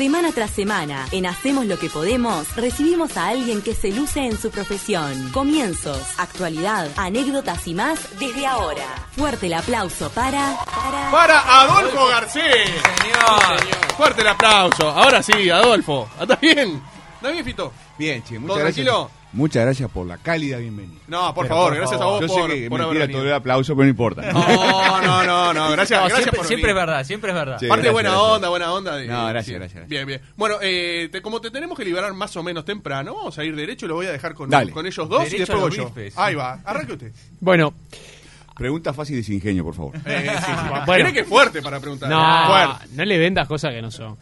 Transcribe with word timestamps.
Semana 0.00 0.32
tras 0.32 0.50
semana, 0.52 1.06
en 1.12 1.26
Hacemos 1.26 1.66
lo 1.66 1.78
que 1.78 1.90
podemos, 1.90 2.56
recibimos 2.56 3.18
a 3.18 3.28
alguien 3.28 3.60
que 3.60 3.74
se 3.74 3.92
luce 3.92 4.20
en 4.20 4.38
su 4.38 4.50
profesión. 4.50 5.30
Comienzos, 5.30 6.00
actualidad, 6.16 6.88
anécdotas 6.96 7.68
y 7.68 7.74
más 7.74 8.18
desde 8.18 8.46
ahora. 8.46 8.86
Fuerte 9.14 9.48
el 9.48 9.52
aplauso 9.52 10.08
para... 10.08 10.56
Para, 10.64 11.10
Para 11.10 11.60
Adolfo 11.60 12.06
Garcés. 12.08 12.70
Señor. 12.70 13.94
Fuerte 13.98 14.22
el 14.22 14.28
aplauso. 14.28 14.88
Ahora 14.88 15.22
sí, 15.22 15.50
Adolfo. 15.50 16.08
¿Está 16.18 16.36
bien? 16.36 16.82
¿Está 17.16 17.30
bien, 17.32 17.44
Fito? 17.44 17.70
Bien, 17.98 18.24
che, 18.24 18.38
¿Todo 18.38 18.54
gracias. 18.54 18.86
tranquilo? 18.86 19.10
Muchas 19.32 19.64
gracias 19.64 19.88
por 19.90 20.06
la 20.08 20.18
cálida 20.18 20.56
bienvenida. 20.58 20.98
No, 21.06 21.32
por 21.32 21.44
Pero, 21.44 21.54
favor, 21.54 21.74
gracias 21.76 22.00
a 22.00 22.04
vos 22.04 22.20
Yo 22.20 22.26
por, 22.26 22.50
sé 22.50 22.58
que 22.62 22.68
por 22.68 22.80
haber 22.80 22.88
mentira 22.98 23.06
venido. 23.06 23.20
todo 23.20 23.28
el 23.28 23.34
aplauso, 23.34 23.74
pero 23.76 23.84
no 23.84 23.90
importa. 23.90 24.22
No, 24.32 25.00
no, 25.02 25.22
no, 25.24 25.54
no, 25.54 25.70
gracias, 25.70 26.00
No, 26.00 26.06
gracias 26.06 26.16
siempre, 26.22 26.36
por 26.38 26.46
siempre 26.46 26.70
es 26.70 26.76
verdad, 26.76 27.04
siempre 27.04 27.30
es 27.30 27.36
verdad. 27.36 27.58
Sí. 27.60 27.66
Aparte, 27.66 27.82
gracias, 27.82 27.92
buena 27.92 28.10
gracias. 28.10 28.30
onda, 28.32 28.48
buena 28.48 28.72
onda. 28.72 28.96
de- 28.96 29.06
No, 29.06 29.26
gracias, 29.28 29.44
sí. 29.46 29.52
gracias, 29.52 29.72
gracias. 29.74 29.88
Bien, 29.88 30.06
bien. 30.06 30.20
Bueno, 30.36 30.56
eh, 30.60 31.08
te- 31.12 31.22
como 31.22 31.40
te 31.40 31.50
tenemos 31.52 31.78
que 31.78 31.84
liberar 31.84 32.12
más 32.12 32.34
o 32.36 32.42
menos 32.42 32.64
temprano, 32.64 33.14
vamos 33.14 33.38
a 33.38 33.44
ir 33.44 33.54
derecho, 33.54 33.86
lo 33.86 33.94
voy 33.94 34.06
a 34.06 34.12
dejar 34.12 34.34
con, 34.34 34.50
Dale. 34.50 34.72
con 34.72 34.84
ellos 34.84 35.08
dos 35.08 35.32
y 35.32 35.38
después 35.38 35.60
voy 35.60 35.76
yo. 35.76 35.84
bifes. 35.90 36.18
Ahí 36.18 36.34
va, 36.34 36.58
arranque 36.64 36.92
usted. 36.94 37.12
Bueno, 37.40 37.72
Pregunta 38.56 38.92
fácil 38.92 39.16
y 39.18 39.22
sin 39.22 39.36
ingenio, 39.36 39.64
por 39.64 39.74
favor. 39.74 39.96
Eh, 40.04 40.32
sí, 40.38 40.44
sí. 40.44 40.52
Bueno. 40.84 40.84
Tiene 40.96 41.12
que 41.14 41.20
es 41.20 41.26
fuerte 41.26 41.62
para 41.62 41.80
preguntar. 41.80 42.10
no, 42.10 42.46
Fuerte. 42.46 42.94
no 42.94 43.04
le 43.06 43.16
vendas 43.16 43.48
cosas 43.48 43.72
que 43.72 43.80
no 43.80 43.90
son. 43.90 44.18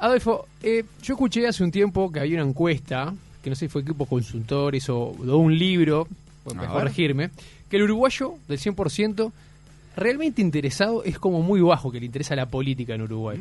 Adolfo, 0.00 0.48
eh, 0.62 0.84
yo 1.02 1.14
escuché 1.14 1.46
hace 1.48 1.64
un 1.64 1.70
tiempo 1.70 2.12
que 2.12 2.20
había 2.20 2.40
una 2.42 2.50
encuesta, 2.50 3.14
que 3.44 3.50
no 3.50 3.56
sé 3.56 3.66
si 3.66 3.68
fue 3.68 3.82
equipo 3.82 4.06
consultores 4.06 4.88
o, 4.88 4.98
o 4.98 5.36
un 5.36 5.56
libro, 5.56 6.08
puedes 6.42 6.58
A 6.58 6.62
ver. 6.62 6.70
corregirme, 6.70 7.30
que 7.70 7.76
el 7.76 7.82
uruguayo 7.84 8.34
del 8.48 8.58
100% 8.58 9.30
realmente 9.96 10.40
interesado 10.42 11.04
es 11.04 11.18
como 11.18 11.42
muy 11.42 11.60
bajo 11.60 11.92
que 11.92 12.00
le 12.00 12.06
interesa 12.06 12.34
la 12.34 12.46
política 12.46 12.94
en 12.94 13.02
Uruguay. 13.02 13.38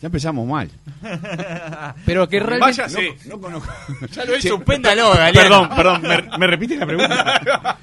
Ya 0.00 0.06
empezamos 0.06 0.48
mal. 0.48 0.70
Pero 2.06 2.26
que 2.26 2.40
realmente... 2.40 2.80
Vaya, 2.82 2.88
sí. 2.88 3.08
No 3.28 3.38
conozco. 3.38 3.70
Ya 4.14 4.24
lo 4.24 4.36
hizo. 4.38 4.48
Suspéndalo, 4.56 5.10
Galeano. 5.14 5.68
Perdón, 5.68 5.68
perdón, 5.76 6.02
¿me, 6.02 6.38
me 6.38 6.46
repite 6.46 6.76
la 6.76 6.86
pregunta? 6.86 7.76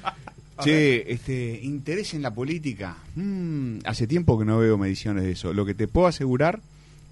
che, 0.64 1.12
este, 1.12 1.60
interés 1.62 2.14
en 2.14 2.22
la 2.22 2.32
política. 2.32 2.96
Mm, 3.14 3.78
hace 3.84 4.08
tiempo 4.08 4.36
que 4.36 4.44
no 4.44 4.58
veo 4.58 4.76
mediciones 4.76 5.22
de 5.22 5.30
eso. 5.30 5.52
Lo 5.52 5.64
que 5.64 5.74
te 5.74 5.86
puedo 5.86 6.08
asegurar 6.08 6.58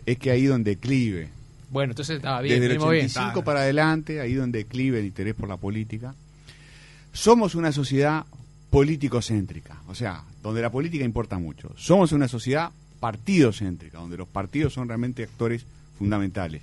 es 0.07 0.19
que 0.19 0.33
ha 0.33 0.37
ido 0.37 0.57
en 0.57 0.65
declive. 0.65 1.29
Bueno, 1.71 1.93
entonces 1.93 2.17
estaba 2.17 2.41
bien, 2.41 2.55
Desde 2.55 2.67
el 2.67 2.73
venimos 2.73 2.93
bien. 2.93 3.07
85 3.07 3.45
para 3.45 3.61
adelante 3.61 4.21
ha 4.21 4.27
ido 4.27 4.45
en 4.45 4.53
declive 4.53 5.01
el 5.01 5.07
interés 5.07 5.35
por 5.35 5.49
la 5.49 5.57
política. 5.57 6.15
Somos 7.13 7.55
una 7.55 7.73
sociedad 7.73 8.25
político-céntrica, 8.71 9.81
o 9.89 9.95
sea, 9.95 10.23
donde 10.43 10.61
la 10.63 10.71
política 10.71 11.05
importa 11.05 11.39
mucho. 11.39 11.73
Somos 11.77 12.13
una 12.13 12.29
sociedad 12.29 12.71
partidocéntrica, 13.01 13.99
donde 13.99 14.17
los 14.17 14.29
partidos 14.29 14.75
son 14.75 14.89
realmente 14.89 15.23
actores 15.23 15.65
fundamentales. 15.99 16.63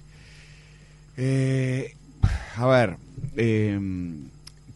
Eh, 1.17 1.95
a 2.55 2.65
ver, 2.67 2.97
eh, 3.35 3.79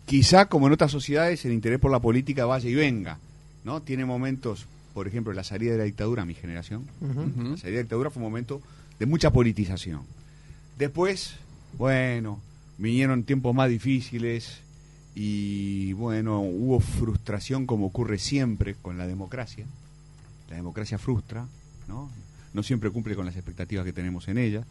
quizá 0.05 0.45
como 0.45 0.67
en 0.67 0.73
otras 0.73 0.91
sociedades 0.91 1.45
el 1.45 1.53
interés 1.53 1.79
por 1.79 1.91
la 1.91 1.99
política 1.99 2.45
vaya 2.45 2.69
y 2.69 2.75
venga, 2.75 3.19
¿no? 3.63 3.81
Tiene 3.81 4.05
momentos, 4.05 4.65
por 4.93 5.07
ejemplo, 5.07 5.33
la 5.33 5.43
salida 5.43 5.73
de 5.73 5.77
la 5.77 5.83
dictadura, 5.83 6.25
mi 6.25 6.33
generación, 6.33 6.85
la 7.01 7.57
salida 7.57 7.57
de 7.57 7.71
la 7.71 7.81
dictadura 7.81 8.09
fue 8.09 8.21
un 8.21 8.29
momento 8.29 8.61
de 8.99 9.05
mucha 9.05 9.31
politización. 9.31 10.01
Después, 10.77 11.35
bueno, 11.77 12.39
vinieron 12.77 13.23
tiempos 13.23 13.55
más 13.55 13.69
difíciles 13.69 14.59
y 15.15 15.93
bueno, 15.93 16.41
hubo 16.41 16.79
frustración 16.79 17.65
como 17.65 17.87
ocurre 17.87 18.19
siempre 18.19 18.75
con 18.75 18.97
la 18.97 19.07
democracia. 19.07 19.65
La 20.49 20.55
democracia 20.55 20.99
frustra, 20.99 21.47
¿no? 21.87 22.11
No 22.53 22.61
siempre 22.61 22.91
cumple 22.91 23.15
con 23.15 23.25
las 23.25 23.35
expectativas 23.35 23.85
que 23.85 23.93
tenemos 23.93 24.27
en 24.27 24.37
ella. 24.37 24.63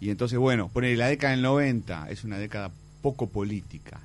Y 0.00 0.10
entonces, 0.10 0.38
bueno, 0.38 0.68
ponele 0.68 0.96
la 0.96 1.08
década 1.08 1.32
del 1.32 1.42
90 1.42 2.10
es 2.10 2.24
una 2.24 2.38
década 2.38 2.70
poco 3.00 3.28
política, 3.28 4.00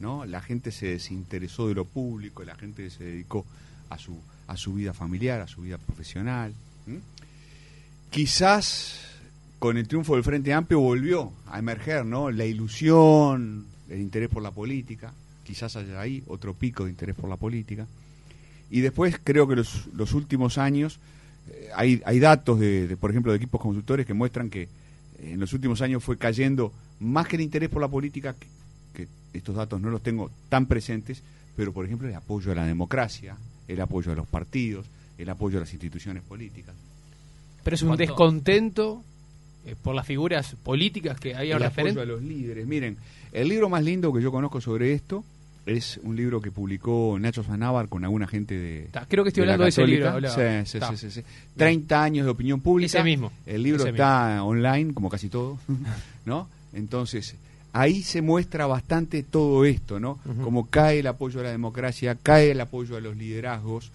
¿no? 0.00 0.24
La 0.26 0.42
gente 0.42 0.72
se 0.72 0.86
desinteresó 0.86 1.68
de 1.68 1.74
lo 1.74 1.84
público, 1.84 2.42
la 2.44 2.56
gente 2.56 2.90
se 2.90 3.04
dedicó 3.04 3.46
a 3.88 3.98
su, 3.98 4.20
a 4.48 4.56
su 4.56 4.74
vida 4.74 4.92
familiar, 4.92 5.40
a 5.40 5.46
su 5.46 5.62
vida 5.62 5.78
profesional. 5.78 6.52
Quizás 8.10 9.09
con 9.60 9.76
el 9.76 9.86
triunfo 9.86 10.14
del 10.14 10.24
Frente 10.24 10.54
Amplio 10.54 10.80
volvió 10.80 11.32
a 11.46 11.58
emerger, 11.58 12.06
¿no? 12.06 12.30
La 12.30 12.46
ilusión, 12.46 13.66
el 13.90 14.00
interés 14.00 14.30
por 14.30 14.42
la 14.42 14.50
política, 14.50 15.12
quizás 15.44 15.76
haya 15.76 16.00
ahí 16.00 16.24
otro 16.28 16.54
pico 16.54 16.84
de 16.84 16.90
interés 16.90 17.14
por 17.14 17.28
la 17.28 17.36
política. 17.36 17.86
Y 18.70 18.80
después 18.80 19.20
creo 19.22 19.46
que 19.46 19.56
los, 19.56 19.86
los 19.94 20.14
últimos 20.14 20.56
años, 20.56 20.98
eh, 21.50 21.68
hay, 21.76 22.00
hay 22.06 22.18
datos, 22.20 22.58
de, 22.58 22.88
de, 22.88 22.96
por 22.96 23.10
ejemplo, 23.10 23.32
de 23.32 23.36
equipos 23.36 23.60
consultores 23.60 24.06
que 24.06 24.14
muestran 24.14 24.48
que 24.48 24.62
eh, 24.62 24.68
en 25.32 25.38
los 25.38 25.52
últimos 25.52 25.82
años 25.82 26.02
fue 26.02 26.16
cayendo 26.16 26.72
más 26.98 27.28
que 27.28 27.36
el 27.36 27.42
interés 27.42 27.68
por 27.68 27.82
la 27.82 27.88
política, 27.88 28.34
que, 28.34 28.46
que 28.94 29.08
estos 29.36 29.54
datos 29.56 29.78
no 29.78 29.90
los 29.90 30.02
tengo 30.02 30.30
tan 30.48 30.64
presentes, 30.64 31.22
pero 31.54 31.74
por 31.74 31.84
ejemplo 31.84 32.08
el 32.08 32.14
apoyo 32.14 32.50
a 32.50 32.54
la 32.54 32.64
democracia, 32.64 33.36
el 33.68 33.78
apoyo 33.82 34.10
a 34.10 34.14
los 34.14 34.26
partidos, 34.26 34.86
el 35.18 35.28
apoyo 35.28 35.58
a 35.58 35.60
las 35.60 35.72
instituciones 35.74 36.22
políticas. 36.22 36.74
Pero 37.62 37.74
es 37.74 37.82
un 37.82 37.88
¿Cuánto? 37.88 38.04
descontento 38.04 39.04
eh, 39.66 39.74
por 39.82 39.94
las 39.94 40.06
figuras 40.06 40.56
políticas 40.62 41.18
que 41.20 41.34
había 41.34 41.54
el 41.56 41.60
referente. 41.62 42.00
apoyo 42.00 42.14
a 42.14 42.16
los 42.16 42.22
líderes. 42.22 42.66
Miren, 42.66 42.96
el 43.32 43.48
libro 43.48 43.68
más 43.68 43.84
lindo 43.84 44.12
que 44.12 44.22
yo 44.22 44.30
conozco 44.32 44.60
sobre 44.60 44.92
esto 44.92 45.24
es 45.66 46.00
un 46.02 46.16
libro 46.16 46.40
que 46.40 46.50
publicó 46.50 47.16
Nacho 47.20 47.44
Sanávar 47.44 47.88
con 47.88 48.02
alguna 48.04 48.26
gente 48.26 48.56
de. 48.58 48.88
Ta, 48.90 49.06
creo 49.06 49.22
que 49.24 49.28
estoy 49.28 49.42
de 49.44 49.52
hablando 49.52 49.64
de 49.64 49.68
ese 49.70 49.86
libro. 49.86 50.20
Sí, 50.28 50.40
sí, 50.64 50.78
Ta. 50.80 50.90
sí, 50.90 50.96
sí, 50.96 51.10
sí. 51.10 51.22
30 51.56 52.02
años 52.02 52.24
de 52.24 52.30
opinión 52.30 52.60
pública. 52.60 52.98
Ese 52.98 53.04
mismo, 53.04 53.30
El 53.46 53.62
libro 53.62 53.82
ese 53.82 53.90
está 53.90 54.42
online, 54.42 54.94
como 54.94 55.08
casi 55.10 55.28
todo, 55.28 55.58
¿no? 56.24 56.48
Entonces, 56.72 57.36
ahí 57.72 58.02
se 58.02 58.22
muestra 58.22 58.66
bastante 58.66 59.22
todo 59.22 59.64
esto, 59.64 60.00
¿no? 60.00 60.18
Ujú. 60.24 60.42
Como 60.42 60.70
cae 60.70 61.00
el 61.00 61.06
apoyo 61.06 61.40
a 61.40 61.44
la 61.44 61.50
democracia, 61.50 62.16
cae 62.20 62.52
el 62.52 62.60
apoyo 62.60 62.96
a 62.96 63.00
los 63.00 63.16
liderazgos. 63.16 63.90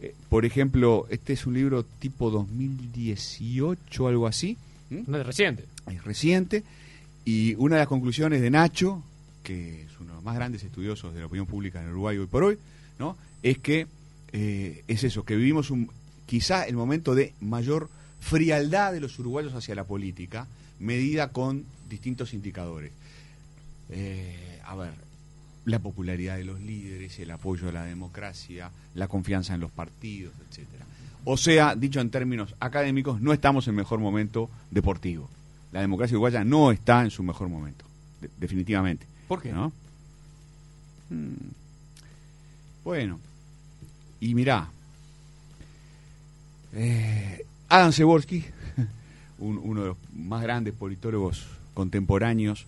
Eh, 0.00 0.14
por 0.28 0.44
ejemplo, 0.44 1.06
este 1.10 1.32
es 1.32 1.46
un 1.46 1.54
libro 1.54 1.84
tipo 1.98 2.30
2018, 2.30 4.08
algo 4.08 4.26
así. 4.26 4.56
Es 4.98 5.26
reciente. 5.26 5.64
es 5.90 6.04
reciente 6.04 6.64
y 7.24 7.54
una 7.54 7.76
de 7.76 7.80
las 7.80 7.88
conclusiones 7.88 8.40
de 8.40 8.50
Nacho, 8.50 9.02
que 9.42 9.82
es 9.82 10.00
uno 10.00 10.10
de 10.10 10.14
los 10.16 10.24
más 10.24 10.34
grandes 10.34 10.62
estudiosos 10.62 11.14
de 11.14 11.20
la 11.20 11.26
opinión 11.26 11.46
pública 11.46 11.80
en 11.82 11.90
Uruguay 11.90 12.18
hoy 12.18 12.26
por 12.26 12.44
hoy, 12.44 12.58
¿no? 12.98 13.16
es 13.42 13.58
que 13.58 13.86
eh, 14.32 14.84
es 14.88 15.04
eso, 15.04 15.24
que 15.24 15.36
vivimos 15.36 15.70
un, 15.70 15.90
quizá 16.26 16.66
el 16.66 16.76
momento 16.76 17.14
de 17.14 17.34
mayor 17.40 17.90
frialdad 18.20 18.92
de 18.92 19.00
los 19.00 19.18
uruguayos 19.18 19.54
hacia 19.54 19.74
la 19.74 19.84
política, 19.84 20.46
medida 20.78 21.28
con 21.28 21.64
distintos 21.88 22.32
indicadores. 22.34 22.92
Eh, 23.90 24.60
a 24.64 24.74
ver, 24.74 24.92
la 25.64 25.78
popularidad 25.78 26.36
de 26.36 26.44
los 26.44 26.60
líderes, 26.60 27.18
el 27.18 27.30
apoyo 27.30 27.68
a 27.68 27.72
la 27.72 27.84
democracia, 27.84 28.70
la 28.94 29.08
confianza 29.08 29.54
en 29.54 29.60
los 29.60 29.70
partidos, 29.70 30.32
etcétera. 30.48 30.86
O 31.24 31.36
sea, 31.36 31.74
dicho 31.76 32.00
en 32.00 32.10
términos 32.10 32.54
académicos, 32.60 33.20
no 33.20 33.32
estamos 33.32 33.68
en 33.68 33.74
mejor 33.76 34.00
momento 34.00 34.50
deportivo. 34.70 35.28
La 35.70 35.80
democracia 35.80 36.14
uruguaya 36.16 36.44
no 36.44 36.72
está 36.72 37.02
en 37.02 37.10
su 37.10 37.22
mejor 37.22 37.48
momento, 37.48 37.84
de- 38.20 38.30
definitivamente. 38.38 39.06
¿Por 39.28 39.40
qué? 39.40 39.52
¿no? 39.52 39.72
Mm. 41.10 41.32
Bueno, 42.84 43.20
y 44.20 44.34
mirá, 44.34 44.68
eh, 46.74 47.44
Adam 47.68 47.92
Seborski, 47.92 48.44
un- 49.38 49.58
uno 49.62 49.80
de 49.82 49.86
los 49.88 49.96
más 50.16 50.42
grandes 50.42 50.74
politólogos 50.74 51.46
contemporáneos, 51.74 52.66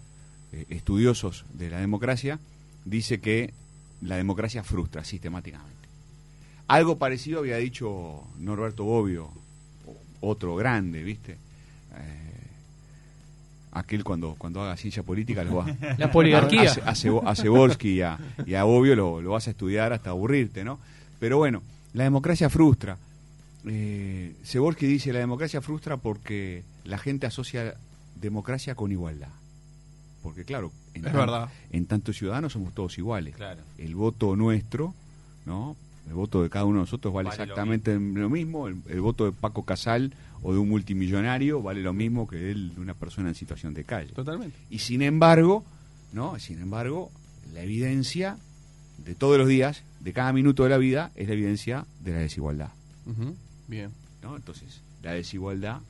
eh, 0.52 0.66
estudiosos 0.70 1.44
de 1.54 1.70
la 1.70 1.80
democracia, 1.80 2.38
dice 2.84 3.20
que 3.20 3.52
la 4.02 4.16
democracia 4.16 4.62
frustra 4.62 5.04
sistemáticamente. 5.04 5.73
Algo 6.68 6.98
parecido 6.98 7.40
había 7.40 7.56
dicho 7.58 8.22
Norberto 8.38 8.84
Bobbio, 8.84 9.30
otro 10.20 10.56
grande, 10.56 11.02
¿viste? 11.02 11.32
Eh, 11.32 12.46
aquel 13.72 14.04
cuando, 14.04 14.34
cuando 14.38 14.62
haga 14.62 14.76
ciencia 14.76 15.02
política 15.02 15.44
lo 15.44 15.56
va 15.56 15.66
La 15.98 16.10
poligarquía. 16.10 16.72
a, 16.84 16.90
a, 16.90 17.34
y 17.88 18.00
a, 18.02 18.18
y 18.46 18.54
a 18.54 18.64
Bobbio 18.64 18.96
lo, 18.96 19.20
lo 19.20 19.30
vas 19.32 19.46
a 19.48 19.50
estudiar 19.50 19.92
hasta 19.92 20.10
aburrirte, 20.10 20.64
¿no? 20.64 20.78
Pero 21.20 21.38
bueno, 21.38 21.62
la 21.92 22.04
democracia 22.04 22.48
frustra. 22.50 22.96
Eh, 23.66 24.34
dice, 24.86 25.12
la 25.12 25.18
democracia 25.20 25.60
frustra 25.60 25.96
porque 25.96 26.62
la 26.84 26.98
gente 26.98 27.26
asocia 27.26 27.74
democracia 28.20 28.74
con 28.74 28.92
igualdad. 28.92 29.28
Porque 30.22 30.44
claro, 30.44 30.70
en, 30.94 31.04
Es 31.04 31.12
tan- 31.12 31.20
verdad. 31.20 31.48
en 31.70 31.86
tantos 31.86 32.16
ciudadanos 32.16 32.52
somos 32.54 32.74
todos 32.74 32.96
iguales. 32.98 33.34
Claro. 33.36 33.60
El 33.78 33.94
voto 33.94 34.36
nuestro, 34.36 34.94
¿no? 35.46 35.76
El 36.06 36.14
voto 36.14 36.42
de 36.42 36.50
cada 36.50 36.64
uno 36.64 36.78
de 36.78 36.82
nosotros 36.82 37.12
vale, 37.14 37.28
Vale 37.28 37.38
lo 37.38 37.42
exactamente 37.44 37.94
lo 37.94 38.30
mismo. 38.30 38.68
El, 38.68 38.82
el 38.88 39.00
voto 39.00 39.24
de 39.24 39.32
Paco 39.32 39.64
Casal 39.64 40.12
o 40.42 40.52
de 40.52 40.58
un 40.58 40.68
multimillonario 40.68 41.62
vale 41.62 41.82
lo 41.82 41.92
mismo 41.92 42.28
que 42.28 42.50
el 42.50 42.74
de 42.74 42.80
una 42.80 42.94
persona 42.94 43.30
en 43.30 43.34
situación 43.34 43.72
de 43.72 43.84
calle. 43.84 44.12
Totalmente. 44.12 44.56
Y 44.68 44.80
sin 44.80 45.02
embargo, 45.02 45.64
¿no? 46.12 46.38
Sin 46.38 46.60
embargo, 46.60 47.10
la 47.52 47.62
evidencia 47.62 48.36
de 48.98 49.14
todos 49.14 49.38
los 49.38 49.48
días, 49.48 49.82
de 50.00 50.12
cada 50.12 50.32
minuto 50.32 50.64
de 50.64 50.70
la 50.70 50.78
vida, 50.78 51.10
es 51.14 51.28
la 51.28 51.34
evidencia 51.34 51.86
de 52.00 52.12
la 52.12 52.18
desigualdad. 52.18 52.70
Bien. 53.68 53.90
¿no? 54.22 54.36
Entonces, 54.36 54.80
la 55.02 55.12
desigualdad 55.12 55.80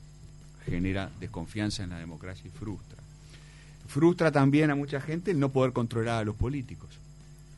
genera 0.65 1.09
desconfianza 1.19 1.83
en 1.83 1.91
la 1.91 1.99
democracia 1.99 2.47
y 2.47 2.49
frustra. 2.49 2.97
Frustra 3.87 4.31
también 4.31 4.71
a 4.71 4.75
mucha 4.75 4.99
gente 4.99 5.31
el 5.31 5.39
no 5.39 5.49
poder 5.49 5.71
controlar 5.71 6.21
a 6.21 6.25
los 6.25 6.35
políticos. 6.35 6.89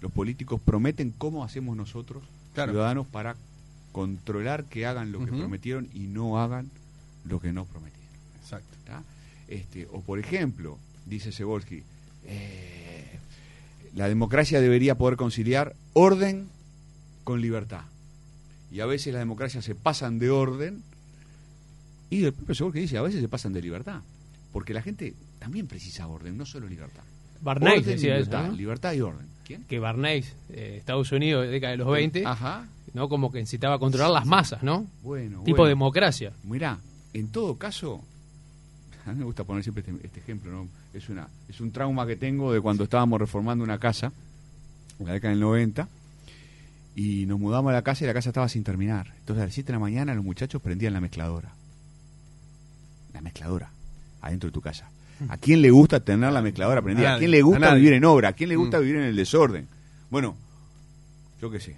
Los 0.01 0.11
políticos 0.11 0.61
prometen 0.63 1.13
cómo 1.17 1.43
hacemos 1.43 1.75
nosotros, 1.75 2.23
Claro. 2.57 2.71
ciudadanos, 2.71 3.05
para 3.05 3.35
controlar 3.91 4.65
que 4.65 4.87
hagan 4.87 5.11
lo 5.11 5.19
que 5.23 5.31
prometieron 5.31 5.89
y 5.93 6.07
no 6.07 6.41
hagan 6.41 6.71
lo 7.23 7.39
que 7.39 7.53
no 7.53 7.65
prometieron. 7.65 8.07
Exacto. 8.41 8.75
¿tá? 8.83 9.03
Este, 9.47 9.87
o 9.91 10.01
por 10.01 10.17
ejemplo, 10.17 10.79
dice 11.05 11.31
Sebolsky, 11.31 11.83
eh, 12.25 13.19
la 13.95 14.07
democracia 14.07 14.59
debería 14.59 14.95
poder 14.95 15.17
conciliar 15.17 15.75
orden 15.93 16.47
con 17.23 17.41
libertad. 17.41 17.81
Y 18.71 18.79
a 18.79 18.87
veces 18.87 19.13
las 19.13 19.21
democracias 19.21 19.63
se 19.63 19.75
pasan 19.75 20.17
de 20.17 20.31
orden 20.31 20.81
y 22.09 22.23
el 22.25 22.33
propio 22.33 22.55
Sebolsky 22.55 22.79
dice, 22.79 22.97
a 22.97 23.03
veces 23.03 23.21
se 23.21 23.27
pasan 23.27 23.53
de 23.53 23.61
libertad. 23.61 24.01
Porque 24.51 24.73
la 24.73 24.81
gente 24.81 25.13
también 25.37 25.67
precisa 25.67 26.07
orden, 26.07 26.35
no 26.35 26.45
solo 26.45 26.67
libertad. 26.67 27.03
Barney 27.41 27.81
decía 27.81 28.17
eso, 28.17 28.25
libertad, 28.25 28.47
¿no? 28.47 28.55
libertad 28.55 28.93
y 28.93 29.01
orden. 29.01 29.27
¿Quién? 29.47 29.63
Que 29.63 29.79
Barney, 29.79 30.25
eh, 30.49 30.75
Estados 30.77 31.09
Unidos, 31.13 31.47
década 31.49 31.71
de 31.71 31.77
los 31.77 31.89
20, 31.89 32.25
Ajá. 32.25 32.67
¿no? 32.93 33.07
Como 33.07 33.31
que 33.31 33.39
necesitaba 33.39 33.79
controlar 33.79 34.11
las 34.11 34.25
masas, 34.25 34.61
¿no? 34.61 34.85
Bueno, 35.03 35.43
Tipo 35.43 35.59
bueno. 35.59 35.69
democracia. 35.69 36.33
Mirá, 36.43 36.77
en 37.13 37.29
todo 37.29 37.57
caso, 37.57 38.03
a 39.05 39.11
mí 39.13 39.19
me 39.19 39.23
gusta 39.25 39.45
poner 39.45 39.63
siempre 39.63 39.85
este, 39.87 40.05
este 40.05 40.19
ejemplo, 40.19 40.51
¿no? 40.51 40.67
Es, 40.93 41.07
una, 41.07 41.29
es 41.47 41.61
un 41.61 41.71
trauma 41.71 42.05
que 42.05 42.17
tengo 42.17 42.51
de 42.51 42.59
cuando 42.59 42.83
estábamos 42.83 43.19
reformando 43.21 43.63
una 43.63 43.79
casa, 43.79 44.11
en 44.99 45.05
la 45.05 45.13
década 45.13 45.31
del 45.31 45.39
90, 45.39 45.87
y 46.95 47.25
nos 47.25 47.39
mudamos 47.39 47.69
a 47.69 47.73
la 47.73 47.83
casa 47.83 48.03
y 48.03 48.07
la 48.07 48.13
casa 48.13 48.31
estaba 48.31 48.49
sin 48.49 48.63
terminar. 48.65 49.13
Entonces 49.19 49.43
a 49.43 49.45
las 49.45 49.53
7 49.53 49.67
de 49.67 49.73
la 49.73 49.79
mañana 49.79 50.13
los 50.13 50.25
muchachos 50.25 50.61
prendían 50.61 50.91
la 50.91 50.99
mezcladora. 50.99 51.53
La 53.13 53.21
mezcladora, 53.21 53.71
adentro 54.21 54.49
de 54.49 54.53
tu 54.53 54.61
casa. 54.61 54.89
¿A 55.29 55.37
quién 55.37 55.61
le 55.61 55.71
gusta 55.71 55.99
tener 55.99 56.31
la 56.31 56.41
mezcladora 56.41 56.81
prendida? 56.81 57.07
A 57.07 57.09
¿A 57.09 57.13
nadie, 57.13 57.21
quién 57.21 57.31
le 57.31 57.41
gusta 57.41 57.73
vivir 57.73 57.93
en 57.93 58.05
obra? 58.05 58.29
¿A 58.29 58.33
quién 58.33 58.49
le 58.49 58.55
gusta 58.55 58.77
Mm. 58.77 58.81
vivir 58.81 58.95
en 58.97 59.03
el 59.03 59.15
desorden? 59.15 59.67
Bueno, 60.09 60.35
yo 61.41 61.49
qué 61.51 61.59
sé, 61.59 61.75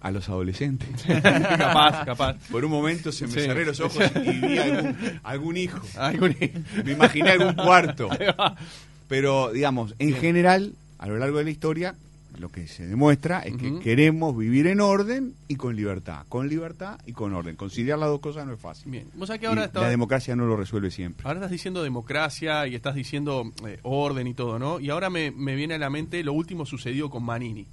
a 0.00 0.10
los 0.10 0.28
adolescentes. 0.28 0.88
capaz, 1.22 2.04
capaz. 2.04 2.36
Por 2.50 2.64
un 2.64 2.70
momento 2.70 3.10
se 3.12 3.26
me 3.26 3.32
Sí. 3.32 3.40
cerré 3.40 3.64
los 3.64 3.80
ojos 3.80 4.04
y 4.24 4.30
vi 4.40 4.58
algún, 4.58 4.96
algún 5.24 5.56
hijo. 5.56 5.80
Algún- 5.98 6.36
Me 6.84 6.92
imaginé 6.92 7.30
algún 7.30 7.54
cuarto. 7.54 8.08
Pero, 9.08 9.50
digamos, 9.52 9.94
en 9.98 10.14
general, 10.14 10.72
a 10.98 11.06
lo 11.06 11.18
largo 11.18 11.38
de 11.38 11.44
la 11.44 11.50
historia, 11.50 11.94
lo 12.38 12.48
que 12.50 12.66
se 12.66 12.86
demuestra 12.86 13.40
es 13.40 13.56
que 13.56 13.78
queremos 13.80 14.36
vivir 14.36 14.66
en 14.66 14.80
orden 14.80 15.34
y 15.48 15.56
con 15.56 15.74
libertad. 15.76 16.24
Con 16.28 16.48
libertad 16.48 16.98
y 17.06 17.12
con 17.12 17.32
orden. 17.34 17.56
Conciliar 17.56 17.98
las 17.98 18.08
dos 18.08 18.20
cosas 18.20 18.46
no 18.46 18.52
es 18.54 18.60
fácil. 18.60 18.90
Bien. 18.90 19.06
Vos 19.14 19.26
sabés 19.28 19.40
que 19.40 19.46
Y 19.46 19.48
ahora 19.48 19.64
estaba- 19.64 19.86
La 19.86 19.90
democracia 19.90 20.36
no 20.36 20.46
lo 20.46 20.56
resuelve 20.56 20.90
siempre. 20.90 21.26
Ahora 21.26 21.38
estás 21.40 21.50
diciendo 21.50 21.82
democracia 21.82 22.66
y 22.66 22.74
estás 22.74 22.94
diciendo 22.94 23.50
eh, 23.66 23.78
orden 23.82 24.26
y 24.26 24.34
todo, 24.34 24.58
¿no? 24.58 24.80
Y 24.80 24.90
ahora 24.90 25.10
me, 25.10 25.30
me 25.30 25.54
viene 25.54 25.74
a 25.74 25.78
la 25.78 25.90
mente 25.90 26.22
lo 26.22 26.32
último 26.32 26.66
sucedido 26.66 27.10
con 27.10 27.24
Manini, 27.24 27.66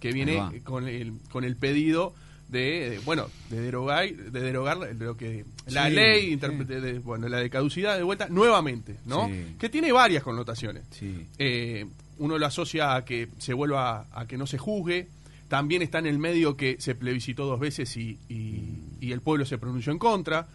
que 0.00 0.12
viene 0.12 0.60
con 0.64 0.86
el, 0.88 1.14
con 1.30 1.44
el 1.44 1.56
pedido 1.56 2.12
de, 2.48 2.90
de, 2.90 2.98
bueno, 3.04 3.28
de 3.48 3.60
derogar, 3.60 4.12
de 4.12 4.40
derogar 4.40 4.76
lo 4.98 5.16
que 5.16 5.44
la 5.68 5.86
Sí, 5.88 5.94
ley, 5.94 6.30
sí. 6.40 6.64
de, 6.64 6.98
bueno, 6.98 7.28
la 7.28 7.38
de 7.38 7.48
caducidad 7.48 7.96
de 7.96 8.02
vuelta 8.02 8.28
nuevamente, 8.28 8.96
¿no? 9.06 9.28
Sí. 9.28 9.54
Que 9.58 9.68
tiene 9.68 9.92
varias 9.92 10.24
connotaciones. 10.24 10.82
Sí. 10.90 11.26
Eh, 11.38 11.86
uno 12.20 12.38
lo 12.38 12.46
asocia 12.46 12.94
a 12.94 13.04
que 13.04 13.28
se 13.38 13.52
vuelva 13.52 14.06
a 14.12 14.26
que 14.26 14.36
no 14.38 14.46
se 14.46 14.56
juzgue. 14.58 15.08
También 15.48 15.82
está 15.82 15.98
en 15.98 16.06
el 16.06 16.18
medio 16.18 16.56
que 16.56 16.76
se 16.78 16.94
plebiscitó 16.94 17.44
dos 17.44 17.58
veces 17.58 17.96
y, 17.96 18.16
y- 18.28 18.62
y 19.00 19.10
el 19.12 19.20
pueblo 19.20 19.44
se 19.44 19.58
pronunció 19.58 19.90
en 19.90 19.98
contra. 19.98 20.46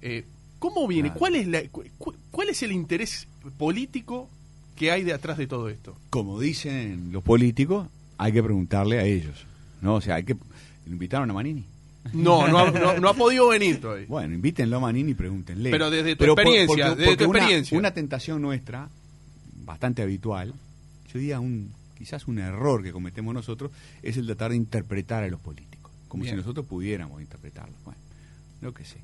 Eh, 0.00 0.24
¿Cómo 0.58 0.88
viene? 0.88 1.08
Claro. 1.10 1.18
¿Cuál 1.18 1.34
es, 1.36 1.46
la, 1.46 1.62
cu- 1.68 1.84
cu- 1.98 2.14
¿Cuál 2.30 2.48
es 2.48 2.62
el 2.62 2.72
interés 2.72 3.28
político 3.58 4.28
que 4.74 4.90
hay 4.90 5.04
de 5.04 5.12
atrás 5.12 5.36
de 5.38 5.46
todo 5.46 5.68
esto? 5.68 5.94
Como 6.10 6.40
dicen 6.40 7.10
los 7.12 7.22
políticos, 7.22 7.86
hay 8.16 8.32
que 8.32 8.42
preguntarle 8.42 8.98
a 8.98 9.04
ellos. 9.04 9.44
¿no? 9.82 9.96
O 9.96 10.00
sea, 10.00 10.14
hay 10.16 10.24
que. 10.24 10.34
¿Lo 10.34 10.92
invitaron 10.92 11.30
a 11.30 11.34
Manini? 11.34 11.64
No, 12.14 12.48
no 12.48 12.58
ha, 12.60 12.70
no- 12.70 12.98
no 12.98 13.08
ha 13.10 13.14
podido 13.24 13.48
venir 13.48 13.80
todavía. 13.80 14.06
Bueno, 14.08 14.34
invítenlo 14.34 14.78
a 14.78 14.80
Manini 14.80 15.10
y 15.10 15.14
pregúntenle. 15.14 15.70
Pero 15.70 15.90
desde 15.90 16.16
tu 16.16 16.24
por- 16.24 16.30
experiencia, 16.30 16.94
desde 16.94 17.16
tu 17.18 17.28
una- 17.28 17.38
experiencia. 17.38 17.78
Una, 17.78 17.90
tentación 17.92 18.40
nuestra, 18.40 18.88
bastante 19.64 20.00
habitual, 20.02 20.54
yo 21.12 21.18
diría 21.18 21.40
un, 21.40 21.72
quizás 21.96 22.26
un 22.28 22.38
error 22.38 22.82
que 22.82 22.92
cometemos 22.92 23.34
nosotros, 23.34 23.70
es 24.02 24.16
el 24.16 24.26
tratar 24.26 24.50
de 24.50 24.56
interpretar 24.56 25.24
a 25.24 25.28
los 25.28 25.40
políticos, 25.40 25.92
como 26.08 26.22
Bien. 26.22 26.34
si 26.34 26.38
nosotros 26.38 26.66
pudiéramos 26.66 27.20
interpretarlos. 27.20 27.76
Bueno, 27.84 28.00
lo 28.60 28.72
que 28.74 28.84
sé. 28.84 28.98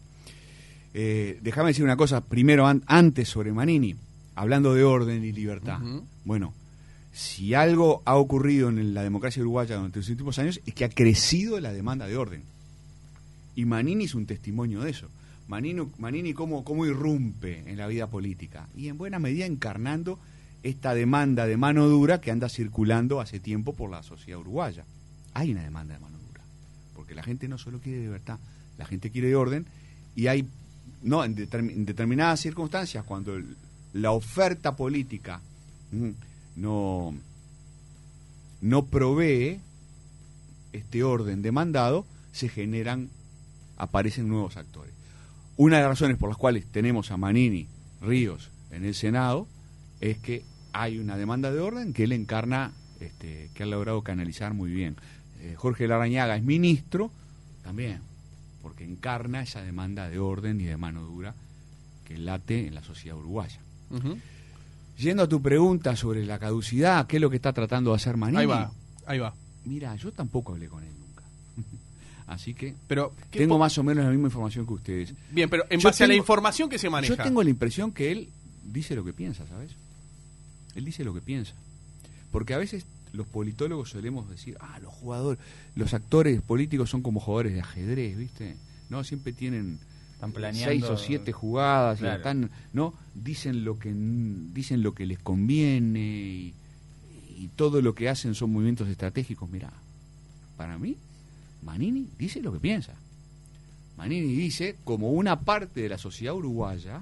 Eh, 0.92 1.38
déjame 1.42 1.68
decir 1.70 1.84
una 1.84 1.96
cosa 1.96 2.20
primero, 2.22 2.66
an- 2.66 2.82
antes 2.86 3.28
sobre 3.28 3.52
Manini, 3.52 3.96
hablando 4.36 4.74
de 4.74 4.84
orden 4.84 5.24
y 5.24 5.32
libertad. 5.32 5.80
Bueno, 6.24 6.54
si 7.12 7.54
algo 7.54 8.02
ha 8.04 8.16
ocurrido 8.16 8.68
en 8.68 8.94
la 8.94 9.02
democracia 9.02 9.40
uruguaya 9.42 9.76
durante 9.76 9.98
los 10.00 10.08
últimos 10.08 10.38
años 10.38 10.60
es 10.66 10.74
que 10.74 10.84
ha 10.84 10.88
crecido 10.88 11.58
la 11.60 11.72
demanda 11.72 12.06
de 12.06 12.16
orden. 12.16 12.42
Y 13.56 13.64
Manini 13.64 14.04
es 14.04 14.14
un 14.14 14.26
testimonio 14.26 14.80
de 14.82 14.90
eso. 14.90 15.08
Manini, 15.46 15.82
Manini 15.98 16.32
cómo, 16.32 16.64
cómo 16.64 16.86
irrumpe 16.86 17.62
en 17.70 17.76
la 17.76 17.86
vida 17.86 18.08
política 18.08 18.68
y 18.76 18.88
en 18.88 18.96
buena 18.98 19.18
medida 19.18 19.46
encarnando 19.46 20.18
esta 20.64 20.94
demanda 20.94 21.46
de 21.46 21.56
mano 21.56 21.86
dura 21.88 22.20
que 22.20 22.30
anda 22.30 22.48
circulando 22.48 23.20
hace 23.20 23.38
tiempo 23.38 23.74
por 23.74 23.90
la 23.90 24.02
sociedad 24.02 24.40
uruguaya. 24.40 24.84
Hay 25.34 25.52
una 25.52 25.62
demanda 25.62 25.94
de 25.94 26.00
mano 26.00 26.16
dura, 26.26 26.40
porque 26.96 27.14
la 27.14 27.22
gente 27.22 27.46
no 27.48 27.58
solo 27.58 27.78
quiere 27.80 28.00
libertad, 28.00 28.38
la 28.78 28.86
gente 28.86 29.10
quiere 29.10 29.36
orden 29.36 29.66
y 30.16 30.26
hay, 30.26 30.48
no, 31.02 31.22
en, 31.22 31.36
determin- 31.36 31.72
en 31.72 31.84
determinadas 31.84 32.40
circunstancias, 32.40 33.04
cuando 33.04 33.38
la 33.92 34.10
oferta 34.12 34.74
política 34.74 35.40
mm, 35.92 36.10
no, 36.56 37.14
no 38.62 38.86
provee 38.86 39.60
este 40.72 41.04
orden 41.04 41.42
demandado, 41.42 42.06
se 42.32 42.48
generan, 42.48 43.10
aparecen 43.76 44.28
nuevos 44.28 44.56
actores. 44.56 44.94
Una 45.58 45.76
de 45.76 45.82
las 45.82 45.90
razones 45.90 46.16
por 46.16 46.30
las 46.30 46.38
cuales 46.38 46.64
tenemos 46.72 47.10
a 47.10 47.16
Manini 47.18 47.68
Ríos 48.00 48.50
en 48.70 48.86
el 48.86 48.94
Senado 48.94 49.46
es 50.00 50.18
que 50.18 50.42
hay 50.74 50.98
una 50.98 51.16
demanda 51.16 51.52
de 51.52 51.60
orden 51.60 51.92
que 51.94 52.04
él 52.04 52.12
encarna, 52.12 52.72
este, 53.00 53.48
que 53.54 53.62
ha 53.62 53.66
logrado 53.66 54.02
canalizar 54.02 54.52
muy 54.54 54.72
bien. 54.72 54.96
Eh, 55.40 55.54
Jorge 55.56 55.86
Larañaga 55.86 56.36
es 56.36 56.42
ministro 56.42 57.12
también, 57.62 58.00
porque 58.60 58.84
encarna 58.84 59.40
esa 59.40 59.62
demanda 59.62 60.10
de 60.10 60.18
orden 60.18 60.60
y 60.60 60.64
de 60.64 60.76
mano 60.76 61.02
dura 61.02 61.34
que 62.04 62.18
late 62.18 62.66
en 62.66 62.74
la 62.74 62.82
sociedad 62.82 63.16
uruguaya. 63.16 63.60
Yendo 64.98 65.22
a 65.22 65.28
tu 65.28 65.40
pregunta 65.40 65.94
sobre 65.94 66.26
la 66.26 66.40
caducidad, 66.40 67.06
¿qué 67.06 67.16
es 67.16 67.22
lo 67.22 67.30
que 67.30 67.36
está 67.36 67.52
tratando 67.52 67.90
de 67.90 67.96
hacer 67.96 68.16
Manini? 68.16 68.40
Ahí 68.40 68.46
va, 68.46 68.72
ahí 69.06 69.18
va. 69.20 69.32
Mira, 69.64 69.94
yo 69.94 70.10
tampoco 70.10 70.52
hablé 70.52 70.68
con 70.68 70.82
él 70.82 70.92
nunca. 70.98 71.22
Así 72.26 72.52
que 72.52 72.74
Pero, 72.88 73.14
¿qué 73.30 73.38
tengo 73.38 73.58
más 73.58 73.78
o 73.78 73.84
menos 73.84 74.04
la 74.04 74.10
misma 74.10 74.26
información 74.26 74.66
que 74.66 74.72
ustedes. 74.72 75.14
Bien, 75.30 75.48
pero 75.48 75.64
en 75.70 75.78
Yo 75.78 75.88
base 75.88 76.02
a 76.02 76.08
la 76.08 76.14
información 76.16 76.68
que 76.68 76.78
se 76.78 76.90
maneja. 76.90 77.14
Yo 77.14 77.22
tengo 77.22 77.42
la 77.44 77.50
impresión 77.50 77.92
que 77.92 78.10
él 78.10 78.28
dice 78.64 78.96
lo 78.96 79.04
que 79.04 79.12
piensa, 79.12 79.46
¿sabes? 79.46 79.76
Él 80.74 80.84
dice 80.84 81.04
lo 81.04 81.14
que 81.14 81.20
piensa. 81.20 81.54
Porque 82.30 82.54
a 82.54 82.58
veces 82.58 82.86
los 83.12 83.26
politólogos 83.26 83.90
solemos 83.90 84.28
decir, 84.28 84.56
ah, 84.60 84.78
los 84.80 84.92
jugadores, 84.92 85.40
los 85.76 85.94
actores 85.94 86.40
políticos 86.42 86.90
son 86.90 87.02
como 87.02 87.20
jugadores 87.20 87.54
de 87.54 87.60
ajedrez, 87.60 88.16
¿viste? 88.16 88.56
No, 88.90 89.04
siempre 89.04 89.32
tienen 89.32 89.78
Están 90.14 90.32
seis 90.32 90.34
planeando. 90.34 90.92
o 90.92 90.98
siete 90.98 91.32
jugadas 91.32 92.00
y 92.00 92.06
están, 92.06 92.50
¿no? 92.72 92.94
Dicen 93.14 93.64
lo 93.64 93.78
que 93.78 93.92
dicen 93.94 94.82
lo 94.82 94.94
que 94.94 95.06
les 95.06 95.18
conviene 95.20 96.00
y, 96.00 96.54
y 97.38 97.48
todo 97.54 97.80
lo 97.82 97.94
que 97.94 98.08
hacen 98.08 98.34
son 98.34 98.52
movimientos 98.52 98.88
estratégicos. 98.88 99.48
Mira, 99.48 99.72
para 100.56 100.76
mí, 100.78 100.96
Manini 101.62 102.08
dice 102.18 102.40
lo 102.42 102.52
que 102.52 102.58
piensa. 102.60 102.94
Manini 103.96 104.34
dice, 104.34 104.76
como 104.84 105.12
una 105.12 105.40
parte 105.40 105.80
de 105.80 105.88
la 105.88 105.98
sociedad 105.98 106.34
uruguaya, 106.34 107.00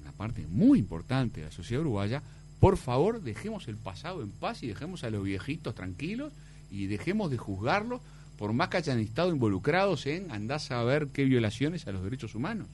una 0.00 0.12
parte 0.12 0.46
muy 0.48 0.78
importante 0.78 1.40
de 1.40 1.46
la 1.46 1.52
sociedad 1.52 1.80
uruguaya, 1.80 2.22
por 2.60 2.76
favor 2.76 3.22
dejemos 3.22 3.68
el 3.68 3.76
pasado 3.76 4.22
en 4.22 4.30
paz 4.30 4.62
y 4.62 4.66
dejemos 4.68 5.04
a 5.04 5.10
los 5.10 5.22
viejitos 5.24 5.74
tranquilos 5.74 6.32
y 6.70 6.86
dejemos 6.86 7.30
de 7.30 7.36
juzgarlos 7.38 8.00
por 8.38 8.52
más 8.52 8.68
que 8.68 8.78
hayan 8.78 8.98
estado 8.98 9.30
involucrados 9.30 10.06
en 10.06 10.30
andás 10.30 10.70
a 10.70 10.82
ver 10.84 11.08
qué 11.08 11.24
violaciones 11.24 11.86
a 11.86 11.92
los 11.92 12.02
derechos 12.02 12.34
humanos. 12.34 12.66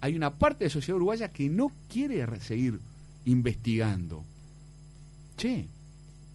Hay 0.00 0.14
una 0.14 0.34
parte 0.34 0.64
de 0.64 0.68
la 0.68 0.72
sociedad 0.74 0.96
uruguaya 0.96 1.28
que 1.32 1.48
no 1.48 1.72
quiere 1.88 2.24
re- 2.26 2.40
seguir 2.40 2.78
investigando. 3.24 4.22
Che, 5.36 5.66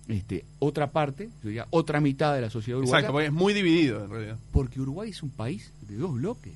este, 0.08 0.46
otra 0.60 0.92
parte, 0.92 1.30
yo 1.42 1.48
diría, 1.50 1.68
otra 1.70 2.01
mitad 2.01 2.34
de 2.36 2.42
la 2.42 2.50
sociedad 2.50 2.80
uruguaya, 2.80 3.00
Exacto, 3.00 3.13
porque 3.13 3.28
es 3.28 3.34
muy 3.34 3.54
dividido 3.54 4.04
en 4.04 4.10
realidad. 4.10 4.38
porque 4.51 4.82
Uruguay 4.82 5.10
es 5.12 5.24
un 5.24 5.30
país 5.30 5.72
de 5.88 5.96
dos 5.96 6.13
bloques. 6.13 6.54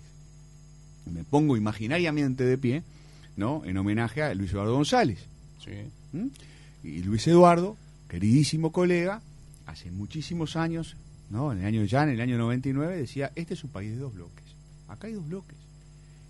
Me 1.12 1.24
pongo 1.24 1.56
imaginariamente 1.56 2.44
de 2.44 2.58
pie, 2.58 2.84
¿no? 3.38 3.64
En 3.66 3.78
homenaje 3.78 4.22
a 4.24 4.34
Luis 4.34 4.52
Eduardo 4.52 4.74
González. 4.74 5.20
Sí. 5.66 5.72
¿m? 6.14 6.30
Y 6.84 7.02
Luis 7.04 7.28
Eduardo, 7.28 7.76
queridísimo 8.08 8.72
colega, 8.72 9.22
hace 9.66 9.92
muchísimos 9.92 10.56
años, 10.56 10.96
¿no? 11.30 11.52
En 11.52 11.60
el 11.60 11.66
año 11.66 11.84
ya, 11.86 12.04
en 12.04 12.10
el 12.10 12.22
año 12.22 12.38
99, 12.38 12.98
decía, 12.98 13.32
este 13.36 13.56
es 13.56 13.64
un 13.64 13.72
país 13.72 13.92
de 13.92 13.98
dos 13.98 14.14
bloques. 14.14 14.46
Acá 14.88 15.08
hay 15.08 15.14
dos 15.14 15.28
bloques. 15.28 15.58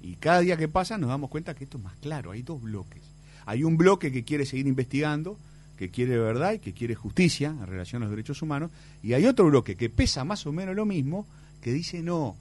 Y 0.01 0.15
cada 0.15 0.39
día 0.39 0.56
que 0.58 0.68
pasa 0.68 0.98
nos 0.98 1.10
damos 1.10 1.30
cuenta 1.30 1.54
que 1.54 1.65
esto 1.65 1.77
es 1.77 1.84
más 1.84 1.96
claro, 1.98 2.32
hay 2.32 2.42
dos 2.42 2.62
bloques. 2.62 3.01
Hay 3.46 3.63
un 3.63 3.77
bloque 3.77 4.12
que 4.12 4.24
quiere 4.24 4.46
seguir 4.46 4.68
investigando, 4.68 5.38
que 5.77 5.89
quiere 5.89 6.18
verdad 6.18 6.54
y 6.54 6.60
que 6.60 6.74
quiere 6.74 6.96
justicia 6.96 7.50
en 7.50 7.68
relación 7.68 8.01
a 8.01 8.06
los 8.06 8.12
derechos 8.12 8.42
humanos, 8.42 8.72
y 9.04 9.13
hay 9.13 9.25
otro 9.25 9.46
bloque 9.46 9.75
que 9.75 9.89
pesa 9.89 10.24
más 10.24 10.46
o 10.46 10.51
menos 10.51 10.75
lo 10.75 10.86
mismo, 10.86 11.27
que 11.62 11.74
dice 11.74 12.01
no, 12.01 12.36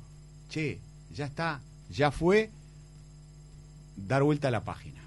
che, 0.48 0.78
ya 1.12 1.26
está, 1.26 1.60
ya 1.90 2.10
fue, 2.10 2.50
dar 3.96 4.22
vuelta 4.22 4.48
a 4.48 4.50
la 4.50 4.64
página. 4.64 5.03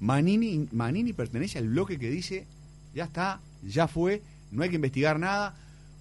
Manini, 0.00 0.68
Manini 0.72 1.12
pertenece 1.12 1.58
al 1.58 1.68
bloque 1.68 1.98
que 1.98 2.10
dice, 2.10 2.46
ya 2.94 3.04
está, 3.04 3.40
ya 3.62 3.88
fue, 3.88 4.22
no 4.50 4.62
hay 4.62 4.70
que 4.70 4.76
investigar 4.76 5.18
nada, 5.18 5.54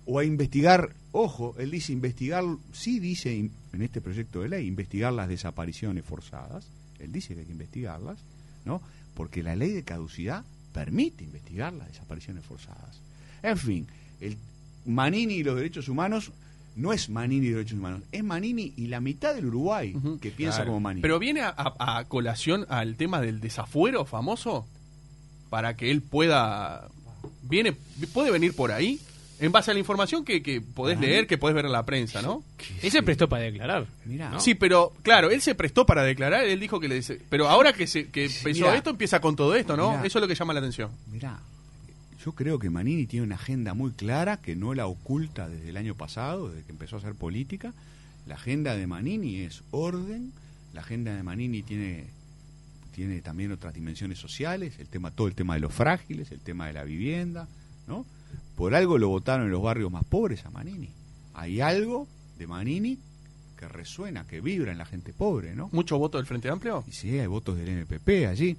o 0.05 0.19
a 0.19 0.23
investigar, 0.23 0.93
ojo, 1.11 1.55
él 1.57 1.71
dice 1.71 1.91
investigar, 1.91 2.43
sí 2.71 2.99
dice 2.99 3.37
en 3.37 3.81
este 3.81 3.99
proyecto 3.99 4.41
de 4.41 4.49
ley, 4.49 4.67
investigar 4.67 5.11
las 5.13 5.27
desapariciones 5.27 6.05
forzadas, 6.05 6.67
él 6.99 7.11
dice 7.11 7.33
que 7.33 7.41
hay 7.41 7.45
que 7.45 7.51
investigarlas, 7.51 8.17
¿no? 8.65 8.81
Porque 9.13 9.43
la 9.43 9.55
ley 9.55 9.71
de 9.71 9.83
caducidad 9.83 10.43
permite 10.73 11.23
investigar 11.23 11.73
las 11.73 11.87
desapariciones 11.89 12.45
forzadas. 12.45 12.99
En 13.43 13.57
fin, 13.57 13.87
el 14.21 14.37
Manini 14.85 15.35
y 15.35 15.43
los 15.43 15.55
derechos 15.55 15.89
humanos 15.89 16.31
no 16.77 16.93
es 16.93 17.09
Manini 17.09 17.47
y 17.47 17.49
derechos 17.49 17.73
humanos, 17.77 18.03
es 18.11 18.23
Manini 18.23 18.71
y 18.77 18.87
la 18.87 19.01
mitad 19.01 19.35
del 19.35 19.47
Uruguay 19.47 19.93
que 20.21 20.31
piensa 20.31 20.57
Claro. 20.59 20.69
como 20.71 20.79
Manini. 20.79 21.01
Pero 21.01 21.19
viene 21.19 21.41
a, 21.41 21.49
a- 21.57 21.97
a 21.99 22.05
colación 22.05 22.65
al 22.69 22.95
tema 22.95 23.19
del 23.19 23.39
desafuero 23.41 24.05
famoso 24.05 24.65
para 25.49 25.75
que 25.75 25.91
él 25.91 26.01
pueda. 26.01 26.87
viene 27.43 27.73
¿Puede 28.13 28.31
venir 28.31 28.55
por 28.55 28.71
ahí? 28.71 28.99
En 29.39 29.51
base 29.51 29.69
a 29.69 29.73
la 29.75 29.79
información 29.79 30.25
que, 30.25 30.41
que 30.41 30.61
podés 30.61 30.99
leer, 30.99 31.27
que 31.27 31.37
podés 31.37 31.53
ver 31.55 31.65
en 31.65 31.71
la 31.71 31.85
prensa, 31.85 32.23
¿no? 32.23 32.43
Él 32.81 32.89
se 32.89 33.03
prestó 33.03 33.29
para 33.29 33.43
declarar. 33.43 33.85
Mirá. 34.05 34.29
¿no? 34.31 34.39
Sí, 34.39 34.55
pero 34.55 34.93
claro, 35.03 35.29
él 35.29 35.41
se 35.41 35.53
prestó 35.53 35.85
para 35.85 36.01
declarar, 36.03 36.43
él 36.45 36.59
dijo 36.59 36.79
que 36.79 36.87
le 36.87 36.95
dice, 36.95 37.21
pero 37.29 37.47
ahora 37.47 37.71
que 37.71 37.85
se 37.85 38.07
que 38.09 38.29
Sí, 38.29 38.37
empezó 38.39 38.65
mirá. 38.65 38.75
esto 38.75 38.89
empieza 38.89 39.21
con 39.21 39.35
todo 39.35 39.53
esto, 39.53 39.77
¿no? 39.77 39.91
Mirá. 39.91 40.05
Eso 40.07 40.17
es 40.17 40.21
lo 40.23 40.27
que 40.27 40.33
llama 40.33 40.53
la 40.53 40.59
atención. 40.59 40.89
Mirá, 41.11 41.39
yo 42.27 42.33
creo 42.33 42.59
que 42.59 42.69
Manini 42.69 43.05
tiene 43.05 43.25
una 43.25 43.35
agenda 43.35 43.73
muy 43.73 43.91
clara 43.91 44.35
que 44.35 44.57
no 44.57 44.73
la 44.73 44.85
oculta 44.85 45.47
desde 45.47 45.69
el 45.69 45.77
año 45.77 45.95
pasado, 45.95 46.49
desde 46.49 46.65
que 46.65 46.73
empezó 46.73 46.97
a 46.97 46.99
hacer 46.99 47.15
política. 47.15 47.73
La 48.25 48.35
agenda 48.35 48.75
de 48.75 48.85
Manini 48.85 49.37
es 49.37 49.63
orden, 49.71 50.33
la 50.73 50.81
agenda 50.81 51.15
de 51.15 51.23
Manini 51.23 51.63
tiene 51.63 52.07
tiene 52.91 53.21
también 53.21 53.53
otras 53.53 53.73
dimensiones 53.73 54.19
sociales, 54.19 54.73
el 54.79 54.89
tema 54.89 55.11
todo 55.11 55.29
el 55.29 55.35
tema 55.35 55.53
de 55.53 55.61
los 55.61 55.73
frágiles, 55.73 56.33
el 56.33 56.41
tema 56.41 56.67
de 56.67 56.73
la 56.73 56.83
vivienda, 56.83 57.47
¿no? 57.87 58.05
Por 58.57 58.75
algo 58.75 58.97
lo 58.97 59.07
votaron 59.07 59.45
en 59.45 59.51
los 59.53 59.63
barrios 59.63 59.89
más 59.89 60.03
pobres 60.03 60.45
a 60.45 60.49
Manini. 60.49 60.89
Hay 61.33 61.61
algo 61.61 62.09
de 62.37 62.45
Manini 62.45 62.99
que 63.57 63.69
resuena, 63.69 64.27
que 64.27 64.41
vibra 64.41 64.73
en 64.73 64.79
la 64.79 64.85
gente 64.85 65.13
pobre, 65.13 65.55
¿no? 65.55 65.69
Mucho 65.71 65.97
voto 65.97 66.17
del 66.17 66.27
Frente 66.27 66.49
Amplio. 66.49 66.83
Y 66.89 66.91
sí, 66.91 67.17
hay 67.17 67.27
votos 67.27 67.57
del 67.57 67.85
MPP 67.85 68.27
allí. 68.27 68.57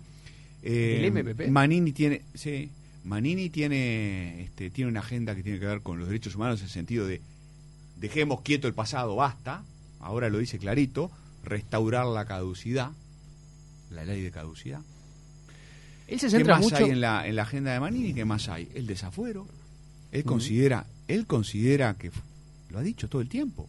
Eh, 0.63 1.01
¿Del 1.03 1.13
MPP? 1.13 1.51
Manini 1.51 1.93
tiene, 1.93 2.23
sí, 2.33 2.71
Manini 3.05 3.50
tiene, 3.50 4.43
este, 4.43 4.71
tiene 4.71 4.90
una 4.90 5.00
agenda 5.00 5.35
que 5.35 5.43
tiene 5.43 5.59
que 5.59 5.67
ver 5.67 5.83
con 5.83 5.99
los 5.99 6.09
derechos 6.09 6.35
humanos 6.35 6.61
en 6.61 6.67
el 6.67 6.71
sentido 6.71 7.07
de 7.07 7.21
dejemos 7.97 8.43
quieto 8.43 8.69
el 8.69 8.75
pasado, 8.75 9.17
basta. 9.17 9.64
Ahora 10.00 10.28
lo 10.28 10.38
dice 10.38 10.59
clarito, 10.59 11.11
restaurar 11.45 12.07
la 12.07 12.25
caducidad, 12.25 12.93
la 13.90 14.05
ley 14.05 14.23
de 14.23 14.31
caducidad. 14.31 14.81
Él 16.07 16.21
se 16.21 16.28
¿Qué 16.28 16.45
más 16.45 16.61
mucho. 16.61 16.76
hay 16.76 16.90
en 16.90 17.00
la, 17.00 17.26
en 17.26 17.37
la 17.37 17.43
agenda 17.43 17.73
de 17.73 17.81
Manini? 17.81 18.14
¿Qué 18.14 18.25
más 18.25 18.49
hay? 18.49 18.69
El 18.75 18.87
desafuero. 18.87 19.47
Él 20.11 20.25
considera, 20.25 20.87
él 21.07 21.26
considera 21.26 21.95
que, 21.95 22.11
lo 22.71 22.78
ha 22.78 22.83
dicho 22.83 23.09
todo 23.09 23.21
el 23.21 23.28
tiempo, 23.28 23.69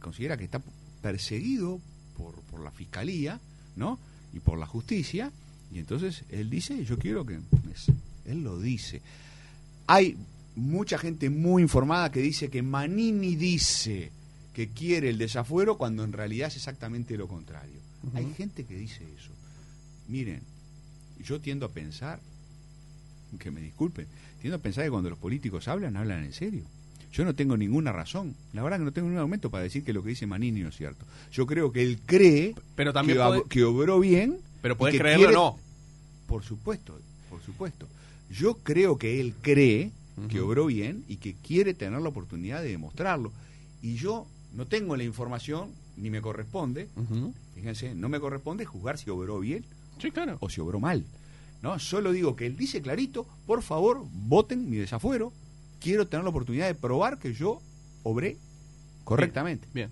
considera 0.00 0.36
que 0.36 0.44
está 0.44 0.60
perseguido 1.00 1.80
por, 2.16 2.34
por 2.42 2.60
la 2.60 2.72
fiscalía, 2.72 3.38
¿no? 3.76 3.98
Y 4.32 4.40
por 4.40 4.58
la 4.58 4.66
justicia, 4.66 5.30
y 5.72 5.78
entonces 5.78 6.24
él 6.30 6.50
dice, 6.50 6.84
yo 6.84 6.98
quiero 6.98 7.24
que, 7.24 7.38
él 8.26 8.42
lo 8.42 8.58
dice. 8.60 9.00
Hay 9.86 10.16
mucha 10.56 10.98
gente 10.98 11.30
muy 11.30 11.62
informada 11.62 12.10
que 12.10 12.20
dice 12.20 12.48
que 12.50 12.62
Manini 12.62 13.36
dice 13.36 14.10
que 14.54 14.68
quiere 14.68 15.08
el 15.10 15.18
desafuero 15.18 15.76
cuando 15.78 16.04
en 16.04 16.12
realidad 16.12 16.48
es 16.48 16.56
exactamente 16.56 17.16
lo 17.16 17.28
contrario. 17.28 17.78
Hay 18.14 18.32
gente 18.36 18.64
que 18.64 18.76
dice 18.76 19.04
eso. 19.18 19.30
Miren, 20.08 20.40
yo 21.24 21.40
tiendo 21.40 21.66
a 21.66 21.70
pensar, 21.70 22.18
que 23.38 23.50
me 23.50 23.60
disculpen, 23.60 24.06
tiendo 24.40 24.56
a 24.56 24.60
pensar 24.60 24.84
que 24.84 24.90
cuando 24.90 25.10
los 25.10 25.18
políticos 25.18 25.68
hablan, 25.68 25.96
hablan 25.96 26.24
en 26.24 26.32
serio. 26.32 26.62
Yo 27.12 27.24
no 27.24 27.34
tengo 27.34 27.56
ninguna 27.56 27.92
razón, 27.92 28.34
la 28.52 28.62
verdad 28.62 28.78
que 28.78 28.84
no 28.84 28.92
tengo 28.92 29.06
ningún 29.08 29.18
argumento 29.18 29.50
para 29.50 29.64
decir 29.64 29.82
que 29.84 29.92
lo 29.92 30.02
que 30.02 30.10
dice 30.10 30.26
Manini 30.26 30.60
no 30.60 30.68
es 30.68 30.76
cierto. 30.76 31.04
Yo 31.32 31.44
creo 31.46 31.72
que 31.72 31.82
él 31.82 31.98
cree 32.06 32.54
Pero 32.76 32.92
también 32.92 33.18
que, 33.18 33.24
puede- 33.24 33.40
ob- 33.42 33.48
que 33.48 33.64
obró 33.64 33.98
bien. 34.00 34.38
Pero 34.62 34.76
que 34.78 34.98
creerlo 34.98 35.28
o 35.28 35.32
no. 35.32 35.58
Por 36.26 36.44
supuesto, 36.44 36.98
por 37.28 37.42
supuesto. 37.42 37.88
Yo 38.30 38.54
creo 38.62 38.96
que 38.98 39.20
él 39.20 39.34
cree 39.42 39.90
que 40.28 40.40
obró 40.40 40.66
bien 40.66 41.04
y 41.08 41.16
que 41.16 41.34
quiere 41.34 41.72
tener 41.74 42.00
la 42.00 42.08
oportunidad 42.10 42.62
de 42.62 42.68
demostrarlo. 42.70 43.32
Y 43.82 43.94
yo 43.96 44.26
no 44.54 44.66
tengo 44.66 44.96
la 44.96 45.04
información, 45.04 45.70
ni 45.96 46.10
me 46.10 46.20
corresponde, 46.20 46.88
fíjense, 47.54 47.94
no 47.94 48.08
me 48.08 48.20
corresponde 48.20 48.64
juzgar 48.66 48.98
si 48.98 49.08
obró 49.10 49.40
bien 49.40 49.64
Sí, 50.00 50.10
claro. 50.10 50.36
o 50.40 50.48
si 50.50 50.60
obró 50.60 50.78
mal. 50.80 51.04
¿no? 51.62 51.78
Solo 51.78 52.12
digo 52.12 52.36
que 52.36 52.46
él 52.46 52.56
dice 52.56 52.80
clarito, 52.82 53.26
por 53.46 53.62
favor, 53.62 54.04
voten 54.12 54.68
mi 54.70 54.76
desafuero. 54.76 55.32
Quiero 55.80 56.06
tener 56.06 56.24
la 56.24 56.30
oportunidad 56.30 56.66
de 56.66 56.74
probar 56.74 57.18
que 57.18 57.32
yo 57.34 57.60
obré 58.02 58.36
correctamente. 59.04 59.66
Bien. 59.74 59.90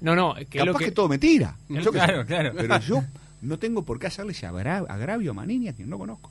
No, 0.00 0.14
no, 0.14 0.34
que 0.34 0.44
Capaz 0.58 0.64
lo 0.64 0.74
que... 0.74 0.84
que. 0.86 0.90
todo 0.90 1.08
mentira. 1.08 1.56
yo 1.68 1.90
Claro, 1.92 2.22
sé. 2.22 2.26
claro. 2.26 2.52
Pero 2.56 2.78
yo 2.80 3.04
no 3.42 3.58
tengo 3.58 3.82
por 3.84 3.98
qué 3.98 4.06
hacerle 4.08 4.32
ese 4.32 4.46
agra- 4.46 4.84
agravio 4.88 5.30
a 5.30 5.34
Manini 5.34 5.68
a 5.68 5.72
quien 5.74 5.88
no 5.90 5.98
conozco. 5.98 6.30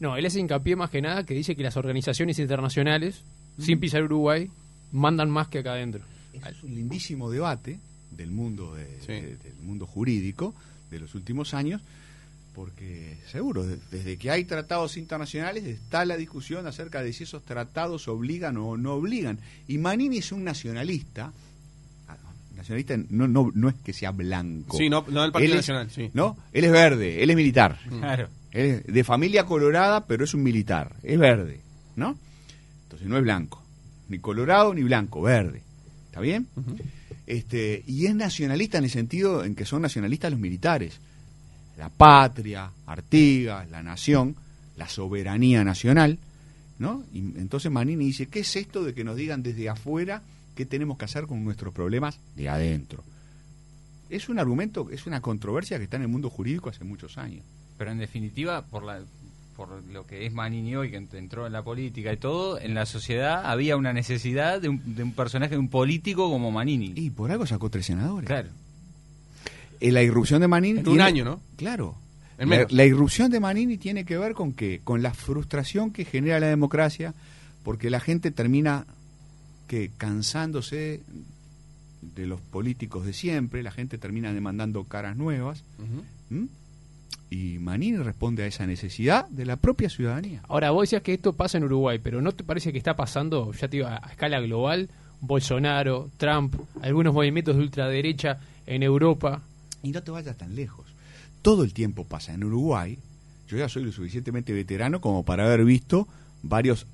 No, 0.00 0.16
él 0.16 0.26
hace 0.26 0.40
hincapié 0.40 0.76
más 0.76 0.90
que 0.90 1.00
nada 1.02 1.24
que 1.24 1.34
dice 1.34 1.54
que 1.56 1.62
las 1.62 1.76
organizaciones 1.76 2.38
internacionales, 2.38 3.22
sin 3.58 3.78
pisar 3.80 4.02
Uruguay, 4.04 4.50
mandan 4.92 5.30
más 5.30 5.48
que 5.48 5.58
acá 5.58 5.72
adentro. 5.72 6.02
Es 6.32 6.62
un 6.62 6.74
lindísimo 6.74 7.30
debate 7.30 7.78
del 8.10 8.30
mundo 8.30 8.74
de- 8.74 8.98
Sí. 9.00 9.12
de- 9.12 9.36
del 9.36 9.54
mundo 9.62 9.86
jurídico 9.86 10.54
de 10.90 11.00
los 11.00 11.14
últimos 11.14 11.54
años, 11.54 11.80
porque 12.54 13.16
seguro, 13.30 13.64
de- 13.66 13.78
desde 13.90 14.16
que 14.16 14.30
hay 14.30 14.44
tratados 14.44 14.96
internacionales 14.96 15.64
está 15.64 16.04
la 16.04 16.16
discusión 16.16 16.66
acerca 16.66 17.02
de 17.02 17.12
si 17.12 17.24
esos 17.24 17.42
tratados 17.44 18.06
obligan 18.08 18.56
o 18.56 18.76
no 18.76 18.94
obligan. 18.94 19.38
Y 19.66 19.78
Manini 19.78 20.18
es 20.18 20.30
un 20.30 20.44
nacionalista, 20.44 21.32
ah, 22.08 22.16
nacionalista 22.56 22.96
no, 23.10 23.26
no, 23.26 23.50
no 23.54 23.68
es 23.68 23.74
que 23.84 23.92
sea 23.92 24.12
blanco. 24.12 24.76
Sí, 24.78 24.88
no, 24.88 25.04
no 25.08 25.22
del 25.22 25.32
Partido 25.32 25.52
Él 25.54 25.58
es- 25.58 25.68
Nacional, 25.68 25.90
sí. 25.90 26.10
¿no? 26.14 26.36
Él 26.52 26.64
es 26.64 26.70
verde, 26.72 27.22
él 27.24 27.30
es 27.30 27.36
militar. 27.36 27.78
Claro. 27.88 28.28
Es 28.54 28.86
de 28.86 29.04
familia 29.04 29.44
colorada, 29.44 30.06
pero 30.06 30.24
es 30.24 30.32
un 30.32 30.44
militar. 30.44 30.94
Es 31.02 31.18
verde, 31.18 31.60
¿no? 31.96 32.16
Entonces 32.84 33.08
no 33.08 33.16
es 33.16 33.22
blanco. 33.24 33.60
Ni 34.08 34.20
colorado 34.20 34.72
ni 34.72 34.84
blanco, 34.84 35.20
verde. 35.22 35.60
¿Está 36.06 36.20
bien? 36.20 36.46
Este, 37.26 37.82
y 37.86 38.06
es 38.06 38.14
nacionalista 38.14 38.78
en 38.78 38.84
el 38.84 38.90
sentido 38.90 39.44
en 39.44 39.56
que 39.56 39.64
son 39.64 39.82
nacionalistas 39.82 40.30
los 40.30 40.38
militares. 40.38 41.00
La 41.76 41.88
patria, 41.88 42.70
Artigas, 42.86 43.68
la 43.70 43.82
nación, 43.82 44.36
la 44.76 44.88
soberanía 44.88 45.64
nacional, 45.64 46.18
¿no? 46.78 47.02
Y 47.12 47.18
entonces 47.18 47.72
Manini 47.72 48.04
dice, 48.04 48.26
¿qué 48.26 48.40
es 48.40 48.54
esto 48.54 48.84
de 48.84 48.94
que 48.94 49.02
nos 49.02 49.16
digan 49.16 49.42
desde 49.42 49.68
afuera 49.68 50.22
qué 50.54 50.64
tenemos 50.64 50.96
que 50.96 51.06
hacer 51.06 51.26
con 51.26 51.42
nuestros 51.44 51.74
problemas 51.74 52.20
de 52.36 52.48
adentro? 52.48 53.02
Es 54.10 54.28
un 54.28 54.38
argumento, 54.38 54.90
es 54.90 55.06
una 55.06 55.20
controversia 55.20 55.78
que 55.78 55.84
está 55.84 55.96
en 55.96 56.02
el 56.02 56.08
mundo 56.08 56.30
jurídico 56.30 56.68
hace 56.68 56.84
muchos 56.84 57.18
años. 57.18 57.42
Pero 57.78 57.90
en 57.92 57.98
definitiva, 57.98 58.62
por 58.62 58.84
la 58.84 59.00
por 59.56 59.84
lo 59.92 60.04
que 60.04 60.26
es 60.26 60.32
Manini 60.32 60.74
hoy, 60.74 60.90
que 60.90 61.00
ent- 61.00 61.14
entró 61.14 61.46
en 61.46 61.52
la 61.52 61.62
política 61.62 62.12
y 62.12 62.16
todo, 62.16 62.58
en 62.60 62.74
la 62.74 62.86
sociedad 62.86 63.46
había 63.46 63.76
una 63.76 63.92
necesidad 63.92 64.60
de 64.60 64.68
un, 64.68 64.96
de 64.96 65.04
un 65.04 65.12
personaje, 65.12 65.52
de 65.52 65.58
un 65.58 65.68
político 65.68 66.28
como 66.28 66.50
Manini. 66.50 66.92
Y 66.96 67.10
por 67.10 67.30
algo 67.30 67.46
sacó 67.46 67.70
tres 67.70 67.86
senadores. 67.86 68.26
Claro. 68.26 68.48
Eh, 69.78 69.92
la 69.92 70.02
irrupción 70.02 70.40
de 70.40 70.48
Manini. 70.48 70.80
En 70.80 70.88
un 70.88 71.00
año, 71.00 71.24
¿no? 71.24 71.40
Claro. 71.56 71.94
En 72.36 72.48
La, 72.50 72.56
menos. 72.56 72.72
la 72.72 72.84
irrupción 72.84 73.30
de 73.30 73.38
Manini 73.38 73.78
tiene 73.78 74.04
que 74.04 74.18
ver 74.18 74.34
con 74.34 74.52
qué? 74.54 74.80
Con 74.82 75.02
la 75.02 75.14
frustración 75.14 75.92
que 75.92 76.04
genera 76.04 76.40
la 76.40 76.48
democracia, 76.48 77.14
porque 77.62 77.90
la 77.90 78.00
gente 78.00 78.32
termina 78.32 78.86
que 79.68 79.92
cansándose 79.96 81.00
de 82.02 82.26
los 82.26 82.40
políticos 82.40 83.06
de 83.06 83.12
siempre, 83.12 83.62
la 83.62 83.70
gente 83.70 83.98
termina 83.98 84.32
demandando 84.32 84.82
caras 84.82 85.16
nuevas. 85.16 85.62
Ujú. 85.78 86.02
¿m? 86.34 86.48
Y 87.30 87.58
Manini 87.58 87.96
responde 87.98 88.42
a 88.44 88.46
esa 88.46 88.66
necesidad 88.66 89.26
de 89.28 89.44
la 89.44 89.56
propia 89.56 89.88
ciudadanía. 89.90 90.42
Ahora, 90.48 90.70
vos 90.70 90.82
decías 90.84 91.02
que 91.02 91.14
esto 91.14 91.32
pasa 91.32 91.58
en 91.58 91.64
Uruguay, 91.64 91.98
pero 92.02 92.20
¿no 92.20 92.32
te 92.32 92.44
parece 92.44 92.70
que 92.72 92.78
está 92.78 92.94
pasando, 92.94 93.52
ya 93.52 93.68
te 93.68 93.78
digo, 93.78 93.88
a, 93.88 93.96
a 94.06 94.10
escala 94.10 94.40
global? 94.40 94.88
Bolsonaro, 95.20 96.10
Trump, 96.18 96.54
algunos 96.82 97.14
movimientos 97.14 97.56
de 97.56 97.62
ultraderecha 97.62 98.38
en 98.66 98.82
Europa. 98.82 99.40
Y 99.82 99.90
no 99.90 100.02
te 100.02 100.10
vayas 100.10 100.36
tan 100.36 100.54
lejos. 100.54 100.86
Todo 101.42 101.64
el 101.64 101.72
tiempo 101.72 102.04
pasa 102.04 102.34
en 102.34 102.44
Uruguay. 102.44 102.98
Yo 103.48 103.56
ya 103.56 103.68
soy 103.68 103.84
lo 103.84 103.92
suficientemente 103.92 104.52
veterano 104.52 105.00
como 105.00 105.24
para 105.24 105.46
haber 105.46 105.64
visto 105.64 106.06
varios, 106.42 106.86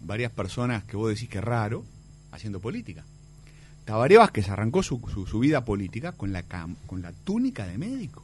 varias 0.00 0.32
personas 0.32 0.84
que 0.84 0.96
vos 0.96 1.10
decís 1.10 1.28
que 1.28 1.38
es 1.38 1.44
raro 1.44 1.84
haciendo 2.30 2.60
política. 2.60 3.04
Tabaré 3.84 4.16
Vázquez 4.16 4.48
arrancó 4.48 4.82
su, 4.82 5.00
su, 5.12 5.26
su 5.26 5.38
vida 5.40 5.64
política 5.64 6.12
con 6.12 6.32
la, 6.32 6.44
cam- 6.48 6.76
con 6.86 7.02
la 7.02 7.12
túnica 7.12 7.66
de 7.66 7.78
médico. 7.78 8.22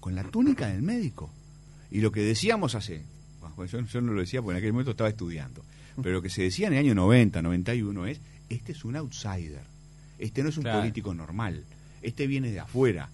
Con 0.00 0.14
la 0.14 0.24
túnica 0.24 0.68
del 0.68 0.82
médico. 0.82 1.30
Y 1.90 2.00
lo 2.00 2.12
que 2.12 2.20
decíamos 2.22 2.74
hace. 2.74 3.02
bueno, 3.56 3.70
yo, 3.70 3.80
yo 3.80 4.00
no 4.00 4.12
lo 4.12 4.20
decía 4.20 4.40
porque 4.42 4.58
en 4.58 4.58
aquel 4.58 4.72
momento 4.72 4.90
estaba 4.92 5.10
estudiando. 5.10 5.62
Pero 6.02 6.16
lo 6.16 6.22
que 6.22 6.30
se 6.30 6.42
decía 6.42 6.68
en 6.68 6.74
el 6.74 6.78
año 6.80 6.94
90, 6.94 7.42
91 7.42 8.06
es: 8.06 8.20
este 8.48 8.72
es 8.72 8.84
un 8.84 8.96
outsider. 8.96 9.62
Este 10.18 10.42
no 10.42 10.48
es 10.48 10.56
un 10.56 10.62
Claro. 10.64 10.80
político 10.80 11.12
normal. 11.14 11.64
Este 12.02 12.26
viene 12.26 12.50
de 12.52 12.60
afuera. 12.60 13.08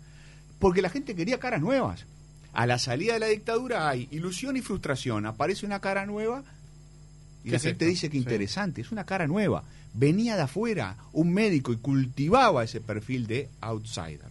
Porque 0.59 0.83
la 0.83 0.91
gente 0.91 1.15
quería 1.15 1.39
caras 1.39 1.61
nuevas. 1.61 2.05
A 2.53 2.67
la 2.67 2.79
salida 2.79 3.15
de 3.15 3.21
la 3.21 3.27
dictadura 3.27 3.89
hay 3.89 4.07
ilusión 4.11 4.57
y 4.57 4.61
frustración. 4.61 5.27
Aparece 5.27 5.67
una 5.67 5.81
cara 5.81 6.07
nueva 6.07 6.45
y 7.43 7.47
¿Qué 7.49 7.53
la 7.53 7.59
gente 7.59 7.87
dice 7.87 8.09
que 8.09 8.19
Sí. 8.19 8.23
interesante, 8.23 8.81
es 8.83 8.93
una 8.93 9.05
cara 9.05 9.27
nueva. 9.27 9.65
Venía 9.95 10.37
de 10.37 10.43
afuera 10.43 10.97
un 11.13 11.33
médico 11.33 11.73
y 11.73 11.77
cultivaba 11.77 12.65
ese 12.65 12.81
perfil 12.81 13.27
de 13.27 13.49
outsider. 13.61 14.29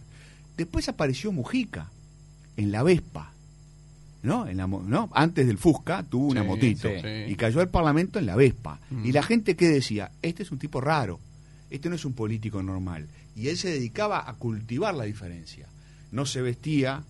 Después 0.56 0.88
apareció 0.88 1.32
Mujica 1.32 1.90
en 2.56 2.72
la 2.72 2.82
Vespa, 2.82 3.32
¿no? 4.22 4.46
En 4.46 4.56
la, 4.56 4.66
¿no? 4.66 5.10
Antes 5.12 5.46
del 5.46 5.58
Fusca 5.58 6.02
tuvo 6.02 6.28
una 6.28 6.42
Sí, 6.42 6.46
motito 6.46 6.88
sí. 6.88 7.06
y 7.28 7.34
cayó 7.36 7.60
al 7.60 7.68
Parlamento 7.68 8.18
en 8.18 8.26
la 8.26 8.36
Vespa. 8.36 8.78
Mm. 8.90 9.04
Y 9.06 9.12
la 9.12 9.22
gente 9.22 9.56
que 9.56 9.68
decía, 9.68 10.10
este 10.22 10.42
es 10.42 10.50
un 10.52 10.58
tipo 10.58 10.80
raro, 10.80 11.20
este 11.70 11.88
no 11.88 11.94
es 11.96 12.04
un 12.04 12.12
político 12.14 12.62
normal. 12.62 13.06
Y 13.36 13.48
él 13.48 13.56
se 13.56 13.70
dedicaba 13.70 14.28
a 14.28 14.34
cultivar 14.34 14.94
la 14.94 15.04
diferencia. 15.04 15.66
No 16.12 16.26
se 16.26 16.40
vestía 16.42 17.02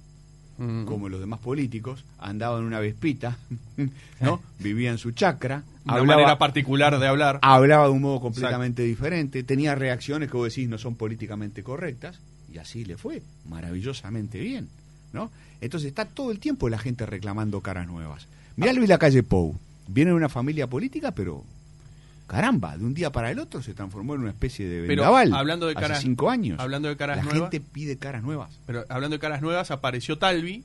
Mm. 0.56 0.84
como 0.84 1.08
los 1.08 1.18
demás 1.18 1.40
políticos, 1.40 2.04
andaba 2.16 2.60
en 2.60 2.64
una 2.64 2.78
vespita, 2.78 3.36
¿no? 4.20 4.40
Vivía 4.60 4.92
en 4.92 4.98
su 4.98 5.10
chacra, 5.10 5.64
Una 5.84 5.94
hablaba, 5.96 6.14
manera 6.20 6.38
particular 6.38 6.96
de 7.00 7.08
hablar. 7.08 7.40
hablaba 7.42 7.86
de 7.86 7.90
un 7.90 8.00
modo 8.02 8.20
completamente 8.20 8.84
diferente, 8.84 9.42
tenía 9.42 9.74
reacciones 9.74 10.30
que 10.30 10.36
vos 10.36 10.48
decís 10.48 10.68
no 10.68 10.78
son 10.78 10.94
políticamente 10.94 11.64
correctas, 11.64 12.20
y 12.52 12.58
así 12.58 12.84
le 12.84 12.96
fue, 12.96 13.20
maravillosamente 13.48 14.38
bien, 14.38 14.68
¿no? 15.14 15.30
Entonces 15.62 15.88
está 15.88 16.04
todo 16.04 16.30
el 16.30 16.38
tiempo 16.40 16.68
la 16.68 16.76
gente 16.78 17.06
reclamando 17.06 17.62
caras 17.62 17.86
nuevas. 17.86 18.26
Mirá 18.56 18.72
Luis 18.74 18.88
Lacalle 18.88 19.22
Pou, 19.22 19.56
viene 19.88 20.10
de 20.10 20.16
una 20.16 20.28
familia 20.28 20.66
política, 20.66 21.12
pero 21.12 21.42
caramba, 22.26 22.76
de 22.76 22.84
un 22.84 22.94
día 22.94 23.10
para 23.10 23.30
el 23.30 23.38
otro 23.38 23.62
se 23.62 23.74
transformó 23.74 24.14
en 24.14 24.22
una 24.22 24.30
especie 24.30 24.66
de 24.68 24.86
Pero 24.86 25.02
vendaval. 25.02 25.32
hablando 25.34 25.66
de 25.66 25.72
hace 25.72 25.80
caras- 25.80 26.00
cinco 26.02 26.30
años. 26.30 26.58
hablando 26.60 26.88
de 26.88 26.96
caras 26.96 27.16
la 27.18 27.22
nuevas- 27.24 27.50
gente 27.50 27.60
pide 27.72 27.96
caras 27.96 28.22
nuevas 28.22 28.50
Pero 28.66 28.84
hablando 28.88 29.14
de 29.16 29.20
caras 29.20 29.40
nuevas, 29.42 29.70
apareció 29.70 30.18
Talvi 30.18 30.64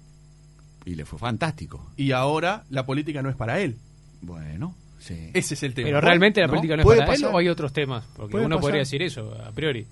y 0.86 0.96
le 0.96 1.06
fue 1.06 1.20
fantástico. 1.20 1.86
y 1.98 2.12
ahora 2.12 2.64
la 2.70 2.86
política 2.86 3.22
no 3.22 3.30
es 3.30 3.36
para 3.36 3.60
él. 3.60 3.76
Bueno, 4.22 4.76
sí. 5.00 5.30
Ese 5.34 5.54
es 5.54 5.64
el 5.64 5.74
tema. 5.74 5.88
Pero 5.88 6.02
realmente 6.02 6.42
la 6.42 6.48
¿no? 6.48 6.52
política 6.54 6.76
no 6.78 6.82
es 6.84 6.88
para 6.98 7.06
pasar. 7.08 7.34
o 7.34 7.38
hay 7.38 7.48
otros 7.50 7.72
temas. 7.74 8.04
Porque 8.16 8.32
Puede 8.32 8.46
uno 8.46 8.56
pasar. 8.58 8.62
podría 8.64 8.80
decir 8.80 9.02
eso 9.02 9.34
a 9.46 9.52
priori. 9.52 9.86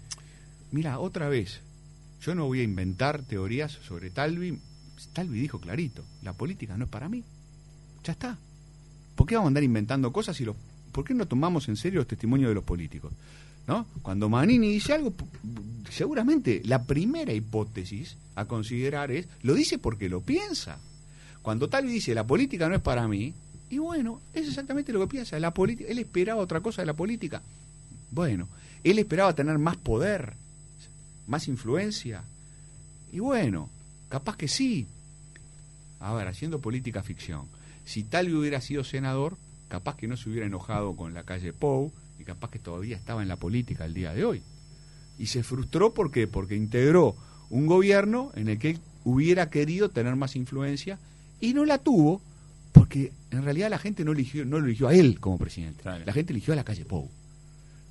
Mira, 0.72 1.00
otra 1.00 1.30
vez, 1.30 1.62
yo 2.22 2.36
no 2.36 2.46
voy 2.46 2.62
a 2.62 2.64
inventar 2.64 3.24
teorías 3.24 3.72
sobre 3.72 4.10
Talvi. 4.10 4.60
Talvi 5.14 5.40
dijo 5.40 5.60
clarito, 5.60 6.04
la 6.24 6.34
política 6.34 6.78
no 6.78 6.86
es 6.86 6.92
para 6.92 7.10
mí. 7.10 7.24
Ya 8.04 8.14
está. 8.14 8.38
¿Por 9.16 9.28
qué 9.28 9.36
vamos 9.36 9.48
a 9.48 9.50
andar 9.50 9.64
inventando 9.64 10.12
cosas 10.12 10.40
y 10.42 10.46
los, 10.46 10.56
por 10.92 11.04
qué 11.04 11.14
no 11.14 11.28
tomamos 11.28 11.68
en 11.68 11.76
serio 11.76 12.00
los 12.00 12.08
testimonios 12.08 12.50
de 12.50 12.56
los 12.56 12.64
políticos? 12.64 13.14
¿No? 13.68 13.86
Cuando 14.02 14.30
Manini 14.30 14.72
dice 14.72 14.94
algo, 14.94 15.14
seguramente 15.90 16.62
la 16.64 16.84
primera 16.84 17.34
hipótesis 17.34 18.16
a 18.36 18.46
considerar 18.46 19.12
es, 19.12 19.28
lo 19.42 19.54
dice 19.56 19.78
porque 19.78 20.08
lo 20.08 20.22
piensa. 20.22 20.80
Cuando 21.42 21.68
Talvi 21.68 21.92
dice, 21.92 22.16
la 22.16 22.26
política 22.26 22.70
no 22.70 22.76
es 22.76 22.82
para 22.82 23.08
mí, 23.08 23.34
y 23.70 23.80
bueno, 23.80 24.22
es 24.34 24.48
exactamente 24.48 24.94
lo 24.94 25.02
que 25.02 25.08
piensa. 25.08 25.40
La 25.40 25.54
él 25.58 26.00
esperaba 26.00 26.42
otra 26.42 26.62
cosa 26.62 26.82
de 26.82 26.86
la 26.86 26.94
política. 26.94 27.42
Bueno, 28.12 28.48
él 28.84 29.00
esperaba 29.00 29.36
tener 29.36 29.58
más 29.58 29.76
poder, 29.76 30.36
más 31.28 31.48
influencia. 31.48 32.24
Y 33.12 33.20
bueno, 33.20 33.70
capaz 34.10 34.38
que 34.38 34.48
sí. 34.48 34.88
A 36.00 36.14
ver, 36.14 36.28
haciendo 36.28 36.60
política 36.60 37.04
ficción. 37.04 37.48
Si 37.86 38.04
Talvi 38.04 38.34
hubiera 38.34 38.62
sido 38.62 38.84
senador, 38.84 39.38
capaz 39.68 39.96
que 39.96 40.08
no 40.08 40.18
se 40.18 40.30
hubiera 40.30 40.46
enojado 40.46 40.96
con 40.96 41.14
la 41.14 41.24
calle 41.24 41.54
Pou 41.54 41.92
y 42.20 42.24
capaz 42.24 42.50
que 42.50 42.60
todavía 42.60 42.98
estaba 42.98 43.22
en 43.22 43.28
la 43.28 43.36
política 43.36 43.86
el 43.86 43.94
día 43.94 44.14
de 44.14 44.26
hoy. 44.26 44.42
Y 45.18 45.28
se 45.28 45.44
frustró 45.44 45.94
¿por 45.94 46.12
qué? 46.12 46.28
porque 46.28 46.56
integró 46.56 47.16
un 47.50 47.66
gobierno 47.66 48.32
en 48.36 48.50
el 48.50 48.60
que 48.60 48.72
él 48.72 48.80
hubiera 49.04 49.50
querido 49.50 49.90
tener 49.90 50.16
más 50.16 50.36
influencia 50.36 51.00
y 51.40 51.54
no 51.54 51.66
la 51.66 51.78
tuvo 51.78 52.22
porque 52.72 53.14
en 53.32 53.44
realidad 53.44 53.70
la 53.70 53.80
gente 53.80 54.04
no 54.04 54.12
eligió 54.12 54.46
no 54.46 54.60
lo 54.60 54.66
eligió 54.66 54.88
a 54.88 54.94
él 54.94 55.20
como 55.20 55.38
presidente. 55.38 55.82
Claro. 55.82 56.06
La 56.06 56.14
gente 56.14 56.34
eligió 56.34 56.54
a 56.54 56.56
la 56.56 56.64
calle 56.64 56.86
Pou. 56.86 57.10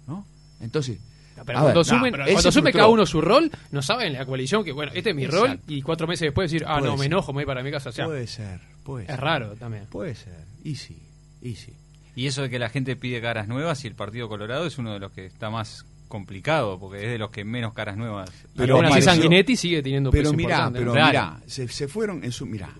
¿No? 0.06 0.26
Entonces, 0.60 0.98
Pero 1.44 1.58
a 1.58 1.62
cuando 1.62 1.80
ver, 1.80 1.86
asumen, 1.86 2.02
no, 2.02 2.10
pero 2.12 2.24
cuando 2.24 2.38
él 2.38 2.42
se 2.42 2.48
asume 2.48 2.72
cada 2.72 2.88
uno 2.88 3.06
su 3.06 3.20
rol, 3.20 3.50
no 3.70 3.82
saben 3.82 4.08
en 4.08 4.12
la 4.14 4.24
coalición 4.26 4.64
que, 4.64 4.72
bueno, 4.72 4.92
este 4.94 5.10
es 5.10 5.16
mi 5.16 5.26
rol, 5.26 5.60
y 5.68 5.82
cuatro 5.82 6.06
meses 6.06 6.26
después 6.26 6.50
decir, 6.50 6.64
ah, 6.66 6.78
Puede 6.78 6.90
no, 6.90 6.96
me 6.96 7.06
enojo, 7.06 7.32
me 7.32 7.38
voy 7.38 7.46
para 7.46 7.62
mi 7.62 7.70
casa. 7.70 7.90
O 7.90 7.92
sea, 7.92 8.06
puede 8.06 8.26
ser, 8.26 8.60
puede 8.84 9.04
es 9.04 9.10
ser. 9.10 9.20
raro 9.20 9.54
también. 9.56 9.86
Puede 9.86 10.14
ser, 10.14 10.44
y 10.64 10.76
sí, 10.76 10.96
y 11.42 11.54
sí. 11.56 11.72
Y 12.14 12.26
eso 12.26 12.42
de 12.42 12.48
que 12.50 12.58
la 12.58 12.70
gente 12.70 12.96
pide 12.96 13.20
caras 13.20 13.46
nuevas 13.48 13.84
y 13.84 13.88
el 13.88 13.94
Partido 13.94 14.28
Colorado 14.28 14.66
es 14.66 14.78
uno 14.78 14.94
de 14.94 14.98
los 15.00 15.12
que 15.12 15.26
está 15.26 15.50
más 15.50 15.84
complicado, 16.08 16.78
porque 16.78 17.04
es 17.04 17.10
de 17.10 17.18
los 17.18 17.30
que 17.30 17.44
menos 17.44 17.74
caras 17.74 17.96
nuevas. 17.96 18.30
Pero 18.56 18.76
Aún 18.76 18.86
así 18.86 19.02
Sanguinetti 19.02 19.56
sigue 19.56 19.82
teniendo 19.82 20.10
Pero 20.10 20.30
peso 20.30 20.36
mirá, 20.36 20.70
pero 20.72 20.92
mirá, 20.94 21.40
se, 21.46 21.68
se 21.68 21.88
fueron 21.88 22.24
en 22.24 22.32
su. 22.32 22.46
Mirá, 22.46 22.70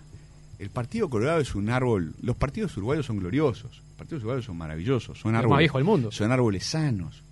el 0.59 0.71
Partido 0.71 1.11
Colorado 1.11 1.41
es 1.41 1.55
un 1.55 1.69
árbol. 1.69 2.15
Los 2.23 2.37
partidos 2.37 2.75
uruguayos 2.79 3.05
son 3.05 3.19
gloriosos. 3.19 3.83
Los 3.89 3.97
partidos 3.99 4.23
uruguayos 4.23 4.47
son 4.47 4.57
maravillosos. 4.57 5.19
Son 5.19 5.33
El 5.33 5.37
árboles. 5.41 5.51
más 5.51 5.59
viejo 5.59 5.79
del 5.79 5.85
mundo. 5.85 6.11
Son 6.13 6.33
árboles 6.33 6.65
sanos. 6.65 7.23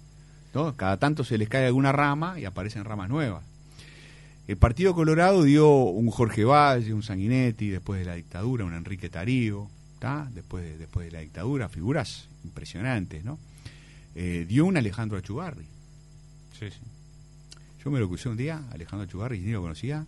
¿No? 0.55 0.77
Cada 0.77 0.99
tanto 0.99 1.25
se 1.25 1.39
les 1.39 1.49
cae 1.49 1.67
alguna 1.67 1.93
rama 1.93 2.39
y 2.39 2.45
aparecen 2.45 2.85
ramas 2.85 3.09
nuevas. 3.09 3.43
El 4.47 4.57
Partido 4.57 4.95
Colorado 4.95 5.43
dio 5.43 5.69
un 5.71 6.11
Jorge 6.11 6.45
Valle, 6.45 6.93
un 6.93 7.03
Sanguinetti, 7.03 7.69
después 7.71 8.01
de 8.01 8.07
la 8.07 8.15
dictadura, 8.15 8.65
un 8.65 8.75
Enrique 8.75 9.09
Tarío, 9.09 9.69
¿tá? 9.99 10.29
después, 10.35 10.63
de, 10.65 10.77
después 10.77 11.07
de 11.07 11.13
la 11.13 11.21
dictadura, 11.21 11.69
figuras 11.69 12.29
impresionantes, 12.45 13.25
¿no? 13.25 13.39
Eh, 14.15 14.45
dio 14.49 14.67
un 14.67 14.77
Alejandro 14.77 15.17
Achugarri. 15.17 15.65
Sí, 16.59 16.67
sí. 16.71 16.79
Yo 17.83 17.91
me 17.91 17.99
lo 18.01 18.09
crucé 18.09 18.29
un 18.29 18.37
día, 18.37 18.63
Alejandro 18.73 19.07
Chugarri, 19.09 19.41
ni 19.41 19.51
lo 19.53 19.63
conocía, 19.63 20.05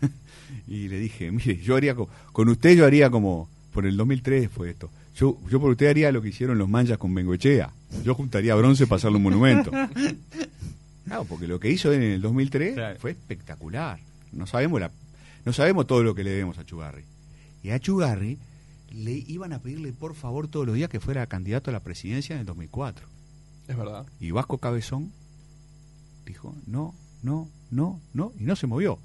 y 0.68 0.88
le 0.88 0.98
dije, 0.98 1.30
mire, 1.30 1.56
yo 1.58 1.76
haría 1.76 1.94
co- 1.94 2.08
con 2.32 2.48
usted 2.48 2.76
yo 2.76 2.84
haría 2.86 3.08
como, 3.08 3.48
por 3.72 3.86
el 3.86 3.96
2003 3.96 4.50
fue 4.50 4.70
esto, 4.70 4.90
yo, 5.16 5.38
yo 5.48 5.60
por 5.60 5.70
usted 5.70 5.88
haría 5.88 6.12
lo 6.12 6.22
que 6.22 6.28
hicieron 6.28 6.58
los 6.58 6.68
manchas 6.68 6.98
con 6.98 7.14
Bengoechea, 7.14 7.70
yo 8.04 8.14
juntaría 8.14 8.54
bronce 8.54 8.86
para 8.86 8.96
hacerle 8.96 9.16
un 9.18 9.22
monumento. 9.24 9.70
Claro, 11.06 11.24
porque 11.24 11.46
lo 11.46 11.60
que 11.60 11.70
hizo 11.70 11.92
él 11.92 12.02
en 12.02 12.10
el 12.14 12.20
2003 12.20 12.74
Claro. 12.74 12.98
fue 12.98 13.12
espectacular. 13.12 14.00
No 14.32 14.44
sabemos 14.48 14.80
la, 14.80 14.90
no 15.44 15.52
sabemos 15.52 15.86
todo 15.86 16.02
lo 16.02 16.16
que 16.16 16.24
le 16.24 16.30
debemos 16.30 16.58
a 16.58 16.66
Chugarri. 16.66 17.04
Y 17.62 17.70
a 17.70 17.78
Chugarri 17.78 18.38
le 18.92 19.12
iban 19.12 19.52
a 19.52 19.60
pedirle 19.60 19.92
por 19.92 20.16
favor 20.16 20.48
todos 20.48 20.66
los 20.66 20.74
días 20.74 20.90
que 20.90 20.98
fuera 20.98 21.24
candidato 21.28 21.70
a 21.70 21.72
la 21.72 21.78
presidencia 21.78 22.34
en 22.34 22.40
el 22.40 22.46
2004. 22.46 23.06
Es 23.68 23.76
verdad. 23.76 24.04
Y 24.18 24.32
Vasco 24.32 24.58
Cabezón 24.58 25.12
dijo, 26.24 26.56
no, 26.66 26.92
no, 27.22 27.48
no, 27.70 28.00
no, 28.12 28.32
y 28.40 28.42
no 28.42 28.56
se 28.56 28.66
movió. 28.66 28.98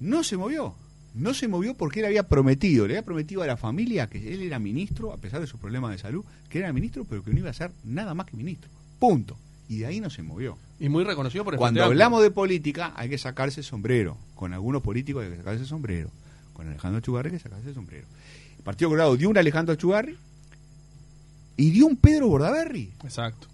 No 0.00 0.24
se 0.24 0.36
movió. 0.36 0.74
No 1.16 1.32
se 1.32 1.48
movió 1.48 1.74
porque 1.74 2.00
él 2.00 2.06
había 2.06 2.24
prometido, 2.24 2.86
le 2.86 2.94
había 2.94 3.04
prometido 3.04 3.42
a 3.42 3.46
la 3.46 3.56
familia 3.56 4.06
que 4.06 4.34
él 4.34 4.42
era 4.42 4.58
ministro, 4.58 5.14
a 5.14 5.16
pesar 5.16 5.40
de 5.40 5.46
sus 5.46 5.58
problemas 5.58 5.90
de 5.90 5.98
salud, 5.98 6.22
que 6.50 6.58
era 6.58 6.70
ministro, 6.74 7.06
pero 7.08 7.24
que 7.24 7.32
no 7.32 7.38
iba 7.38 7.48
a 7.48 7.54
ser 7.54 7.70
nada 7.84 8.12
más 8.12 8.26
que 8.26 8.36
ministro. 8.36 8.70
Punto. 8.98 9.34
Y 9.66 9.78
de 9.78 9.86
ahí 9.86 9.98
no 9.98 10.10
se 10.10 10.22
movió. 10.22 10.58
Y 10.78 10.90
muy 10.90 11.04
reconocido 11.04 11.42
por 11.42 11.54
el 11.54 11.58
Cuando 11.58 11.80
Frente 11.80 11.90
hablamos 11.90 12.22
de 12.22 12.30
política 12.30 12.92
hay 12.94 13.08
que 13.08 13.16
sacarse 13.16 13.60
el 13.60 13.64
sombrero. 13.64 14.18
Con 14.34 14.52
algunos 14.52 14.82
políticos 14.82 15.24
hay 15.24 15.30
que 15.30 15.38
sacarse 15.38 15.62
el 15.62 15.66
sombrero. 15.66 16.10
Con 16.52 16.68
Alejandro 16.68 17.00
Chugarri 17.00 17.30
hay 17.30 17.36
que 17.38 17.42
sacarse 17.42 17.70
el 17.70 17.74
sombrero. 17.74 18.06
El 18.58 18.62
Partido 18.62 18.90
Colorado 18.90 19.16
dio 19.16 19.30
un 19.30 19.38
Alejandro 19.38 19.74
Chugarri 19.74 20.18
y 21.56 21.70
dio 21.70 21.86
un 21.86 21.96
Pedro 21.96 22.28
Bordaberry. 22.28 22.92
Exacto. 23.02 23.48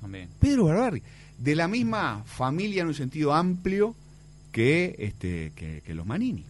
También. 0.00 0.28
Pedro 0.38 0.66
Barbarri, 0.66 1.02
de 1.36 1.56
la 1.56 1.66
misma 1.66 2.22
familia 2.26 2.82
en 2.82 2.88
un 2.88 2.94
sentido 2.94 3.32
amplio 3.32 3.96
que, 4.52 4.94
este, 4.98 5.52
que, 5.56 5.82
que 5.84 5.94
los 5.94 6.06
Manini. 6.06 6.44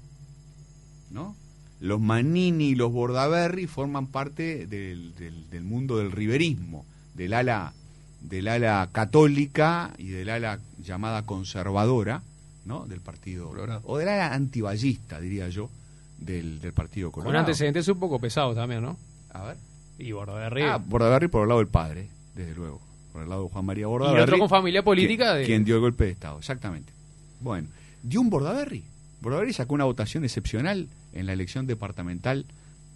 ¿No? 1.13 1.37
Los 1.81 2.01
Manini 2.01 2.69
y 2.71 2.75
los 2.75 2.93
Bordaberry 2.93 3.67
forman 3.67 4.07
parte 4.07 4.67
del, 4.67 5.15
del- 5.17 5.51
del 5.51 5.63
mundo 5.65 5.99
del 5.99 6.13
riverismo, 6.13 6.85
del 7.15 7.33
ala, 7.35 7.73
del 8.21 8.47
ala 8.49 8.89
católica 8.93 9.93
y 9.99 10.09
del 10.09 10.29
ala 10.31 10.59
llamada 10.81 11.27
conservadora 11.27 12.23
¿no? 12.65 12.87
del 12.87 13.01
partido, 13.01 13.49
Colorado. 13.49 13.83
o 13.85 13.99
del 13.99 14.09
ala 14.09 14.33
antiballista, 14.33 15.21
diría 15.21 15.49
yo, 15.49 15.71
del, 16.19 16.61
del 16.61 16.73
partido 16.73 17.11
Con 17.11 17.25
colorado. 17.25 17.47
antecedentes 17.47 17.89
un 17.89 17.99
poco 17.99 18.21
pesados 18.21 18.55
también, 18.55 18.83
¿no? 18.83 18.97
A 19.33 19.43
ver. 19.45 19.57
Y 19.99 20.13
Bordaberry. 20.13 20.63
Ah, 20.63 20.77
Bordaberry 20.79 21.27
por 21.29 21.43
el 21.43 21.49
lado 21.49 21.59
del 21.61 21.69
padre, 21.69 22.09
desde 22.35 22.55
luego. 22.55 22.81
Por 23.13 23.23
el 23.23 23.29
lado 23.29 23.45
de 23.45 23.51
Juan 23.51 23.65
María 23.67 23.83
y 23.83 23.87
Bordaberry. 23.87 24.23
otro 24.23 24.39
con 24.39 24.49
familia 24.49 24.83
política 24.85 25.35
de... 25.35 25.45
quien 25.45 25.65
dio 25.65 25.75
el 25.75 25.81
golpe 25.81 26.05
de 26.05 26.11
Estado, 26.13 26.39
exactamente. 26.39 26.93
Bueno, 27.41 27.67
dio 28.05 28.21
un 28.21 28.31
Bordaberry. 28.31 28.85
Bordaberry 29.21 29.53
sacó 29.53 29.75
una 29.75 29.85
votación 29.85 30.25
excepcional 30.25 30.89
en 31.13 31.27
la 31.27 31.33
elección 31.33 31.67
departamental 31.67 32.45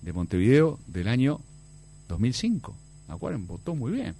de 0.03 0.13
Montevideo 0.13 0.79
del 0.87 1.09
año 1.09 1.41
2005. 2.09 2.75
¿Me 3.09 3.15
acuerdan? 3.15 3.47
Votó 3.47 3.75
muy 3.75 3.93
bien. 3.93 4.15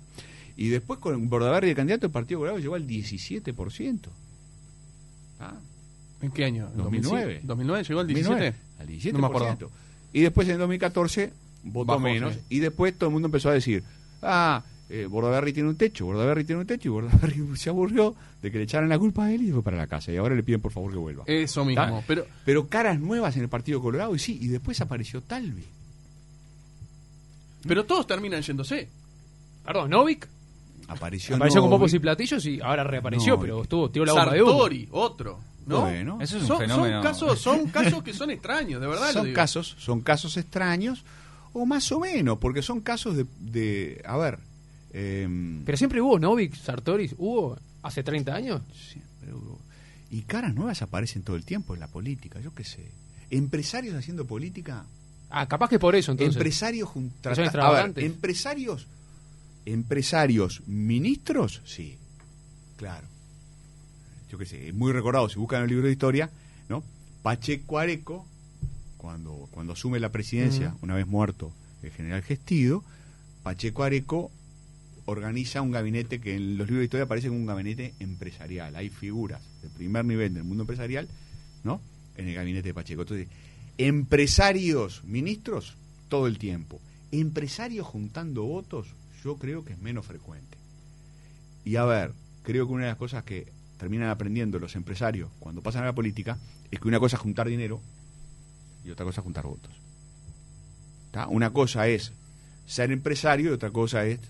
Y 0.57 0.69
después 0.69 0.99
con 1.01 1.29
Bordaberry 1.29 1.69
de 1.69 1.75
candidato, 1.75 2.07
el 2.07 2.13
Partido 2.13 2.41
Colorado 2.41 2.59
llegó 2.59 2.75
al 2.75 2.87
17%. 2.87 4.01
¿Ah? 5.41 5.55
¿En 6.23 6.31
qué 6.31 6.45
año? 6.45 6.71
2009. 6.75 7.43
¿2009 7.45 7.87
llegó 7.87 8.01
al 8.01 8.07
17? 8.07 8.53
2009, 8.53 8.55
al 8.79 8.89
17%. 8.89 9.13
No 9.13 9.19
me 9.19 9.27
acuerdo. 9.27 9.71
Y 10.13 10.21
después 10.23 10.49
en 10.49 10.59
2014 10.59 11.33
votó 11.65 11.99
menos. 11.99 12.35
sí. 12.35 12.41
Y 12.49 12.59
después 12.61 12.95
todo 12.97 13.09
el 13.09 13.13
mundo 13.13 13.27
empezó 13.27 13.51
a 13.51 13.53
decir, 13.53 13.83
ah, 14.23 14.63
eh, 14.89 15.07
Bordaberry 15.07 15.53
tiene 15.53 15.69
un 15.69 15.77
techo, 15.77 16.07
Bordaberry 16.07 16.45
tiene 16.45 16.61
un 16.61 16.67
techo. 16.67 16.89
Y 16.89 16.93
Bordaberry 16.93 17.45
se 17.57 17.71
aburrió 17.71 18.15
de 18.43 18.51
que 18.53 18.59
le 18.59 18.65
echaran 18.65 18.89
la 18.89 18.99
culpa 18.99 19.25
a 19.27 19.33
él 19.33 19.43
y 19.43 19.51
fue 19.53 19.63
para 19.63 19.77
la 19.77 19.87
casa. 19.87 20.13
Y 20.13 20.17
ahora 20.17 20.35
le 20.35 20.43
piden 20.43 20.61
por 20.61 20.73
favor 20.73 20.93
que 20.93 20.99
vuelva. 20.99 21.25
Eso 21.27 21.65
mismo. 21.65 21.83
¿Está? 21.83 22.03
Pero 22.07 22.27
Pero 22.45 22.67
caras 22.69 23.01
nuevas 23.01 23.37
en 23.37 23.43
el 23.43 23.49
Partido 23.49 23.81
Colorado, 23.83 24.15
y 24.15 24.19
sí, 24.19 24.39
y 24.41 24.49
después 24.49 24.81
apareció 24.81 25.21
Talvi. 25.23 25.65
Pero 27.67 27.85
todos 27.85 28.07
terminan 28.07 28.43
yéndose. 28.43 28.89
Perdón, 29.65 29.91
Novik 29.91 30.29
Apareció, 30.89 31.35
apareció 31.35 31.61
con 31.63 31.71
Novi. 31.71 31.81
popos 31.81 31.95
y 31.95 31.99
platillos 31.99 32.47
y 32.47 32.61
ahora 32.61 32.85
reapareció, 32.85 33.41
pero 33.41 33.63
estuvo, 33.63 33.91
tiró 33.91 34.05
la 34.05 34.13
bomba 34.13 34.33
de 34.35 34.43
humo. 34.43 34.53
Sartori, 34.53 34.89
otro. 34.93 35.41
¿no? 35.67 35.81
Bueno, 35.81 36.19
Eso 36.21 36.37
es 36.37 36.43
un 36.43 36.49
son, 36.49 36.59
fenómeno. 36.61 37.03
son 37.03 37.03
casos, 37.03 37.41
son 37.41 37.67
casos 37.73 38.03
que 38.05 38.13
son 38.13 38.31
extraños, 38.31 38.81
de 38.81 38.87
verdad. 38.87 39.09
lo 39.09 39.13
son 39.15 39.25
digo. 39.25 39.35
casos, 39.35 39.75
son 39.81 40.01
casos 40.01 40.37
extraños, 40.37 41.03
o 41.53 41.67
más 41.67 41.91
o 41.91 41.99
menos, 41.99 42.39
porque 42.39 42.63
son 42.63 42.81
casos 42.81 43.17
de, 43.17 43.27
de 43.41 44.01
a 44.07 44.17
ver, 44.17 44.39
em, 44.99 45.63
Pero 45.65 45.77
siempre 45.79 46.01
hubo 46.01 46.19
Novik, 46.19 46.55
Sartori, 46.55 47.11
hubo 47.19 47.59
hace 47.83 48.03
30 48.03 48.35
años. 48.35 48.63
siempre 48.75 49.33
hubo- 49.35 49.59
y 50.11 50.23
caras 50.23 50.55
nuevas 50.55 50.81
aparecen 50.83 51.23
todo 51.23 51.37
el 51.37 51.45
tiempo 51.45 51.75
en 51.75 51.81
la 51.81 51.89
política, 51.89 52.41
yo 52.41 52.55
qué 52.55 52.65
sé. 52.65 52.91
Empresarios 53.31 53.95
haciendo 53.95 54.25
política, 54.27 54.85
Ah, 55.29 55.47
capaz 55.49 55.69
que 55.69 55.79
por 55.81 55.97
eso 55.97 56.13
entonces. 56.13 56.37
empresarios 56.37 56.89
a 57.65 57.71
ver, 57.73 58.05
empresarios, 58.05 58.87
empresarios, 59.65 60.63
ministros, 60.67 61.61
sí, 61.65 61.99
claro. 62.77 63.09
Yo 64.31 64.39
qué 64.39 64.47
sé, 64.47 64.69
es 64.69 64.75
muy 64.75 64.93
recordado, 64.93 65.29
si 65.29 65.39
buscan 65.39 65.63
el 65.65 65.69
libro 65.69 65.87
de 65.87 65.93
historia, 65.93 66.31
¿no? 66.69 66.83
Pacheco 67.23 67.79
Areco, 67.79 68.25
cuando, 68.97 69.49
cuando 69.51 69.73
asume 69.73 69.99
la 70.01 70.11
presidencia, 70.11 70.75
una 70.83 70.95
vez 70.95 71.07
muerto 71.07 71.53
el 71.83 71.91
general 71.91 72.23
Gestido, 72.23 72.85
Pacheco 73.43 73.83
Areco 73.83 74.31
organiza 75.07 75.63
un 75.63 75.71
gabinete 75.71 76.21
que 76.21 76.37
en 76.37 76.59
los 76.59 76.67
libros 76.67 76.81
de 76.81 76.85
historia 76.85 77.05
aparece 77.05 77.29
como 77.29 77.41
un 77.41 77.47
gabinete 77.47 77.95
empresarial. 78.01 78.77
Hay 78.77 78.91
figuras 78.91 79.41
de 79.63 79.71
primer 79.71 80.05
nivel 80.05 80.35
del 80.35 80.45
mundo 80.45 80.65
empresarial, 80.65 81.09
¿no? 81.65 81.81
En 82.17 82.29
el 82.29 82.35
gabinete 82.35 82.69
de 82.69 82.75
Pacheco. 82.75 83.03
Entonces, 83.03 83.29
empresarios, 83.79 85.05
ministros, 85.05 85.77
todo 86.09 86.27
el 86.27 86.39
tiempo. 86.39 86.81
Empresarios 87.13 87.87
juntando 87.87 88.45
votos, 88.45 88.89
yo 89.25 89.37
creo 89.37 89.65
que 89.65 89.73
es 89.75 89.79
menos 89.79 90.07
frecuente. 90.07 90.59
Y 91.65 91.77
a 91.77 91.85
ver, 91.85 92.13
creo 92.43 92.67
que 92.67 92.73
una 92.73 92.85
de 92.85 92.91
las 92.91 92.99
cosas 92.99 93.25
que 93.25 93.47
terminan 93.79 94.09
aprendiendo 94.09 94.59
los 94.59 94.77
empresarios 94.77 95.31
cuando 95.39 95.63
pasan 95.63 95.83
a 95.83 95.87
la 95.87 95.95
política 95.95 96.39
es 96.71 96.81
que 96.81 96.89
una 96.89 96.99
cosa 97.01 97.17
es 97.17 97.23
juntar 97.23 97.49
dinero 97.49 97.81
y 98.85 98.91
otra 98.91 99.05
cosa 99.05 99.21
es 99.21 99.25
juntar 99.25 99.47
votos. 99.47 99.73
Una 101.29 101.51
cosa 101.51 101.89
es 101.89 102.13
ser 102.67 102.93
empresario 102.93 103.51
y 103.51 103.55
otra 103.55 103.71
cosa 103.71 104.05
es 104.05 104.21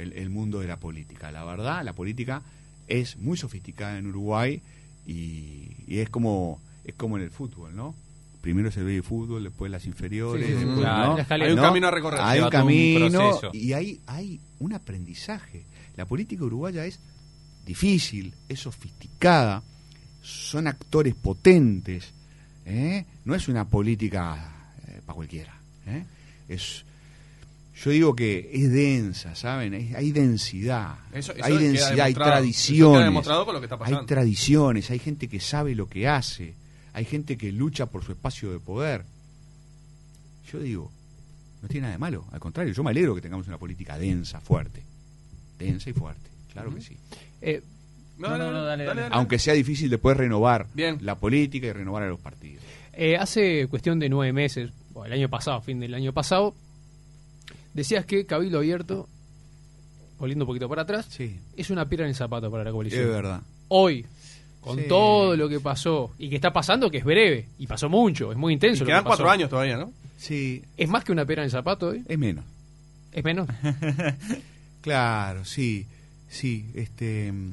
el, 0.00 0.12
el 0.14 0.30
mundo 0.30 0.60
de 0.60 0.68
la 0.68 0.78
política. 0.78 1.30
La 1.30 1.44
verdad, 1.44 1.84
la 1.84 1.92
política 1.92 2.42
es 2.88 3.16
muy 3.16 3.36
sofisticada 3.36 3.98
en 3.98 4.06
Uruguay 4.06 4.60
y, 5.06 5.76
y 5.86 5.98
es 5.98 6.10
como 6.10 6.60
es 6.84 6.94
como 6.94 7.16
en 7.18 7.24
el 7.24 7.30
fútbol, 7.30 7.74
¿no? 7.76 7.94
Primero 8.40 8.70
se 8.70 8.82
ve 8.82 8.96
el 8.96 9.02
fútbol, 9.02 9.44
después 9.44 9.70
las 9.70 9.84
inferiores, 9.86 10.46
Sí, 10.46 10.52
sí, 10.52 10.58
sí. 10.58 10.64
después. 10.64 10.86
¿no? 10.86 11.14
La 11.16 11.22
escalera. 11.22 11.46
Hay 11.46 11.52
un 11.52 11.56
¿no? 11.56 11.62
camino 11.62 11.88
a 11.88 11.90
recorrer. 11.90 12.20
Hay 12.22 12.40
un 12.40 12.48
camino 12.50 13.40
y 13.52 13.72
hay, 13.74 14.00
hay 14.06 14.40
un 14.60 14.72
aprendizaje. 14.72 15.66
La 15.96 16.06
política 16.06 16.44
uruguaya 16.44 16.86
es 16.86 16.98
difícil, 17.66 18.34
es 18.48 18.60
sofisticada, 18.60 19.62
son 20.22 20.66
actores 20.66 21.14
potentes, 21.14 22.12
¿eh? 22.64 23.04
no 23.24 23.34
es 23.34 23.48
una 23.48 23.68
política 23.68 24.72
para 25.04 25.14
cualquiera. 25.14 25.54
¿eh? 25.86 26.04
Es, 26.48 26.84
yo 27.82 27.90
digo 27.90 28.14
que 28.14 28.50
es 28.52 28.70
densa, 28.70 29.34
¿saben? 29.34 29.72
Hay 29.96 30.12
densidad, 30.12 30.96
Eso- 31.12 31.32
eso 31.32 31.44
hay 31.44 31.56
densidad, 31.56 32.00
hay 32.00 32.14
tradiciones, 32.14 33.04
demostrado 33.04 33.44
con 33.46 33.54
lo 33.54 33.60
que 33.60 33.66
está 33.66 33.78
hay 33.80 34.04
tradiciones, 34.06 34.90
hay 34.90 34.98
gente 34.98 35.28
que 35.28 35.40
sabe 35.40 35.74
lo 35.74 35.88
que 35.88 36.06
hace, 36.06 36.54
hay 36.92 37.04
gente 37.06 37.36
que 37.38 37.52
lucha 37.52 37.86
por 37.86 38.04
su 38.04 38.12
espacio 38.12 38.52
de 38.52 38.58
poder. 38.58 39.04
Yo 40.52 40.58
digo, 40.60 40.90
no 41.62 41.68
tiene 41.68 41.82
nada 41.82 41.92
de 41.92 41.98
malo, 41.98 42.24
al 42.32 42.40
contrario, 42.40 42.72
yo 42.72 42.82
me 42.82 42.90
alegro 42.90 43.14
que 43.14 43.20
tengamos 43.20 43.46
una 43.46 43.58
política 43.58 43.96
densa, 43.98 44.40
fuerte, 44.40 44.82
densa 45.58 45.90
y 45.90 45.92
fuerte, 45.92 46.28
claro 46.52 46.74
que 46.74 46.80
sí. 46.82 46.96
Eh, 47.40 47.62
No, 48.18 48.36
no, 48.36 48.52
no, 48.52 48.62
dale, 48.64 48.84
dale. 48.84 49.02
Aunque 49.12 49.38
sea 49.38 49.54
difícil 49.54 49.88
después 49.88 50.14
renovar 50.14 50.66
Bien. 50.74 50.98
la 51.00 51.14
política 51.14 51.68
y 51.68 51.72
renovar 51.72 52.02
a 52.02 52.08
los 52.08 52.20
partidos. 52.20 52.62
eh, 52.92 53.16
hace 53.16 53.66
cuestión 53.68 53.98
de 53.98 54.10
nueve 54.10 54.32
meses, 54.34 54.70
o 54.92 55.06
el 55.06 55.12
año 55.14 55.30
pasado, 55.30 55.62
fin 55.62 55.80
del 55.80 55.94
año 55.94 56.12
pasado, 56.12 56.54
decías 57.74 58.04
que 58.04 58.26
Cabildo 58.26 58.58
Abierto, 58.58 59.08
volviendo 60.18 60.44
un 60.44 60.48
poquito 60.48 60.68
para 60.68 60.82
atrás, 60.82 61.06
Sí, 61.10 61.36
es 61.56 61.70
una 61.70 61.86
piedra 61.88 62.04
en 62.06 62.10
el 62.10 62.14
zapato 62.16 62.50
para 62.50 62.64
la 62.64 62.70
es 62.70 62.74
coalición. 62.74 63.08
verdad. 63.08 63.40
Hoy, 63.68 64.04
con 64.60 64.78
Sí. 64.78 64.84
todo 64.88 65.36
lo 65.36 65.48
que 65.48 65.60
pasó 65.60 66.12
y 66.18 66.28
que 66.28 66.36
está 66.36 66.52
pasando, 66.52 66.90
que 66.90 66.98
es 66.98 67.04
breve, 67.04 67.46
y 67.58 67.66
pasó 67.66 67.88
mucho, 67.88 68.30
es 68.32 68.38
muy 68.38 68.52
Y 68.52 68.54
intenso. 68.54 68.84
lo 68.84 68.86
quedan 68.88 69.00
que 69.00 69.04
pasó. 69.04 69.16
cuatro 69.22 69.30
años 69.30 69.48
todavía, 69.50 69.76
¿no? 69.76 69.92
Sí, 70.18 70.62
¿Es 70.76 70.88
más 70.88 71.02
que 71.04 71.12
una 71.12 71.24
piedra 71.24 71.42
en 71.42 71.46
el 71.46 71.50
zapato 71.50 71.88
hoy? 71.88 72.04
es 72.06 72.18
menos. 72.18 72.44
¿Es 73.12 73.24
menos? 73.24 73.48
Claro, 74.80 75.44
sí, 75.44 75.86
sí. 76.28 76.64
Este, 76.74 77.30
mm, 77.32 77.52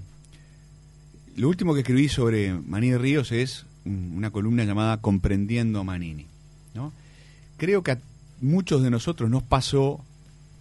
lo 1.37 1.49
último 1.49 1.73
que 1.73 1.81
escribí 1.81 2.07
sobre 2.09 2.53
Manini 2.53 2.95
Ríos 2.97 3.31
es 3.31 3.65
una 3.85 4.31
columna 4.31 4.63
llamada 4.63 4.97
Comprendiendo 5.01 5.79
a 5.79 5.83
Manini. 5.83 6.25
¿no? 6.73 6.93
Creo 7.57 7.83
que 7.83 7.91
a 7.91 7.99
muchos 8.41 8.81
de 8.83 8.89
nosotros 8.91 9.29
nos 9.29 9.43
pasó 9.43 9.99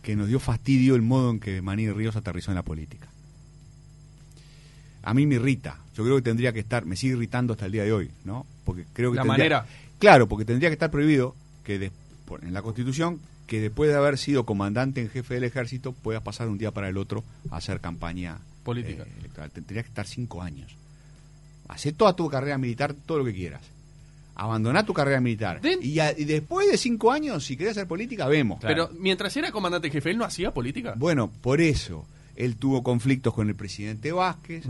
que 0.07 0.14
nos 0.14 0.29
dio 0.29 0.38
fastidio 0.38 0.95
el 0.95 1.03
modo 1.03 1.33
en 1.33 1.40
que 1.40 1.61
Manini 1.61 1.90
Ríos 1.90 2.14
aterrizó 2.14 2.53
en 2.53 2.55
la 2.55 2.62
política. 2.62 3.09
A 5.03 5.12
mí 5.14 5.27
me 5.27 5.35
irrita. 5.35 5.79
Yo 5.97 6.05
creo 6.05 6.14
que 6.14 6.23
tendría 6.23 6.53
que 6.53 6.61
estar, 6.61 6.85
me 6.87 6.95
sigue 6.95 7.14
irritando 7.14 7.55
hasta 7.55 7.66
el 7.66 7.73
día 7.73 7.83
de 7.83 7.92
hoy, 7.92 8.11
¿no? 8.25 8.47
Porque 8.64 8.85
creo 8.92 9.11
que 9.11 9.16
La 9.16 9.23
tendría- 9.25 9.59
manera. 9.59 9.66
Claro, 9.99 10.29
porque 10.29 10.45
tendría 10.45 10.69
que 10.69 10.75
estar 10.75 10.92
prohibido 10.92 11.35
que 11.64 11.81
de- 11.81 11.90
en 12.42 12.55
la 12.55 12.62
Constitución 12.62 13.19
que 13.49 13.61
después 13.61 13.90
de 13.90 13.97
haber 13.97 14.16
sido 14.16 14.47
comandante 14.47 15.01
en 15.01 15.11
jefe 15.11 15.35
del 15.35 15.42
ejército 15.45 15.90
puedas 15.92 16.23
pasar 16.23 16.47
de 16.47 16.53
un 16.53 16.59
día 16.59 16.71
para 16.71 16.88
el 16.88 16.99
otro 16.99 17.25
a 17.51 17.57
hacer 17.57 17.81
campaña 17.81 18.38
Política. 18.62 19.03
eh, 19.03 19.12
electoral. 19.19 19.51
Tendría 19.51 19.83
que 19.83 19.88
estar 19.88 20.07
cinco 20.07 20.40
años. 20.40 20.77
Hacé 21.66 21.92
toda 21.92 22.14
tu 22.14 22.29
carrera 22.31 22.59
militar, 22.59 22.95
todo 22.95 23.19
lo 23.19 23.25
que 23.25 23.35
quieras. 23.35 23.62
Abandoná 24.37 24.85
tu 24.85 24.92
carrera 24.92 25.20
militar. 25.20 25.61
Den- 25.61 25.81
Y, 25.83 25.99
a- 25.99 26.12
y 26.16 26.25
después 26.25 26.70
de 26.70 26.77
cinco 26.77 27.11
años, 27.11 27.44
si 27.44 27.57
querés 27.57 27.72
hacer 27.72 27.87
política, 27.88 28.29
vemos. 28.29 28.59
Pero 28.61 28.90
mientras 28.99 29.35
era 29.37 29.51
comandante 29.51 29.90
jefe, 29.90 30.11
él 30.11 30.18
no 30.18 30.25
hacía 30.25 30.53
política. 30.53 30.94
Bueno, 30.96 31.31
por 31.40 31.61
eso 31.61 32.07
él 32.37 32.57
tuvo 32.57 32.83
conflictos 32.83 33.33
con 33.33 33.49
el 33.49 33.55
presidente 33.55 34.12
Vázquez, 34.12 34.64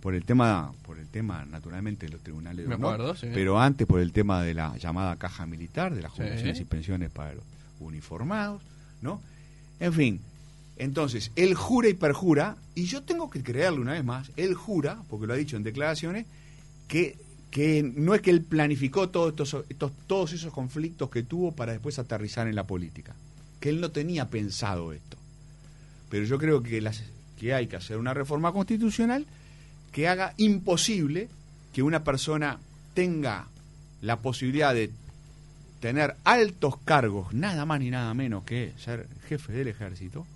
por 0.00 0.14
el 0.16 0.24
tema, 0.24 0.72
por 0.84 0.98
el 0.98 1.06
tema 1.06 1.44
naturalmente 1.44 2.06
de 2.06 2.12
los 2.12 2.20
tribunales 2.20 2.64
de 2.64 2.68
Me 2.68 2.74
honor, 2.74 2.94
acuerdo, 2.94 3.14
sí. 3.14 3.28
pero 3.32 3.60
antes 3.60 3.86
por 3.86 4.00
el 4.00 4.10
tema 4.12 4.42
de 4.42 4.54
la 4.54 4.76
llamada 4.76 5.14
caja 5.14 5.46
militar, 5.46 5.94
de 5.94 6.02
las 6.02 6.10
Sí. 6.12 6.16
jubilaciones 6.18 6.58
y 6.60 6.64
pensiones 6.64 7.10
para 7.10 7.34
los 7.34 7.44
uniformados, 7.78 8.60
¿no? 9.02 9.20
En 9.78 9.92
fin, 9.92 10.20
entonces 10.76 11.30
él 11.36 11.54
jura 11.54 11.88
y 11.88 11.94
perjura, 11.94 12.56
y 12.74 12.84
yo 12.86 13.02
tengo 13.02 13.30
que 13.30 13.42
creerle 13.42 13.78
una 13.80 13.92
vez 13.92 14.04
más, 14.04 14.30
él 14.36 14.54
jura, 14.54 14.98
porque 15.08 15.26
lo 15.28 15.34
ha 15.34 15.36
dicho 15.36 15.56
en 15.56 15.62
declaraciones, 15.62 16.26
que, 16.88 17.16
que 17.52 17.82
no 17.82 18.14
es 18.14 18.22
que 18.22 18.30
él 18.30 18.40
planificó 18.40 19.10
todos 19.10 19.28
estos, 19.30 19.66
estos, 19.68 19.92
todos 20.06 20.32
esos 20.32 20.52
conflictos 20.52 21.10
que 21.10 21.22
tuvo 21.22 21.52
para 21.52 21.72
después 21.72 21.98
aterrizar 21.98 22.48
en 22.48 22.56
la 22.56 22.66
política, 22.66 23.14
que 23.60 23.68
él 23.68 23.80
no 23.80 23.90
tenía 23.90 24.30
pensado 24.30 24.94
esto. 24.94 25.18
Pero 26.08 26.24
yo 26.24 26.38
creo 26.38 26.62
que, 26.62 26.80
las, 26.80 27.02
que 27.38 27.52
hay 27.52 27.66
que 27.66 27.76
hacer 27.76 27.98
una 27.98 28.14
reforma 28.14 28.52
constitucional 28.52 29.26
que 29.92 30.08
haga 30.08 30.32
imposible 30.38 31.28
que 31.74 31.82
una 31.82 32.02
persona 32.04 32.58
tenga 32.94 33.46
la 34.00 34.16
posibilidad 34.20 34.72
de 34.72 34.90
tener 35.80 36.16
altos 36.24 36.76
cargos, 36.86 37.34
nada 37.34 37.66
más 37.66 37.80
ni 37.80 37.90
nada 37.90 38.14
menos 38.14 38.44
que 38.44 38.72
ser 38.78 39.06
jefe 39.28 39.52
del 39.52 39.68
ejército, 39.68 40.26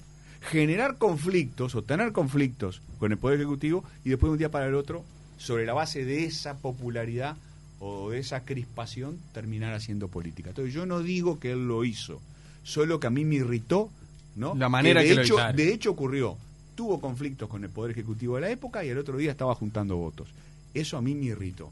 generar 0.42 0.98
conflictos 0.98 1.74
o 1.76 1.82
tener 1.82 2.12
conflictos 2.12 2.82
con 2.98 3.10
el 3.10 3.18
Poder 3.18 3.38
Ejecutivo 3.38 3.84
y 4.04 4.10
después 4.10 4.28
de 4.28 4.32
un 4.32 4.38
día 4.38 4.50
para 4.50 4.66
el 4.66 4.74
otro, 4.74 5.02
sobre 5.38 5.66
la 5.66 5.72
base 5.74 6.04
de 6.04 6.24
esa 6.24 6.56
popularidad 6.58 7.36
o 7.80 8.10
de 8.10 8.18
esa 8.20 8.40
crispación, 8.40 9.18
terminar 9.34 9.74
haciendo 9.74 10.08
política. 10.08 10.50
Entonces 10.50 10.72
yo 10.74 10.86
no 10.86 11.00
digo 11.00 11.38
que 11.38 11.52
él 11.52 11.68
lo 11.68 11.84
hizo, 11.84 12.20
solo 12.62 12.98
que 13.00 13.06
a 13.06 13.10
mí 13.10 13.24
me 13.24 13.36
irritó, 13.36 13.90
¿no? 14.34 14.54
La 14.54 14.68
manera 14.68 15.00
de 15.02 15.06
que 15.08 15.12
hecho, 15.22 15.36
de 15.56 15.72
hecho 15.74 15.90
ocurrió. 15.90 16.36
Tuvo 16.74 17.00
conflictos 17.00 17.48
con 17.48 17.64
el 17.64 17.70
Poder 17.70 17.92
Ejecutivo 17.92 18.34
de 18.36 18.42
la 18.42 18.50
época 18.50 18.84
y 18.84 18.88
el 18.88 18.98
otro 18.98 19.16
día 19.16 19.30
estaba 19.30 19.54
juntando 19.54 19.96
votos. 19.96 20.28
Eso 20.74 20.96
a 20.98 21.02
mí 21.02 21.14
me 21.14 21.26
irritó. 21.26 21.70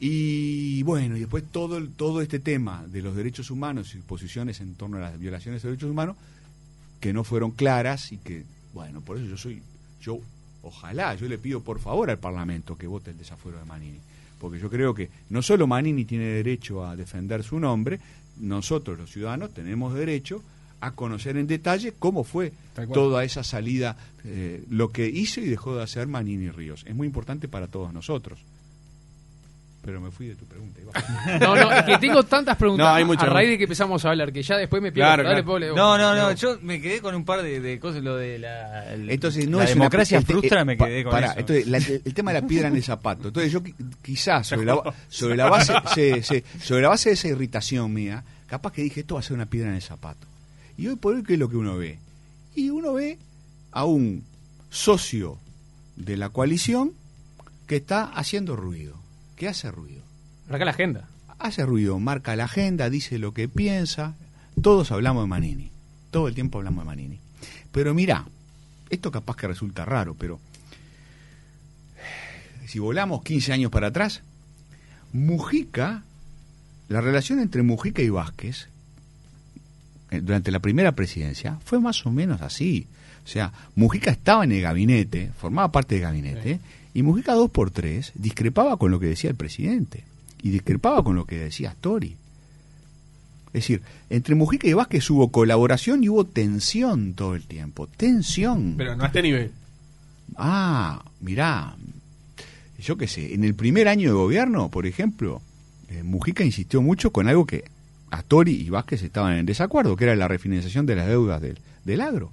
Y 0.00 0.82
bueno, 0.84 1.16
y 1.16 1.20
después 1.20 1.42
todo, 1.50 1.76
el- 1.76 1.90
todo 1.90 2.20
este 2.22 2.38
tema 2.38 2.84
de 2.86 3.02
los 3.02 3.16
derechos 3.16 3.50
humanos 3.50 3.94
y 3.94 3.98
posiciones 3.98 4.60
en 4.60 4.74
torno 4.74 4.98
a 4.98 5.00
las 5.00 5.18
violaciones 5.18 5.62
de 5.62 5.70
derechos 5.70 5.90
humanos 5.90 6.16
que 7.00 7.12
no 7.12 7.24
fueron 7.24 7.50
claras 7.52 8.12
y 8.12 8.18
que, 8.18 8.44
Bueno, 8.74 9.00
por 9.00 9.16
eso 9.16 9.26
yo 9.26 9.36
soy, 9.36 9.60
yo, 10.00 10.18
ojalá, 10.62 11.14
yo 11.14 11.28
le 11.28 11.38
pido 11.38 11.60
por 11.60 11.80
favor 11.80 12.10
al 12.10 12.18
Parlamento 12.18 12.76
que 12.76 12.86
vote 12.86 13.10
el 13.10 13.18
desafuero 13.18 13.58
de 13.58 13.64
Manini. 13.64 13.98
Porque 14.40 14.58
yo 14.58 14.70
creo 14.70 14.94
que 14.94 15.10
no 15.30 15.42
solo 15.42 15.66
Manini 15.66 16.04
tiene 16.04 16.24
derecho 16.24 16.84
a 16.84 16.96
defender 16.96 17.42
su 17.42 17.58
nombre, 17.58 17.98
nosotros 18.38 18.98
los 18.98 19.10
ciudadanos 19.10 19.52
tenemos 19.52 19.94
derecho 19.94 20.42
a 20.80 20.92
conocer 20.92 21.36
en 21.36 21.46
detalle 21.46 21.94
cómo 21.98 22.22
fue 22.22 22.52
toda 22.92 23.24
esa 23.24 23.42
salida, 23.42 23.96
eh, 24.24 24.64
lo 24.70 24.92
que 24.92 25.08
hizo 25.08 25.40
y 25.40 25.48
dejó 25.48 25.74
de 25.74 25.82
hacer 25.82 26.06
Manini 26.06 26.50
Ríos. 26.50 26.84
Es 26.86 26.94
muy 26.94 27.06
importante 27.06 27.48
para 27.48 27.66
todos 27.66 27.92
nosotros. 27.92 28.38
Pero 29.84 30.00
me 30.00 30.10
fui 30.10 30.26
de 30.28 30.34
tu 30.34 30.44
pregunta. 30.44 30.78
No, 31.40 31.54
no, 31.54 31.70
es 31.72 31.82
que 31.84 31.98
tengo 31.98 32.22
tantas 32.22 32.56
preguntas 32.56 32.86
No, 32.86 32.92
hay 32.94 33.04
muchas. 33.04 33.24
a 33.24 33.30
raíz 33.30 33.50
de 33.50 33.58
que 33.58 33.64
empezamos 33.64 34.04
a 34.04 34.10
hablar, 34.10 34.32
que 34.32 34.42
ya 34.42 34.56
después 34.56 34.82
me 34.82 34.90
pierdo. 34.90 35.08
Claro, 35.14 35.22
Dale, 35.28 35.44
claro. 35.44 35.76
No, 35.76 35.98
no, 35.98 36.14
no, 36.14 36.32
yo 36.32 36.58
me 36.62 36.80
quedé 36.80 37.00
con 37.00 37.14
un 37.14 37.24
par 37.24 37.42
de, 37.42 37.60
de 37.60 37.78
cosas, 37.78 38.02
lo 38.02 38.16
de 38.16 38.38
la, 38.38 38.92
el- 38.94 39.08
Entonces, 39.10 39.48
no 39.48 39.58
la 39.58 39.64
es 39.64 39.70
una- 39.70 39.84
democracia 39.84 40.18
este, 40.18 40.32
frustra, 40.32 40.62
eh, 40.62 40.64
me 40.64 40.76
quedé 40.78 41.04
con 41.04 41.12
pará, 41.12 41.28
eso. 41.32 41.40
entonces, 41.40 41.66
la- 41.68 41.78
el 41.78 42.14
tema 42.14 42.32
de 42.32 42.40
la 42.40 42.46
piedra 42.46 42.68
en 42.68 42.76
el 42.76 42.82
zapato. 42.82 43.28
Entonces, 43.28 43.52
yo 43.52 43.62
qui- 43.62 43.74
quizás 44.02 44.46
sobre 44.46 44.64
la, 44.66 44.74
ba- 44.76 44.94
sobre 45.08 45.36
la 45.36 45.48
base 45.50 45.72
sobre 46.62 46.82
la 46.82 46.88
base 46.88 47.10
de 47.10 47.14
esa 47.14 47.28
irritación 47.28 47.92
mía, 47.92 48.24
capaz 48.46 48.72
que 48.72 48.82
dije 48.82 49.00
esto 49.00 49.14
va 49.14 49.20
a 49.20 49.22
ser 49.22 49.34
una 49.34 49.46
piedra 49.46 49.68
en 49.68 49.76
el 49.76 49.82
zapato. 49.82 50.26
Y 50.76 50.86
hoy 50.88 50.96
por 50.96 51.14
hoy 51.14 51.22
qué 51.22 51.34
es 51.34 51.38
lo 51.38 51.48
que 51.50 51.56
uno 51.56 51.76
ve? 51.76 51.98
Y 52.54 52.70
uno 52.70 52.94
ve 52.94 53.18
a 53.72 53.84
un 53.84 54.24
socio 54.70 55.38
de 55.96 56.16
la 56.16 56.30
coalición 56.30 56.92
que 57.66 57.76
está 57.76 58.04
haciendo 58.04 58.56
ruido, 58.56 58.94
que 59.38 59.48
hace 59.48 59.70
ruido. 59.70 60.02
Arranca 60.48 60.64
la 60.66 60.70
agenda. 60.72 61.08
Hace 61.38 61.64
ruido, 61.64 61.98
marca 62.00 62.34
la 62.36 62.44
agenda, 62.44 62.90
dice 62.90 63.18
lo 63.18 63.32
que 63.32 63.48
piensa. 63.48 64.14
Todos 64.60 64.90
hablamos 64.90 65.22
de 65.22 65.28
Manini. 65.28 65.70
Todo 66.10 66.28
el 66.28 66.34
tiempo 66.34 66.58
hablamos 66.58 66.84
de 66.84 66.86
Manini. 66.86 67.20
Pero 67.70 67.94
mira, 67.94 68.26
esto 68.90 69.12
capaz 69.12 69.36
que 69.36 69.46
resulta 69.46 69.84
raro, 69.84 70.14
pero 70.18 70.40
si 72.66 72.80
volamos 72.80 73.22
15 73.22 73.52
años 73.52 73.70
para 73.70 73.86
atrás, 73.86 74.22
Mujica, 75.12 76.02
la 76.88 77.00
relación 77.00 77.38
entre 77.38 77.62
Mujica 77.62 78.02
y 78.02 78.10
Vázquez 78.10 78.68
durante 80.10 80.50
la 80.50 80.60
primera 80.60 80.92
presidencia 80.92 81.58
fue 81.64 81.80
más 81.80 82.04
o 82.06 82.10
menos 82.10 82.42
así. 82.42 82.86
O 83.24 83.28
sea, 83.28 83.52
Mujica 83.74 84.10
estaba 84.10 84.44
en 84.44 84.52
el 84.52 84.62
gabinete, 84.62 85.30
formaba 85.36 85.70
parte 85.70 85.96
del 85.96 86.04
gabinete, 86.04 86.60
y 86.94 87.02
Mujica 87.02 87.34
dos 87.34 87.50
por 87.50 87.70
tres 87.70 88.12
discrepaba 88.14 88.76
con 88.76 88.90
lo 88.90 88.98
que 88.98 89.06
decía 89.06 89.30
el 89.30 89.36
presidente 89.36 90.04
y 90.42 90.50
discrepaba 90.50 91.02
con 91.02 91.16
lo 91.16 91.24
que 91.24 91.38
decía 91.38 91.70
Astori. 91.70 92.16
Es 93.48 93.52
decir, 93.52 93.82
entre 94.10 94.34
Mujica 94.34 94.68
y 94.68 94.72
Vázquez 94.72 95.10
hubo 95.10 95.30
colaboración 95.30 96.04
y 96.04 96.08
hubo 96.08 96.24
tensión 96.24 97.14
todo 97.14 97.34
el 97.34 97.44
tiempo. 97.44 97.86
Tensión. 97.86 98.74
Pero 98.76 98.94
no 98.94 99.04
a 99.04 99.06
este 99.06 99.22
nivel. 99.22 99.52
Ah, 100.36 101.02
mirá, 101.20 101.74
yo 102.78 102.96
qué 102.96 103.08
sé, 103.08 103.34
en 103.34 103.44
el 103.44 103.54
primer 103.54 103.88
año 103.88 104.08
de 104.08 104.14
gobierno, 104.14 104.68
por 104.68 104.86
ejemplo, 104.86 105.40
eh, 105.88 106.02
Mujica 106.02 106.44
insistió 106.44 106.82
mucho 106.82 107.10
con 107.10 107.28
algo 107.28 107.46
que 107.46 107.64
Astori 108.10 108.52
y 108.52 108.70
Vázquez 108.70 109.02
estaban 109.02 109.36
en 109.36 109.46
desacuerdo, 109.46 109.96
que 109.96 110.04
era 110.04 110.16
la 110.16 110.28
refinanciación 110.28 110.86
de 110.86 110.96
las 110.96 111.06
deudas 111.06 111.40
del, 111.40 111.58
del 111.84 112.00
agro. 112.00 112.32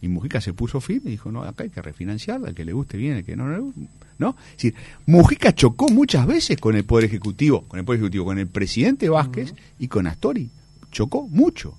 Y 0.00 0.08
Mujica 0.08 0.40
se 0.40 0.52
puso 0.52 0.80
firme 0.80 1.10
y 1.10 1.12
dijo, 1.12 1.32
no, 1.32 1.42
acá 1.42 1.64
hay 1.64 1.70
que 1.70 1.82
refinanciar, 1.82 2.40
al 2.44 2.54
que 2.54 2.64
le 2.64 2.72
guste 2.72 2.96
bien, 2.96 3.14
al 3.14 3.24
que 3.24 3.36
no 3.36 3.48
le 3.50 3.58
guste. 3.58 3.80
¿No? 4.18 4.36
Es 4.50 4.56
decir, 4.56 4.74
Mujica 5.06 5.54
chocó 5.54 5.88
muchas 5.88 6.26
veces 6.26 6.58
con 6.58 6.76
el 6.76 6.84
Poder 6.84 7.04
Ejecutivo, 7.04 7.62
con 7.62 7.78
el 7.78 7.84
Poder 7.84 8.00
Ejecutivo, 8.00 8.24
con 8.24 8.38
el 8.38 8.46
presidente 8.46 9.08
Vázquez 9.08 9.54
y 9.78 9.88
con 9.88 10.06
Astori. 10.06 10.50
Chocó 10.90 11.26
mucho. 11.28 11.74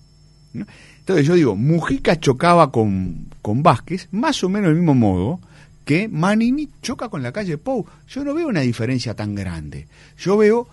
¿no? 0.53 0.65
Entonces 0.99 1.25
yo 1.25 1.35
digo, 1.35 1.55
Mujica 1.55 2.19
chocaba 2.19 2.71
con, 2.71 3.27
con 3.41 3.63
Vázquez 3.63 4.07
más 4.11 4.43
o 4.43 4.49
menos 4.49 4.69
del 4.69 4.77
mismo 4.77 4.93
modo 4.93 5.39
que 5.85 6.09
Manini 6.09 6.69
choca 6.81 7.07
con 7.07 7.23
la 7.23 7.31
calle 7.31 7.57
Pou. 7.57 7.85
Yo 8.09 8.25
no 8.25 8.33
veo 8.33 8.49
una 8.49 8.59
diferencia 8.59 9.13
tan 9.13 9.33
grande. 9.33 9.87
Yo 10.17 10.35
veo 10.35 10.67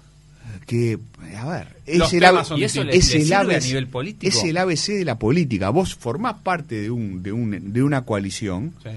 que, 0.66 0.98
a 1.36 1.48
ver, 1.48 1.68
es 1.86 2.12
el, 2.12 2.20
temas 2.20 2.36
AB 2.40 2.44
son 2.46 2.58
¿Y 2.60 2.64
eso 2.64 2.84
le- 2.84 2.96
es 2.96 3.14
el 3.14 3.32
ABC 3.32 3.64
nivel 3.66 3.86
político? 3.88 4.28
es 4.28 4.44
el 4.44 4.56
ABC 4.56 4.88
de 4.94 5.04
la 5.04 5.18
política. 5.18 5.70
Vos 5.70 5.94
formás 5.94 6.36
parte 6.42 6.80
de, 6.80 6.90
un, 6.90 7.22
de, 7.22 7.32
un, 7.32 7.72
de 7.72 7.82
una 7.82 8.02
coalición, 8.02 8.72
Sí. 8.82 8.90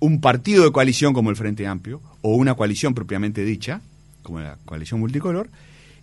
un 0.00 0.20
partido 0.20 0.64
de 0.64 0.72
coalición 0.72 1.12
como 1.14 1.30
el 1.30 1.36
Frente 1.36 1.66
Amplio, 1.66 2.00
o 2.22 2.34
una 2.34 2.54
coalición 2.54 2.94
propiamente 2.94 3.44
dicha, 3.44 3.80
como 4.22 4.40
la 4.40 4.56
coalición 4.64 5.00
multicolor, 5.00 5.48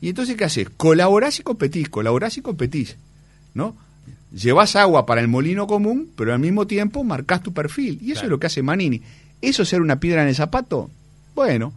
y 0.02 0.10
entonces 0.10 0.36
¿qué 0.36 0.46
haces? 0.46 0.70
Colaborás 0.70 1.40
y 1.40 1.44
competís, 1.44 1.90
colaborás 1.90 2.38
y 2.38 2.42
competís, 2.42 2.98
¿no? 3.54 3.76
Llevas 4.34 4.76
agua 4.76 5.06
para 5.06 5.22
el 5.22 5.28
molino 5.28 5.68
común, 5.68 6.10
pero 6.16 6.34
al 6.34 6.40
mismo 6.40 6.66
tiempo 6.68 7.04
marcás 7.04 7.44
tu 7.44 7.54
perfil, 7.54 8.00
y 8.02 8.12
eso 8.12 8.22
Claro. 8.22 8.26
es 8.28 8.30
lo 8.32 8.40
que 8.40 8.48
hace 8.48 8.64
Manini. 8.64 9.02
¿Eso 9.42 9.64
es 9.64 9.70
ser 9.70 9.82
una 9.82 10.00
piedra 10.00 10.24
en 10.24 10.30
el 10.30 10.36
zapato? 10.36 10.90
Bueno, 11.36 11.74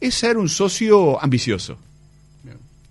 es 0.00 0.14
ser 0.14 0.36
un 0.38 0.48
socio 0.48 1.22
ambicioso. 1.22 1.78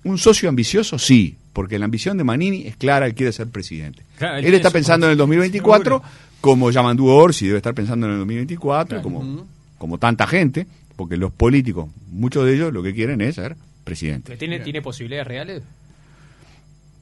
Un 0.06 0.18
socio 0.18 0.50
ambicioso, 0.50 1.00
sí, 1.00 1.38
porque 1.54 1.80
la 1.80 1.86
ambición 1.86 2.18
de 2.18 2.24
Manini 2.24 2.68
es 2.68 2.76
clara, 2.76 3.06
él 3.06 3.14
quiere 3.16 3.32
ser 3.32 3.48
presidente. 3.48 4.04
Claro, 4.18 4.38
él 4.38 4.54
está 4.54 4.70
pensando 4.70 5.06
en 5.06 5.12
el 5.14 5.18
2024, 5.18 6.02
como 6.42 6.72
Yamandu 6.72 7.08
Orsi 7.08 7.46
debe 7.48 7.58
estar 7.58 7.74
pensando 7.74 8.06
en 8.08 8.14
el 8.14 8.18
2024, 8.20 8.88
Claro. 8.90 9.04
como, 9.04 9.48
como 9.78 9.98
tanta 9.98 10.28
gente, 10.28 10.68
porque 10.96 11.16
los 11.18 11.32
políticos, 11.32 11.90
muchos 12.12 12.46
de 12.46 12.56
ellos 12.56 12.74
lo 12.74 12.84
que 12.84 12.94
quieren 12.94 13.22
es 13.22 13.36
ser 13.36 13.56
presidente. 13.84 14.36
¿Tiene, 14.38 14.60
¿Tiene 14.60 14.82
posibilidades 14.82 15.28
reales? 15.28 15.64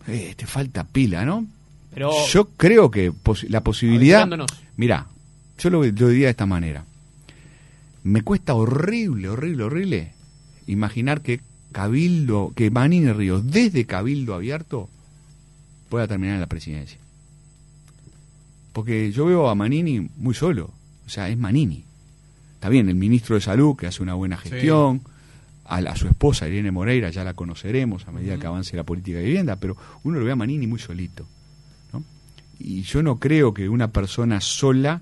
Eh, 0.07 0.33
te 0.35 0.45
falta 0.47 0.83
pila, 0.83 1.25
¿no? 1.25 1.45
Pero 1.93 2.11
Yo 2.27 2.45
creo 2.57 2.89
que 2.89 3.11
pos- 3.11 3.43
la 3.49 3.61
posibilidad... 3.61 4.27
Mira, 4.77 5.07
yo 5.59 5.69
lo, 5.69 5.83
lo 5.83 6.07
diría 6.09 6.27
de 6.27 6.31
esta 6.31 6.45
manera. 6.45 6.85
Me 8.03 8.21
cuesta 8.23 8.53
horrible, 8.55 9.29
horrible, 9.29 9.63
horrible 9.63 10.11
imaginar 10.67 11.21
que 11.21 11.41
Cabildo, 11.71 12.53
que 12.55 12.69
Manini 12.71 13.11
Ríos, 13.13 13.47
desde 13.49 13.85
Cabildo 13.85 14.33
Abierto, 14.35 14.89
pueda 15.89 16.07
terminar 16.07 16.35
en 16.35 16.41
la 16.41 16.47
presidencia. 16.47 16.97
Porque 18.73 19.11
yo 19.11 19.25
veo 19.25 19.49
a 19.49 19.55
Manini 19.55 20.09
muy 20.17 20.33
solo. 20.33 20.71
O 21.05 21.09
sea, 21.09 21.29
es 21.29 21.37
Manini. 21.37 21.83
Está 22.55 22.69
bien, 22.69 22.87
el 22.89 22.95
ministro 22.95 23.35
de 23.35 23.41
Salud, 23.41 23.75
que 23.75 23.87
hace 23.87 24.01
una 24.03 24.13
buena 24.13 24.37
gestión. 24.37 25.01
A, 25.65 25.79
la- 25.81 25.91
a 25.91 25.95
su 25.95 26.07
esposa, 26.07 26.47
Irene 26.47 26.71
Moreira, 26.71 27.09
ya 27.09 27.23
la 27.23 27.33
conoceremos 27.33 28.07
a 28.07 28.11
medida 28.11 28.37
que 28.37 28.47
avance 28.47 28.75
la 28.75 28.83
política 28.83 29.17
de 29.19 29.23
vivienda, 29.25 29.55
pero 29.55 29.77
uno 30.03 30.19
lo 30.19 30.25
ve 30.25 30.31
a 30.31 30.35
Manini 30.35 30.67
muy 30.67 30.79
solito. 30.79 31.25
¿no? 31.93 32.03
Y 32.59 32.81
yo 32.83 33.01
no 33.03 33.19
creo 33.19 33.53
que 33.53 33.69
una 33.69 33.87
persona 33.89 34.41
sola 34.41 35.01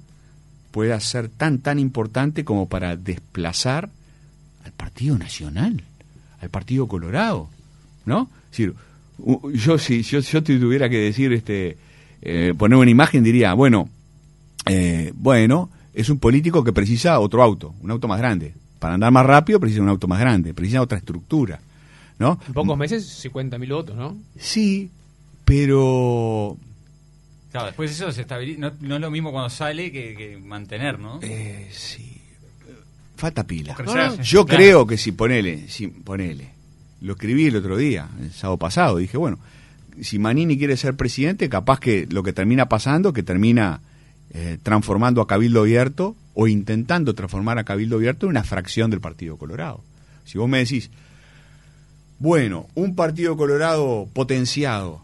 pueda 0.72 1.00
ser 1.00 1.30
tan, 1.30 1.60
tan 1.60 1.80
importante 1.80 2.46
como 2.46 2.68
para 2.70 2.96
desplazar 2.98 3.90
al 4.64 4.72
Partido 4.74 5.18
Nacional, 5.18 5.84
al 6.42 6.50
Partido 6.50 6.88
Colorado, 6.88 7.50
¿no? 8.06 8.30
Es 8.46 8.52
decir, 8.52 8.74
yo 9.54 9.78
si 9.78 10.02
yo, 10.04 10.20
yo 10.20 10.44
te 10.44 10.58
tuviera 10.60 10.90
que 10.90 10.98
decir, 10.98 11.34
este, 11.34 11.78
eh, 12.22 12.54
poner 12.58 12.78
una 12.78 12.92
imagen, 12.92 13.24
diría, 13.24 13.54
bueno, 13.54 13.90
eh, 14.66 15.12
bueno, 15.16 15.70
es 15.94 16.10
un 16.10 16.20
político 16.20 16.64
que 16.64 16.74
precisa 16.74 17.20
otro 17.20 17.44
auto, 17.44 17.74
un 17.82 17.92
auto 17.92 18.08
más 18.08 18.20
grande. 18.20 18.54
Para 18.80 18.94
andar 18.94 19.12
más 19.12 19.26
rápido 19.26 19.60
precisa 19.60 19.82
un 19.82 19.90
auto 19.90 20.08
más 20.08 20.20
grande, 20.20 20.54
precisa 20.54 20.82
otra 20.82 20.98
estructura, 20.98 21.60
¿no? 22.18 22.40
en 22.48 22.54
pocos 22.54 22.78
meses 22.78 23.26
50.000 23.26 23.70
votos, 23.70 23.96
¿no? 23.98 24.18
Sí, 24.38 24.90
pero 25.44 26.58
Claro, 27.52 27.68
después 27.68 27.92
eso 27.92 28.12
se 28.12 28.22
estabiliza. 28.22 28.60
No, 28.60 28.72
no 28.80 28.96
es 28.96 29.02
lo 29.02 29.12
mismo 29.12 29.32
cuando 29.32 29.50
sale 29.50 29.92
que, 29.92 30.16
que 30.16 30.38
mantener, 30.38 31.00
¿no? 31.00 31.20
eh, 31.22 31.68
sí, 31.72 32.19
falta 33.20 33.46
pila. 33.46 33.76
Crecer. 33.76 34.20
Yo 34.22 34.46
Claro. 34.46 34.58
creo 34.58 34.88
que 34.88 34.98
si 34.98 35.12
ponele, 35.12 35.68
si 35.70 35.88
ponele, 35.88 36.50
lo 37.02 37.14
escribí 37.14 37.46
el 37.48 37.56
otro 37.58 37.78
día, 37.78 38.10
el 38.22 38.32
sábado 38.32 38.58
pasado, 38.58 38.98
dije, 38.98 39.18
bueno, 39.18 39.38
si 40.02 40.18
Manini 40.20 40.58
quiere 40.58 40.78
ser 40.78 40.96
presidente, 40.96 41.50
capaz 41.50 41.80
que 41.80 42.08
lo 42.10 42.24
que 42.24 42.34
termina 42.34 42.68
pasando, 42.70 43.14
que 43.14 43.22
termina 43.24 43.82
eh, 44.32 44.58
transformando 44.64 45.22
a 45.22 45.28
Cabildo 45.28 45.62
Abierto 45.62 46.16
o 46.34 46.48
intentando 46.48 47.14
transformar 47.16 47.58
a 47.60 47.64
Cabildo 47.66 47.98
Abierto 47.98 48.26
en 48.26 48.32
una 48.32 48.44
fracción 48.44 48.90
del 48.92 49.02
Partido 49.02 49.38
Colorado. 49.38 49.82
Si 50.26 50.38
vos 50.38 50.48
me 50.48 50.60
decís, 50.60 50.90
bueno, 52.20 52.68
un 52.76 52.96
Partido 52.96 53.36
Colorado 53.38 54.08
potenciado, 54.14 55.02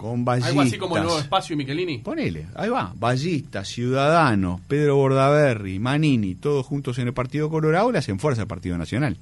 con 0.00 0.24
ballistas... 0.24 0.52
Algo 0.52 0.62
así 0.62 0.78
como 0.78 0.96
el 0.96 1.02
nuevo 1.02 1.18
espacio 1.18 1.52
y 1.52 1.56
Michelini. 1.58 1.98
Ponele, 1.98 2.46
ahí 2.54 2.70
va. 2.70 2.90
Ballistas, 2.96 3.68
Ciudadanos, 3.68 4.62
Pedro 4.66 4.96
Bordaberry, 4.96 5.78
Manini, 5.78 6.36
todos 6.36 6.64
juntos 6.64 6.98
en 6.98 7.08
el 7.08 7.12
Partido 7.12 7.50
Colorado 7.50 7.92
le 7.92 7.98
hacen 7.98 8.18
fuerza 8.18 8.40
al 8.40 8.48
Partido 8.48 8.78
Nacional. 8.78 9.18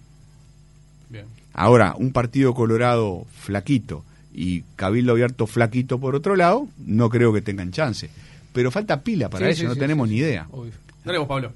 Bien. 1.09 1.25
Ahora, 1.53 1.97
un 1.99 2.13
Partido 2.13 2.55
Colorado 2.55 3.27
flaquito 3.41 4.05
y 4.33 4.63
Cabildo 4.77 5.11
Abierto 5.11 5.49
flaquito 5.49 5.99
por 5.99 6.15
otro 6.15 6.37
lado, 6.37 6.69
no 6.87 7.11
creo 7.11 7.33
que 7.33 7.43
tengan 7.43 7.73
chance. 7.73 8.09
Pero 8.53 8.71
falta 8.71 9.01
pila 9.01 9.29
para 9.29 9.47
Sí, 9.47 9.51
eso, 9.51 9.61
sí, 9.63 9.67
no 9.67 9.75
sí, 9.75 9.81
tenemos 9.81 10.07
sí, 10.09 10.15
ni 10.15 10.21
idea. 10.21 10.47
Obvio. 10.53 10.75
Dale 11.05 11.19
vos, 11.19 11.27
Pablo. 11.27 11.53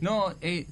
No, 0.00 0.32
eh, 0.40 0.66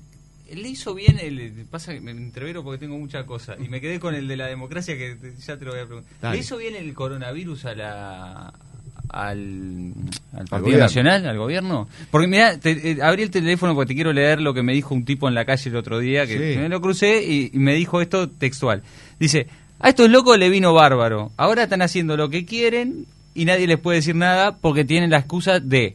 le 0.54 0.68
hizo 0.68 0.94
bien, 0.94 1.18
el, 1.18 1.66
pasa 1.70 1.92
que 1.92 2.00
me 2.00 2.10
entrevero 2.12 2.62
porque 2.62 2.78
tengo 2.78 2.96
muchas 2.98 3.24
cosas 3.24 3.58
y 3.60 3.68
me 3.68 3.80
quedé 3.80 3.98
con 3.98 4.14
el 4.14 4.28
de 4.28 4.36
la 4.36 4.46
democracia 4.46 4.96
que 4.96 5.16
te- 5.16 5.34
ya 5.36 5.56
te 5.56 5.64
lo 5.64 5.72
voy 5.72 5.80
a 5.80 5.86
preguntar. 5.86 6.12
Dale. 6.20 6.36
¿Le 6.36 6.40
hizo 6.40 6.56
bien 6.56 6.76
el 6.76 6.94
coronavirus 6.94 7.64
a 7.66 7.74
la 7.74 8.54
al, 9.08 9.92
al 10.32 10.46
Partido. 10.46 10.78
Nacional, 10.78 11.26
al 11.26 11.38
gobierno. 11.38 11.88
Porque 12.10 12.26
mira, 12.26 12.58
abrí 13.02 13.22
el 13.22 13.30
teléfono 13.30 13.74
porque 13.74 13.88
te 13.90 13.94
quiero 13.94 14.12
leer 14.12 14.40
lo 14.40 14.52
que 14.52 14.62
me 14.62 14.72
dijo 14.72 14.94
un 14.94 15.04
tipo 15.04 15.28
en 15.28 15.34
la 15.34 15.44
calle 15.44 15.70
el 15.70 15.76
otro 15.76 15.98
día, 16.00 16.26
que 16.26 16.54
Sí. 16.54 16.58
me 16.58 16.68
lo 16.68 16.80
crucé 16.80 17.22
y, 17.24 17.50
y 17.52 17.58
me 17.58 17.74
dijo 17.74 18.00
esto 18.00 18.28
textual. 18.28 18.82
Dice, 19.20 19.46
a 19.78 19.90
estos 19.90 20.10
locos 20.10 20.38
le 20.38 20.48
vino 20.48 20.74
bárbaro. 20.74 21.30
Ahora 21.36 21.64
están 21.64 21.82
haciendo 21.82 22.16
lo 22.16 22.30
que 22.30 22.44
quieren 22.44 23.06
y 23.34 23.44
nadie 23.44 23.66
les 23.66 23.78
puede 23.78 23.98
decir 23.98 24.16
nada 24.16 24.56
porque 24.56 24.84
tienen 24.84 25.10
la 25.10 25.18
excusa 25.18 25.60
de 25.60 25.94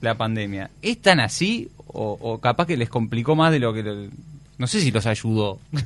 la 0.00 0.16
pandemia. 0.16 0.70
¿Es 0.82 0.98
tan 1.00 1.20
así 1.20 1.68
o, 1.92 2.18
o 2.20 2.38
capaz 2.40 2.66
que 2.66 2.76
les 2.76 2.88
complicó 2.88 3.34
más 3.36 3.52
de 3.52 3.58
lo 3.58 3.72
que... 3.72 3.82
lo- 3.82 4.08
no 4.58 4.66
sé 4.66 4.80
si 4.80 4.90
los 4.90 5.06
ayudó. 5.06 5.58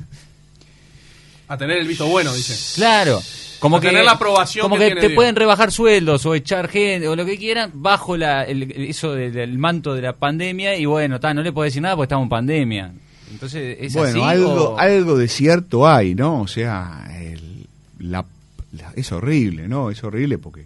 A 1.47 1.57
tener 1.57 1.77
el 1.77 1.87
visto 1.87 2.07
bueno, 2.07 2.33
dice. 2.33 2.55
Claro. 2.75 3.21
Como 3.59 3.77
A 3.77 3.81
que, 3.81 3.87
tener 3.89 4.03
la 4.03 4.13
aprobación 4.13 4.63
como 4.63 4.75
que 4.77 4.85
que, 4.89 4.91
tiene 4.95 5.09
te 5.09 5.15
pueden 5.15 5.35
rebajar 5.35 5.71
sueldos 5.71 6.25
o 6.25 6.33
echar 6.35 6.67
gente 6.67 7.07
o 7.07 7.15
lo 7.15 7.23
que 7.25 7.37
quieran 7.37 7.71
bajo 7.75 8.17
la, 8.17 8.43
el- 8.43 8.71
eso 8.71 9.13
del, 9.13 9.31
del 9.31 9.57
manto 9.57 9.93
de 9.93 10.01
la 10.01 10.13
pandemia 10.13 10.75
y 10.77 10.85
bueno, 10.85 11.19
ta, 11.19 11.33
no 11.33 11.41
le 11.43 11.51
puedo 11.51 11.65
decir 11.65 11.81
nada 11.81 11.95
porque 11.95 12.05
estamos 12.05 12.25
en 12.25 12.29
pandemia. 12.29 12.91
Entonces, 13.31 13.77
¿es 13.79 13.95
así 13.95 13.97
bueno, 14.19 14.25
algo, 14.25 14.69
o- 14.71 14.77
algo 14.79 15.17
de 15.17 15.27
cierto 15.27 15.87
hay, 15.87 16.15
¿no? 16.15 16.41
O 16.41 16.47
sea, 16.47 17.07
el- 17.19 17.67
la- 17.99 18.25
la- 18.73 18.91
es 18.95 19.11
horrible, 19.11 19.67
¿no? 19.67 19.89
Es 19.91 20.03
horrible 20.03 20.37
porque 20.39 20.65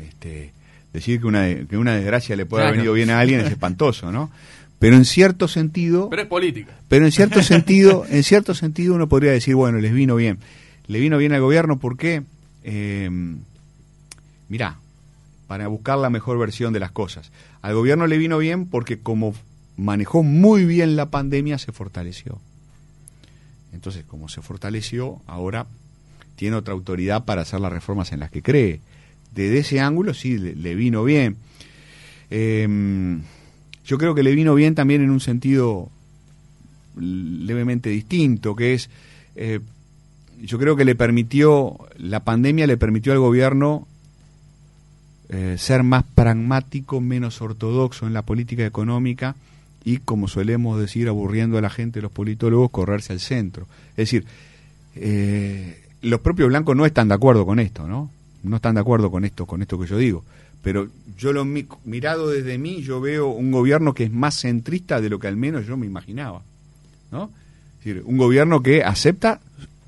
este, 0.00 0.52
decir 0.92 1.20
que 1.20 1.26
una, 1.26 1.46
que 1.64 1.76
una 1.76 1.94
desgracia 1.94 2.34
le 2.36 2.44
puede 2.44 2.64
haber 2.64 2.74
Claro. 2.74 2.82
venido 2.92 2.94
bien 2.94 3.10
a 3.10 3.20
alguien 3.20 3.40
es 3.40 3.46
espantoso, 3.52 4.10
¿no? 4.12 4.30
Pero 4.78 4.96
en 4.96 5.04
cierto 5.04 5.48
sentido, 5.48 6.08
Pero 6.08 6.22
es 6.22 6.28
política. 6.28 6.72
pero 6.88 7.04
en 7.04 7.12
cierto 7.12 7.42
sentido, 7.42 8.04
en 8.08 8.22
cierto 8.22 8.54
sentido 8.54 8.94
uno 8.94 9.08
podría 9.08 9.32
decir, 9.32 9.54
bueno, 9.54 9.78
les 9.78 9.92
vino 9.92 10.14
bien. 10.16 10.38
Le 10.86 11.00
vino 11.00 11.18
bien 11.18 11.32
al 11.32 11.40
gobierno 11.40 11.78
porque, 11.78 12.22
eh, 12.62 13.10
mirá, 14.48 14.78
para 15.46 15.66
buscar 15.68 15.98
la 15.98 16.10
mejor 16.10 16.38
versión 16.38 16.72
de 16.72 16.80
las 16.80 16.92
cosas. 16.92 17.30
Al 17.60 17.74
gobierno 17.74 18.06
le 18.06 18.18
vino 18.18 18.38
bien 18.38 18.66
porque 18.66 18.98
como 19.00 19.34
manejó 19.76 20.22
muy 20.22 20.64
bien 20.64 20.94
la 20.96 21.06
pandemia, 21.06 21.58
se 21.58 21.72
fortaleció. 21.72 22.38
Entonces, 23.72 24.04
como 24.06 24.28
se 24.28 24.42
fortaleció, 24.42 25.20
ahora 25.26 25.66
tiene 26.36 26.56
otra 26.56 26.72
autoridad 26.74 27.24
para 27.24 27.42
hacer 27.42 27.60
las 27.60 27.72
reformas 27.72 28.12
en 28.12 28.20
las 28.20 28.30
que 28.30 28.42
cree. 28.42 28.80
Desde 29.34 29.58
ese 29.58 29.80
ángulo 29.80 30.14
sí 30.14 30.38
le, 30.38 30.54
le 30.54 30.74
vino 30.74 31.04
bien. 31.04 31.36
Eh, 32.30 33.18
yo 33.88 33.96
creo 33.96 34.14
que 34.14 34.22
le 34.22 34.34
vino 34.34 34.54
bien 34.54 34.74
también 34.74 35.00
en 35.00 35.10
un 35.10 35.18
sentido 35.18 35.88
levemente 36.94 37.88
distinto, 37.88 38.54
que 38.54 38.74
es, 38.74 38.90
eh, 39.34 39.60
yo 40.42 40.58
creo 40.58 40.76
que 40.76 40.84
le 40.84 40.94
permitió, 40.94 41.78
la 41.96 42.20
pandemia 42.20 42.66
le 42.66 42.76
permitió 42.76 43.12
al 43.12 43.18
gobierno 43.18 43.88
eh, 45.30 45.56
ser 45.56 45.84
más 45.84 46.04
pragmático, 46.04 47.00
menos 47.00 47.40
ortodoxo 47.40 48.06
en 48.06 48.12
la 48.12 48.20
política 48.20 48.66
económica 48.66 49.36
y, 49.82 49.96
como 49.96 50.28
solemos 50.28 50.78
decir, 50.78 51.08
aburriendo 51.08 51.56
a 51.56 51.62
la 51.62 51.70
gente, 51.70 52.02
los 52.02 52.12
politólogos, 52.12 52.70
correrse 52.70 53.14
al 53.14 53.20
centro. 53.20 53.66
Es 53.92 54.10
decir, 54.10 54.26
eh, 54.96 55.82
los 56.02 56.20
propios 56.20 56.50
blancos 56.50 56.76
no 56.76 56.84
están 56.84 57.08
de 57.08 57.14
acuerdo 57.14 57.46
con 57.46 57.58
esto, 57.58 57.88
¿no? 57.88 58.10
No 58.42 58.56
están 58.56 58.74
de 58.74 58.82
acuerdo 58.82 59.10
con 59.10 59.24
esto, 59.24 59.46
con 59.46 59.62
esto 59.62 59.80
que 59.80 59.86
yo 59.86 59.96
digo. 59.96 60.24
Pero 60.62 60.88
yo 61.16 61.32
lo 61.32 61.44
mi- 61.44 61.66
mirado 61.84 62.28
desde 62.28 62.58
mí, 62.58 62.82
yo 62.82 63.00
veo 63.00 63.28
un 63.28 63.50
gobierno 63.52 63.94
que 63.94 64.04
es 64.04 64.12
más 64.12 64.34
centrista 64.40 65.00
de 65.00 65.08
lo 65.08 65.18
que 65.18 65.28
al 65.28 65.36
menos 65.36 65.66
yo 65.66 65.76
me 65.76 65.86
imaginaba, 65.86 66.42
¿no? 67.10 67.30
Es 67.78 67.84
decir, 67.84 68.02
un 68.04 68.16
gobierno 68.16 68.62
que 68.62 68.82
acepta 68.82 69.40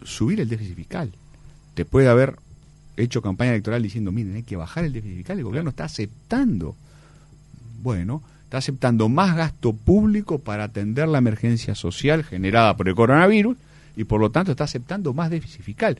subir 0.04 0.40
el 0.40 0.48
déficit 0.48 0.76
fiscal. 0.76 1.12
Te 1.74 1.85
puede 1.85 2.09
haber 2.09 2.37
hecho 2.96 3.20
campaña 3.22 3.50
electoral 3.50 3.83
diciendo, 3.83 4.12
miren, 4.12 4.37
hay 4.37 4.42
que 4.42 4.56
bajar 4.56 4.85
el 4.85 4.92
déficit 4.92 5.16
fiscal, 5.18 5.38
el 5.38 5.44
gobierno 5.44 5.70
está 5.70 5.85
aceptando. 5.85 6.76
Bueno, 7.83 8.22
está 8.44 8.59
aceptando 8.59 9.09
más 9.09 9.37
gasto 9.37 9.72
público 9.72 10.38
para 10.38 10.64
atender 10.64 11.09
la 11.09 11.18
emergencia 11.18 11.74
social 11.74 12.24
generada 12.24 12.76
por 12.76 12.88
el 12.88 12.94
coronavirus 12.94 13.56
y 13.96 14.04
por 14.04 14.20
lo 14.20 14.30
tanto 14.30 14.52
está 14.52 14.64
aceptando 14.64 15.12
más 15.14 15.30
déficit 15.30 15.62
fiscal. 15.62 15.98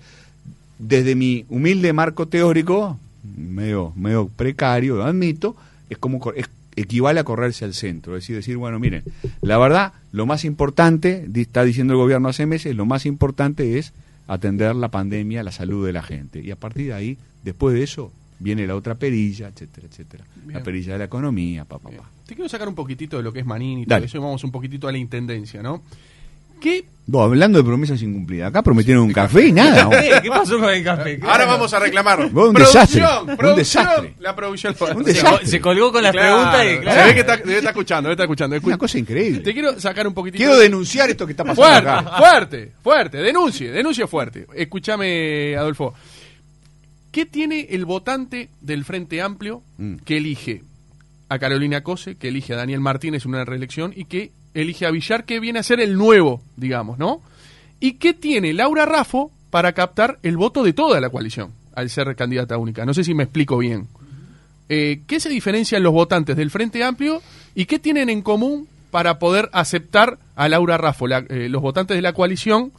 Desde 0.79 1.15
mi 1.15 1.45
humilde 1.49 1.93
marco 1.93 2.27
teórico, 2.29 2.99
medio, 3.23 3.93
medio 3.97 4.29
precario, 4.29 4.97
lo 4.97 5.05
admito, 5.05 5.57
es 5.89 5.99
como 5.99 6.21
es- 6.35 6.49
equivale 6.77 7.21
a 7.21 7.25
correrse 7.25 7.65
al 7.65 7.75
centro, 7.75 8.17
es 8.17 8.23
decir, 8.23 8.37
decir, 8.37 8.57
bueno, 8.57 8.79
miren, 8.79 9.03
la 9.43 9.59
verdad, 9.59 9.93
lo 10.13 10.25
más 10.27 10.45
importante, 10.45 11.27
está 11.35 11.65
diciendo 11.65 11.93
el 11.95 11.99
gobierno 11.99 12.29
hace 12.29 12.47
meses, 12.47 12.75
lo 12.77 12.87
más 12.87 13.07
importante 13.07 13.79
es 13.79 13.93
atender 14.29 14.75
la 14.77 14.89
pandemia, 14.89 15.43
la 15.43 15.53
salud 15.53 15.85
de 15.85 15.93
la 15.93 16.03
gente. 16.03 16.41
Y 16.41 16.51
a 16.53 16.57
partir 16.57 16.87
de 16.87 16.95
ahí, 16.95 17.19
después 17.43 17.75
de 17.75 17.83
eso, 17.83 18.13
viene 18.39 18.67
la 18.67 18.77
otra 18.77 18.95
perilla, 18.95 19.49
etcétera, 19.49 19.89
etcétera. 19.91 20.25
La 20.47 20.63
perilla 20.63 20.93
de 20.95 20.99
la 21.01 21.05
economía, 21.07 21.65
papá, 21.65 21.91
Bien. 21.91 22.01
papá. 22.01 22.11
Te 22.27 22.35
quiero 22.37 22.49
sacar 22.49 22.69
un 22.69 22.77
poquitito 22.77 23.17
de 23.17 23.25
lo 23.25 23.33
que 23.33 23.41
es 23.41 23.47
Manini 23.47 23.83
y 23.83 23.87
todo 23.87 23.99
eso 23.99 24.17
y 24.17 24.21
vamos 24.21 24.45
un 24.45 24.53
poquito 24.53 24.87
a 24.89 24.93
la 24.93 24.99
intendencia, 24.99 25.63
¿no? 25.63 25.83
¿Qué? 26.61 26.85
No, 27.07 27.23
hablando 27.23 27.59
de 27.59 27.65
promesas 27.65 28.01
incumplidas, 28.03 28.51
acá 28.51 28.63
prometieron 28.63 29.03
un 29.03 29.13
café 29.13 29.47
y 29.49 29.53
nada. 29.53 29.91
¿Qué 30.23 30.29
pasó 30.29 30.61
con 30.61 30.71
el 30.71 30.85
café? 30.85 31.19
Ahora 31.23 31.45
vamos 31.45 31.75
a 31.75 31.81
reclamar. 31.81 32.31
Vos, 32.31 32.49
un 32.51 32.55
producción, 32.55 32.83
desastre, 32.87 33.03
un 33.33 33.37
producción. 33.37 33.85
desastre. 33.87 34.15
La 34.21 34.37
producción. 34.37 34.77
Un 34.95 35.05
Se, 35.05 35.13
desastre. 35.15 35.47
se 35.49 35.61
colgó 35.61 35.91
con 35.91 36.05
las 36.05 36.13
Claro, 36.13 36.37
preguntas 36.37 36.65
y 36.65 36.69
Se 36.69 36.81
claro. 36.83 37.07
ve 37.09 37.15
que 37.15 37.21
está, 37.21 37.37
debe 37.39 37.57
estar 37.57 37.71
escuchando, 37.73 38.09
debe 38.09 38.13
estar 38.13 38.25
escuchando. 38.27 38.55
Es 38.57 38.63
una 38.63 38.79
cosa 38.79 38.99
increíble. 38.99 39.41
Te 39.41 39.53
quiero 39.53 39.81
sacar 39.81 40.07
un 40.07 40.15
poquitito. 40.15 40.39
Quiero 40.39 40.57
denunciar 40.57 41.11
esto 41.11 41.27
que 41.27 41.33
está 41.33 41.43
pasando 41.43 41.63
Fuerte, 41.69 41.89
acá. 41.89 42.17
fuerte, 42.19 42.73
fuerte. 42.81 43.19
Denuncie, 43.19 43.73
denuncie 43.73 44.07
fuerte. 44.07 44.47
Escúchame, 44.55 45.57
Adolfo. 45.57 45.95
¿Qué 47.11 47.27
tiene 47.27 47.67
el 47.71 47.87
votante 47.87 48.51
del 48.61 48.85
Frente 48.85 49.21
Amplio 49.21 49.63
Mm. 49.79 49.97
que 50.05 50.19
elige 50.19 50.63
a 51.29 51.39
Carolina 51.41 51.83
Cose, 51.83 52.17
que 52.17 52.29
elige 52.29 52.53
a 52.53 52.57
Daniel 52.57 52.81
Martínez 52.81 53.25
en 53.25 53.31
una 53.31 53.45
reelección 53.45 53.93
y 53.97 54.05
que 54.05 54.31
elige 54.55 54.87
a 54.87 54.91
Villar, 54.91 55.25
que 55.25 55.41
viene 55.41 55.59
a 55.59 55.63
ser 55.63 55.81
el 55.81 55.97
nuevo, 55.97 56.43
digamos, 56.57 56.99
¿no? 56.99 57.21
¿Y 57.79 57.95
qué 57.95 58.13
tiene 58.15 58.53
Laura 58.53 58.85
Raffo 58.87 59.31
para 59.51 59.73
captar 59.73 60.19
el 60.23 60.37
voto 60.37 60.63
de 60.63 60.73
toda 60.73 61.01
la 61.01 61.09
coalición 61.11 61.51
al 61.75 61.89
ser 61.91 62.15
candidata 62.17 62.59
única? 62.59 62.85
No 62.85 62.93
sé 62.95 63.05
si 63.05 63.15
me 63.15 63.23
explico 63.25 63.59
bien. 63.59 63.87
Eh, 64.69 65.01
¿Qué 65.07 65.19
se 65.21 65.29
diferencian 65.29 65.83
los 65.83 65.93
votantes 65.93 66.37
del 66.37 66.51
Frente 66.51 66.85
Amplio 66.85 67.23
y 67.55 67.65
qué 67.67 67.79
tienen 67.79 68.09
en 68.09 68.23
común 68.23 68.69
para 68.91 69.19
poder 69.19 69.49
aceptar 69.53 70.19
a 70.37 70.49
Laura 70.49 70.77
Raffo, 70.79 71.07
la- 71.07 71.25
eh, 71.29 71.49
los 71.49 71.63
votantes 71.63 71.97
de 71.97 72.03
la 72.03 72.13
coalición, 72.13 72.73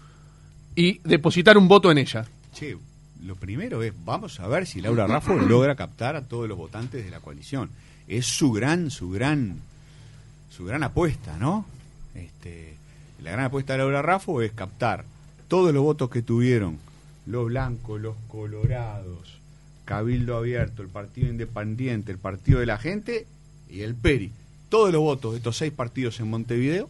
y 0.76 1.00
depositar 1.00 1.58
un 1.58 1.68
voto 1.68 1.92
en 1.92 1.98
ella? 1.98 2.26
Che, 2.54 2.78
lo 3.26 3.36
primero 3.36 3.84
es, 3.84 3.94
vamos 4.06 4.40
a 4.40 4.48
ver 4.48 4.66
si 4.68 4.82
Laura 4.82 5.06
Raffo 5.08 5.34
logra 5.36 5.76
captar 5.76 6.16
a 6.16 6.22
todos 6.22 6.48
los 6.48 6.58
votantes 6.58 7.04
de 7.04 7.12
la 7.12 7.20
coalición. 7.20 7.70
Es 8.08 8.26
su 8.26 8.52
gran, 8.52 8.90
su 8.90 9.10
gran, 9.10 9.58
su 10.62 10.67
gran 10.67 10.84
apuesta, 10.84 11.38
¿no? 11.39 11.65
Este, 12.13 12.76
la 13.24 13.32
gran 13.32 13.45
apuesta 13.45 13.74
de 13.74 13.80
Laura 13.80 14.04
Raffo 14.04 14.43
es 14.43 14.52
captar 14.52 15.06
todos 15.47 15.74
los 15.74 15.82
votos 15.82 16.12
que 16.12 16.21
tuvieron 16.21 16.78
los 17.26 17.47
blancos, 17.47 18.00
los 18.00 18.15
colorados, 18.28 19.39
Cabildo 19.86 20.38
Abierto, 20.38 20.84
el 20.84 20.88
Partido 20.88 21.30
Independiente, 21.30 22.12
el 22.12 22.19
Partido 22.19 22.60
de 22.60 22.67
la 22.67 22.78
Gente 22.78 23.26
y 23.71 23.82
el 23.82 23.95
PERI. 23.95 24.32
Todos 24.69 24.91
los 24.91 25.02
votos 25.02 25.32
de 25.32 25.38
estos 25.38 25.58
seis 25.58 25.74
partidos 25.74 26.19
en 26.19 26.30
Montevideo, 26.30 26.88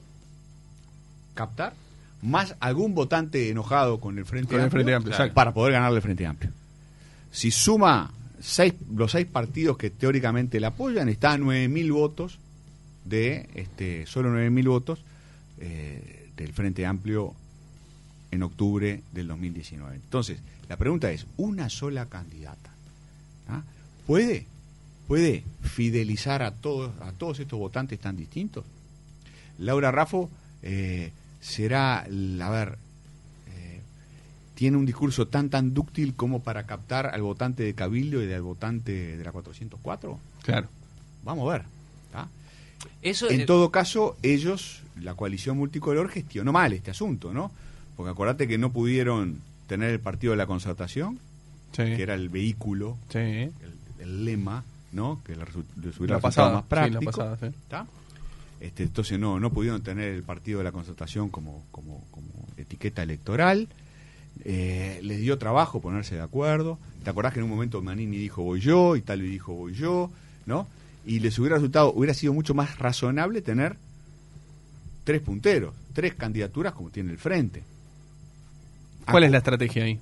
captar, 1.33 1.73
más 2.21 2.57
algún 2.59 2.93
votante 2.93 3.49
enojado 3.49 4.01
con 4.01 4.17
el 4.17 4.25
Frente 4.25 4.49
Con 4.49 4.57
el 4.57 4.63
Amplio, 4.65 4.83
Frente 4.83 4.95
Amplio, 4.95 5.13
exacto. 5.13 5.33
para 5.33 5.53
poder 5.53 5.71
ganarle 5.71 5.95
el 5.95 6.03
Frente 6.03 6.25
Amplio. 6.25 6.51
Si 7.31 7.51
suma 7.51 8.11
seis, 8.41 8.73
los 8.93 9.13
seis 9.13 9.27
partidos 9.27 9.77
que 9.77 9.89
teóricamente 9.89 10.59
la 10.59 10.67
apoyan, 10.67 11.07
está 11.07 11.31
a 11.31 11.37
9.000 11.37 11.93
votos 11.93 12.40
de, 13.05 13.49
este, 13.55 14.05
solo 14.05 14.29
9.000 14.29 14.67
votos 14.67 14.99
eh, 15.59 16.29
del 16.37 16.53
Frente 16.53 16.85
Amplio 16.85 17.33
en 18.31 18.43
octubre 18.43 19.01
del 19.11 19.27
2019. 19.27 19.95
Entonces, 19.95 20.39
la 20.69 20.77
pregunta 20.77 21.11
es, 21.11 21.25
¿una 21.37 21.69
sola 21.69 22.05
candidata 22.05 22.71
¿ah? 23.49 23.63
puede, 24.07 24.45
puede 25.07 25.43
fidelizar 25.61 26.43
a 26.43 26.51
todos, 26.51 26.91
a 27.01 27.11
todos 27.11 27.39
estos 27.39 27.59
votantes 27.59 27.99
tan 27.99 28.15
distintos? 28.15 28.65
Laura 29.59 29.91
Raffo 29.91 30.29
eh, 30.63 31.11
será, 31.41 31.99
a 31.99 32.49
ver, 32.49 32.77
eh, 33.47 33.81
tiene 34.55 34.77
un 34.77 34.85
discurso 34.85 35.27
tan 35.27 35.49
tan 35.49 35.73
dúctil 35.73 36.15
como 36.15 36.41
para 36.41 36.65
captar 36.65 37.07
al 37.07 37.21
votante 37.21 37.63
de 37.63 37.73
Cabildo 37.73 38.23
y 38.23 38.31
al 38.31 38.41
votante 38.41 39.17
de 39.17 39.23
la 39.23 39.31
404? 39.31 40.19
Claro. 40.43 40.69
Vamos 41.23 41.49
a 41.49 41.53
ver. 41.53 41.65
Eso 43.01 43.29
En 43.29 43.41
eh, 43.41 43.45
todo 43.45 43.69
caso, 43.71 44.17
ellos, 44.23 44.81
la 44.99 45.13
coalición 45.15 45.57
multicolor, 45.57 46.09
gestionó 46.09 46.51
mal 46.51 46.73
este 46.73 46.91
asunto, 46.91 47.33
¿no? 47.33 47.51
Porque 47.95 48.11
acordate 48.11 48.47
que 48.47 48.57
no 48.57 48.71
pudieron 48.71 49.39
tener 49.67 49.89
el 49.91 49.99
partido 49.99 50.31
de 50.31 50.37
la 50.37 50.45
concertación, 50.47 51.19
Sí. 51.71 51.83
que 51.83 52.01
era 52.03 52.15
el 52.15 52.29
vehículo, 52.29 52.97
Sí. 53.09 53.17
el, 53.19 53.51
el 53.99 54.25
lema, 54.25 54.63
¿no? 54.91 55.21
Que 55.25 55.35
les 55.37 55.97
hubiera 55.99 56.19
pasada. 56.19 56.51
más 56.53 56.63
sí, 56.63 56.67
práctico. 56.69 56.99
la 57.03 57.11
pasada, 57.11 57.37
sí. 57.39 57.55
¿tá? 57.69 57.87
Este, 58.59 58.83
entonces 58.83 59.17
no, 59.17 59.39
no 59.39 59.49
pudieron 59.51 59.81
tener 59.81 60.09
el 60.13 60.23
partido 60.23 60.57
de 60.59 60.65
la 60.65 60.71
concertación 60.71 61.29
como, 61.29 61.63
como, 61.71 62.03
como 62.11 62.27
etiqueta 62.57 63.01
electoral. 63.03 63.67
eh, 64.45 64.99
les 65.03 65.19
dio 65.19 65.37
trabajo 65.37 65.81
ponerse 65.81 66.15
de 66.15 66.21
acuerdo. 66.21 66.77
¿Te 67.03 67.09
acordás 67.09 67.33
que 67.33 67.39
en 67.39 67.45
un 67.45 67.49
momento 67.51 67.81
Manini 67.81 68.17
dijo 68.17 68.43
voy 68.43 68.59
yo 68.61 68.95
y 68.95 69.01
Talvi 69.01 69.27
dijo 69.29 69.53
voy 69.53 69.73
yo? 69.73 70.09
¿No? 70.45 70.67
Y 71.05 71.19
les 71.19 71.37
hubiera 71.39 71.55
resultado, 71.55 71.91
hubiera 71.93 72.13
sido 72.13 72.33
mucho 72.33 72.53
más 72.53 72.77
razonable 72.77 73.41
tener 73.41 73.75
tres 75.03 75.21
punteros, 75.21 75.73
tres 75.93 76.13
candidaturas 76.13 76.73
como 76.73 76.89
tiene 76.89 77.11
el 77.11 77.17
frente. 77.17 77.63
¿Cuál 79.09 79.23
es 79.23 79.31
la 79.31 79.39
estrategia 79.39 79.83
ahí? 79.83 79.99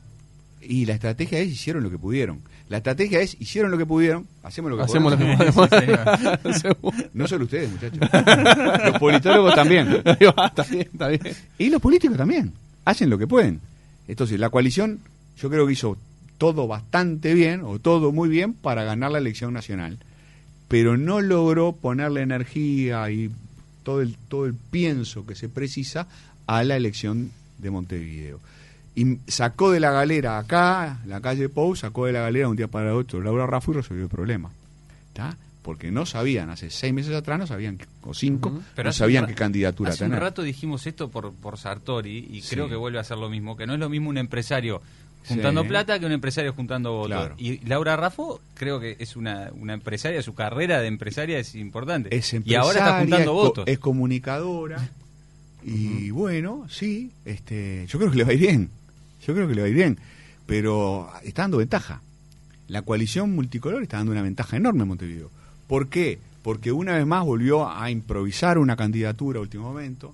Y 0.62 0.86
la 0.86 0.94
estrategia 0.94 1.40
es 1.40 1.50
hicieron 1.50 1.84
lo 1.84 1.90
que 1.90 1.98
pudieron. 1.98 2.42
La 2.68 2.78
estrategia 2.78 3.20
es 3.22 3.36
hicieron 3.40 3.72
lo 3.72 3.78
que 3.78 3.86
pudieron, 3.86 4.28
hacemos 4.44 4.70
lo 4.70 4.78
que 4.78 4.84
Hacemos 4.84 5.12
lo 5.12 5.18
que 5.18 5.36
podemos. 5.52 5.70
No 7.14 7.28
solo 7.28 7.46
ustedes, 7.46 7.72
muchachos. 7.72 8.00
los 8.86 9.00
politólogos 9.00 9.56
también. 9.56 9.88
Ahí 10.06 10.28
va, 10.28 10.48
está 10.48 10.64
bien, 10.64 10.90
está 10.92 11.08
bien. 11.08 11.22
Y 11.58 11.70
los 11.70 11.82
políticos 11.82 12.18
también. 12.18 12.54
Hacen 12.86 13.10
lo 13.10 13.18
que 13.18 13.26
pueden. 13.26 13.60
Entonces, 14.08 14.40
la 14.40 14.50
coalición, 14.50 15.00
yo 15.42 15.50
creo 15.50 15.66
que 15.66 15.74
hizo 15.74 15.98
todo 16.38 16.68
bastante 16.68 17.34
bien, 17.34 17.62
o 17.64 17.80
todo 17.80 18.12
muy 18.12 18.30
bien, 18.30 18.54
para 18.54 18.84
ganar 18.84 19.12
la 19.12 19.18
elección 19.18 19.54
nacional. 19.54 19.98
Pero 20.70 20.96
no 20.98 21.20
logró 21.20 21.74
ponerle 21.74 22.22
energía 22.22 23.10
y 23.12 23.30
todo 23.84 24.02
el, 24.02 24.16
todo 24.30 24.46
el 24.46 24.54
pienso 24.54 25.26
que 25.26 25.36
se 25.36 25.50
precisa 25.50 26.08
a 26.48 26.64
la 26.64 26.78
elección 26.78 27.32
de 27.58 27.70
Montevideo. 27.72 28.40
Y 28.96 29.18
sacó 29.28 29.72
de 29.72 29.80
la 29.80 29.92
galera 29.92 30.38
acá, 30.38 31.00
la 31.06 31.22
calle 31.22 31.50
Pou, 31.50 31.76
sacó 31.76 32.06
de 32.06 32.14
la 32.14 32.22
galera 32.22 32.48
un 32.50 32.56
día 32.56 32.68
para 32.68 32.94
otro 32.96 33.22
Laura 33.22 33.46
Raffo 33.48 33.72
y 33.72 33.76
resolvió 33.76 34.04
el 34.04 34.10
problema. 34.10 34.50
¿Está? 35.10 35.36
Porque 35.62 35.92
no 35.92 36.06
sabían, 36.06 36.50
hace 36.50 36.70
seis 36.70 36.94
meses 36.94 37.14
atrás 37.14 37.38
no 37.40 37.46
sabían, 37.48 37.78
o 38.04 38.14
cinco. 38.14 38.62
Pero 38.76 38.88
no 38.88 38.90
hace 38.92 39.00
sabían 39.00 39.28
qué 39.28 39.36
candidatura 39.36 39.90
Hace 39.92 40.00
tener. 40.06 40.18
un 40.18 40.22
rato 40.22 40.42
dijimos 40.42 40.88
esto 40.88 41.10
por, 41.10 41.34
por 41.34 41.58
Sartori 41.58 42.28
y 42.32 42.42
Sí. 42.42 42.56
creo 42.56 42.70
que 42.70 42.76
vuelve 42.76 43.00
a 43.00 43.04
ser 43.04 43.18
lo 43.18 43.30
mismo, 43.30 43.58
que 43.58 43.68
no 43.68 43.74
es 43.74 43.80
lo 43.80 43.90
mismo 43.90 44.10
un 44.10 44.18
empresario 44.18 44.82
juntando 45.30 45.62
Sí. 45.64 45.68
plata 45.70 46.00
que 46.00 46.06
un 46.06 46.12
empresario 46.12 46.54
juntando 46.54 46.92
votos. 46.94 47.08
Claro. 47.18 47.36
Y 47.38 47.60
Laura 47.66 47.96
Raffo 47.96 48.42
creo 48.56 48.80
que 48.80 48.96
es 49.00 49.16
una, 49.16 49.50
una 49.54 49.74
empresaria, 49.74 50.22
su 50.22 50.34
carrera 50.36 50.82
de 50.82 50.88
empresaria 50.88 51.40
es 51.40 51.56
importante. 51.56 52.16
es 52.16 52.34
y 52.44 52.56
ahora 52.56 52.80
está 52.80 53.00
juntando 53.00 53.18
es, 53.18 53.26
co- 53.28 53.34
votos. 53.34 53.64
es 53.68 53.80
comunicadora 53.80 54.90
y 55.64 56.10
bueno, 56.12 56.66
sí, 56.70 57.12
este, 57.26 57.86
yo 57.88 58.00
creo 58.00 58.12
que 58.12 58.18
le 58.18 58.24
va 58.24 58.30
a 58.32 58.34
ir 58.34 58.40
bien, 58.40 58.70
yo 59.26 59.34
creo 59.34 59.48
que 59.48 59.56
le 59.56 59.62
va 59.62 59.68
a 59.68 59.70
ir 59.70 59.76
bien, 59.76 59.98
pero 60.46 61.10
está 61.24 61.44
dando 61.44 61.58
ventaja. 61.58 62.02
La 62.68 62.82
coalición 62.84 63.34
multicolor 63.36 63.82
está 63.84 63.98
dando 63.98 64.12
una 64.12 64.22
ventaja 64.22 64.56
enorme 64.58 64.84
en 64.84 64.88
Montevideo. 64.90 65.30
¿Por 65.68 65.90
qué? 65.90 66.20
Porque 66.44 66.72
una 66.72 66.96
vez 66.96 67.06
más 67.06 67.26
volvió 67.26 67.70
a 67.70 67.90
improvisar 67.92 68.58
una 68.58 68.76
candidatura 68.76 69.40
a 69.40 69.42
último 69.42 69.64
momento, 69.64 70.14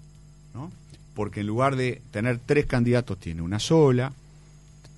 ¿no? 0.54 0.72
Porque 1.14 1.42
en 1.42 1.48
lugar 1.48 1.76
de 1.76 2.02
tener 2.12 2.40
tres 2.46 2.66
candidatos 2.66 3.20
tiene 3.20 3.42
una 3.42 3.60
sola. 3.60 4.12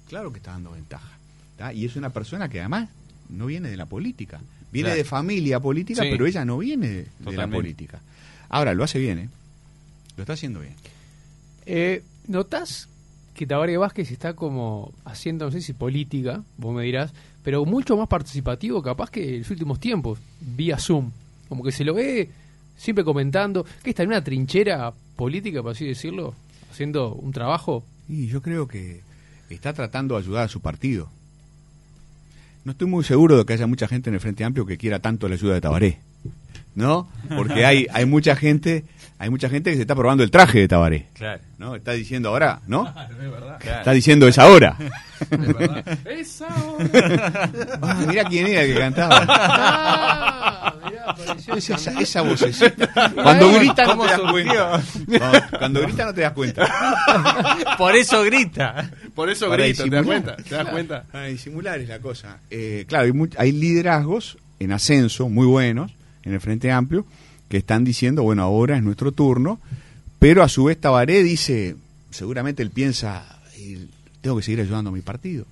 Claro 0.07 0.31
que 0.31 0.37
está 0.39 0.51
dando 0.51 0.71
ventaja. 0.71 1.17
¿tá? 1.57 1.73
Y 1.73 1.85
es 1.85 1.95
una 1.95 2.09
persona 2.11 2.49
que 2.49 2.59
además 2.59 2.89
no 3.29 3.45
viene 3.47 3.69
de 3.69 3.77
la 3.77 3.85
política. 3.85 4.39
Viene 4.71 4.87
Claro. 4.89 4.97
de 4.97 5.03
familia 5.03 5.59
política, 5.59 6.03
Sí. 6.03 6.09
pero 6.11 6.25
ella 6.27 6.45
no 6.45 6.57
viene 6.57 6.87
de, 6.87 7.07
de 7.19 7.31
la 7.37 7.47
política. 7.47 7.99
Ahora, 8.49 8.73
lo 8.73 8.83
hace 8.83 8.99
bien, 8.99 9.19
¿eh? 9.19 9.29
Lo 10.15 10.23
está 10.23 10.33
haciendo 10.33 10.59
bien. 10.61 10.73
Eh, 11.65 12.03
¿Notás 12.27 12.87
que 13.33 13.45
Tabaré 13.45 13.77
Vázquez 13.77 14.11
está 14.11 14.33
como 14.33 14.93
haciendo, 15.05 15.45
no 15.45 15.51
sé 15.51 15.61
si 15.61 15.73
política, 15.73 16.43
vos 16.57 16.73
me 16.75 16.83
dirás, 16.83 17.11
pero 17.43 17.63
mucho 17.65 17.95
más 17.95 18.07
participativo 18.07 18.81
capaz 18.81 19.09
que 19.11 19.35
en 19.35 19.39
los 19.39 19.49
últimos 19.51 19.79
tiempos, 19.79 20.19
vía 20.41 20.77
Zoom? 20.79 21.11
Como 21.47 21.63
que 21.63 21.71
se 21.71 21.83
lo 21.85 21.93
ve 21.93 22.29
siempre 22.77 23.03
comentando, 23.05 23.65
que 23.83 23.91
está 23.91 24.03
en 24.03 24.09
una 24.09 24.23
trinchera 24.23 24.91
política, 25.15 25.61
por 25.61 25.71
así 25.71 25.85
decirlo, 25.85 26.33
haciendo 26.71 27.13
un 27.13 27.31
trabajo. 27.31 27.83
Y 28.09 28.27
yo 28.27 28.41
creo 28.41 28.67
que 28.67 29.01
está 29.55 29.73
tratando 29.73 30.15
de 30.15 30.21
ayudar 30.21 30.45
a 30.45 30.47
su 30.47 30.61
partido. 30.61 31.09
No 32.65 32.71
estoy 32.71 32.87
muy 32.87 33.03
seguro 33.03 33.37
de 33.37 33.45
que 33.45 33.53
haya 33.53 33.67
mucha 33.67 33.87
gente 33.87 34.09
en 34.09 34.15
el 34.15 34.19
Frente 34.19 34.43
Amplio 34.43 34.65
que 34.65 34.77
quiera 34.77 34.99
tanto 34.99 35.29
la 35.29 35.35
ayuda 35.35 35.53
de 35.53 35.61
Tabaré. 35.61 35.99
¿No? 36.75 37.09
Porque 37.35 37.65
hay, 37.65 37.87
hay 37.91 38.05
mucha 38.05 38.35
gente, 38.35 38.83
hay 39.19 39.29
mucha 39.29 39.49
gente 39.49 39.71
que 39.71 39.75
se 39.77 39.81
está 39.81 39.95
probando 39.95 40.23
el 40.23 40.29
traje 40.31 40.59
de 40.59 40.67
Tabaré. 40.67 41.07
Claro, 41.13 41.41
¿No? 41.57 41.75
Está 41.75 41.93
diciendo 41.93 42.29
ahora, 42.29 42.61
¿no? 42.67 42.87
Es 43.09 43.31
verdad. 43.31 43.57
claro. 43.59 43.77
Está 43.79 43.91
diciendo 43.91 44.27
es 44.27 44.37
ahora. 44.37 44.75
Es 45.19 45.29
verdad. 45.29 45.83
Esa 46.07 46.47
hora. 46.63 47.49
Ah, 47.81 48.03
mira 48.07 48.23
quién 48.25 48.47
era 48.47 48.61
el 48.61 48.73
que 48.73 48.79
cantaba. 48.79 49.25
Ah, 50.67 50.73
mirá, 50.85 51.03
apareció 51.07 51.55
Esa, 51.55 51.75
esa- 51.75 51.99
esa, 51.99 52.21
vocecita. 52.21 53.11
Cuando 53.13 53.53
grita 53.53 53.83
no 53.85 53.89
¿Cómo 53.91 54.05
te 54.05 54.11
das 54.11 54.31
cuenta. 54.31 54.81
Cuando, 55.07 55.57
cuando 55.57 55.81
grita 55.81 56.05
no 56.05 56.13
te 56.13 56.21
das 56.21 56.33
cuenta. 56.33 57.75
Por 57.77 57.95
eso 57.95 58.23
grita. 58.23 58.91
Por 59.15 59.29
eso 59.29 59.49
Para 59.49 59.63
grito, 59.63 59.83
¿te 59.85 59.89
das 59.89 60.05
cuenta? 60.05 60.35
¿Te 60.35 60.55
das 60.55 60.67
cuenta? 60.67 61.03
Ah, 61.13 61.23
disimular 61.23 61.79
es 61.79 61.87
la 61.87 61.99
cosa. 61.99 62.39
Eh, 62.49 62.85
claro, 62.87 63.05
hay, 63.05 63.29
hay 63.37 63.51
liderazgos 63.53 64.37
en 64.59 64.71
ascenso 64.73 65.29
muy 65.29 65.45
buenos 65.47 65.91
en 66.23 66.33
el 66.33 66.41
Frente 66.41 66.71
Amplio 66.71 67.05
que 67.49 67.57
están 67.57 67.83
diciendo, 67.83 68.23
bueno, 68.23 68.43
ahora 68.43 68.77
es 68.77 68.83
nuestro 68.83 69.11
turno, 69.11 69.59
pero 70.19 70.43
a 70.43 70.49
su 70.49 70.65
vez 70.65 70.79
Tabaré 70.79 71.23
dice, 71.23 71.75
seguramente 72.11 72.61
él 72.63 72.71
piensa, 72.71 73.39
"Y 73.57 73.87
tengo 74.21 74.37
que 74.37 74.43
seguir 74.43 74.61
ayudando 74.61 74.89
a 74.89 74.93
mi 74.93 75.01
partido. 75.01 75.45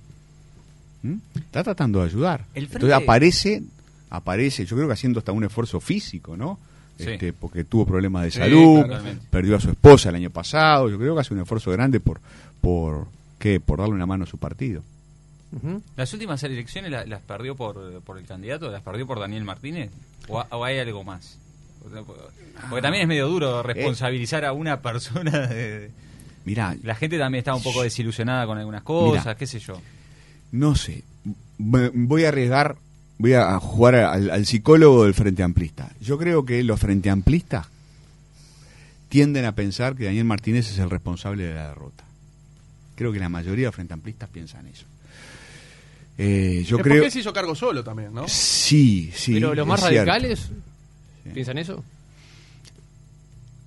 ¿Mm? 1.02 1.16
Está 1.36 1.62
tratando 1.62 2.00
de 2.00 2.06
ayudar. 2.06 2.40
El 2.54 2.66
frente- 2.68 2.86
Entonces 2.86 3.02
aparece, 3.04 3.62
aparece, 4.10 4.66
yo 4.66 4.76
creo 4.76 4.88
que 4.88 4.92
haciendo 4.94 5.18
hasta 5.20 5.32
un 5.32 5.44
esfuerzo 5.44 5.80
físico, 5.80 6.36
¿no? 6.36 6.58
Sí. 6.98 7.10
Este, 7.10 7.32
porque 7.32 7.64
tuvo 7.64 7.86
problemas 7.86 8.24
de 8.24 8.30
Sí, 8.30 8.38
salud, 8.38 8.84
claramente. 8.84 9.26
perdió 9.30 9.56
a 9.56 9.60
su 9.60 9.70
esposa 9.70 10.08
el 10.08 10.14
año 10.16 10.30
pasado, 10.30 10.88
yo 10.88 10.98
creo 10.98 11.14
que 11.14 11.20
hace 11.20 11.34
un 11.34 11.40
esfuerzo 11.40 11.70
grande 11.70 12.00
por, 12.00 12.20
por, 12.60 13.06
¿qué? 13.38 13.60
por 13.60 13.78
darle 13.78 13.94
una 13.94 14.06
mano 14.06 14.24
a 14.24 14.26
su 14.26 14.38
partido. 14.38 14.82
¿Las 15.96 16.12
últimas 16.12 16.42
elecciones 16.42 16.90
la- 16.90 17.04
las, 17.06 17.22
perdió 17.22 17.54
por, 17.54 18.00
por 18.02 18.18
el 18.18 18.24
candidato? 18.26 18.70
¿Las 18.70 18.82
perdió 18.82 19.06
por 19.06 19.20
Daniel 19.20 19.44
Martínez? 19.44 19.90
¿O, 20.28 20.42
o 20.50 20.64
hay 20.64 20.78
algo 20.78 21.04
más? 21.04 21.38
Porque 22.68 22.82
también 22.82 23.02
es 23.02 23.08
medio 23.08 23.28
duro 23.28 23.62
responsabilizar 23.62 24.44
a 24.44 24.52
una 24.52 24.80
persona. 24.80 25.46
de- 25.46 25.90
Mirá, 26.44 26.76
La 26.84 26.94
gente 26.94 27.18
también 27.18 27.40
está 27.40 27.54
un 27.54 27.62
poco 27.62 27.82
desilusionada 27.82 28.46
con 28.46 28.56
algunas 28.58 28.82
cosas, 28.82 29.24
Mirá. 29.24 29.34
qué 29.36 29.46
sé 29.46 29.58
yo. 29.58 29.80
No 30.52 30.74
sé. 30.76 31.02
Voy 31.58 32.24
a 32.24 32.28
arriesgar, 32.28 32.76
voy 33.18 33.32
a 33.34 33.58
jugar 33.58 33.96
al, 33.96 34.30
al 34.30 34.46
psicólogo 34.46 35.04
del 35.04 35.14
Frente 35.14 35.42
Amplista. 35.42 35.90
Yo 36.00 36.18
creo 36.18 36.44
que 36.44 36.62
los 36.62 36.78
Frente 36.78 37.10
Amplistas 37.10 37.66
tienden 39.08 39.44
a 39.44 39.52
pensar 39.52 39.96
que 39.96 40.04
Daniel 40.04 40.24
Martínez 40.24 40.70
es 40.70 40.78
el 40.78 40.90
responsable 40.90 41.44
de 41.44 41.54
la 41.54 41.68
derrota. 41.68 42.04
Creo 42.94 43.12
que 43.12 43.18
la 43.18 43.28
mayoría 43.28 43.62
de 43.62 43.66
los 43.66 43.74
Frente 43.74 43.94
Amplistas 43.94 44.28
piensan 44.28 44.66
eso. 44.66 44.84
Eh, 46.18 46.64
yo 46.66 46.76
es 46.78 46.82
creo. 46.82 46.94
porque 46.94 47.06
él 47.06 47.12
se 47.12 47.20
hizo 47.20 47.32
cargo 47.32 47.54
solo 47.54 47.84
también, 47.84 48.14
¿no? 48.14 48.26
Sí, 48.28 49.10
sí. 49.14 49.34
pero 49.34 49.54
los 49.54 49.66
más 49.66 49.82
es 49.82 49.88
cierto. 49.90 50.10
Sí. 51.26 51.34
piensan 51.34 51.58
eso. 51.58 51.84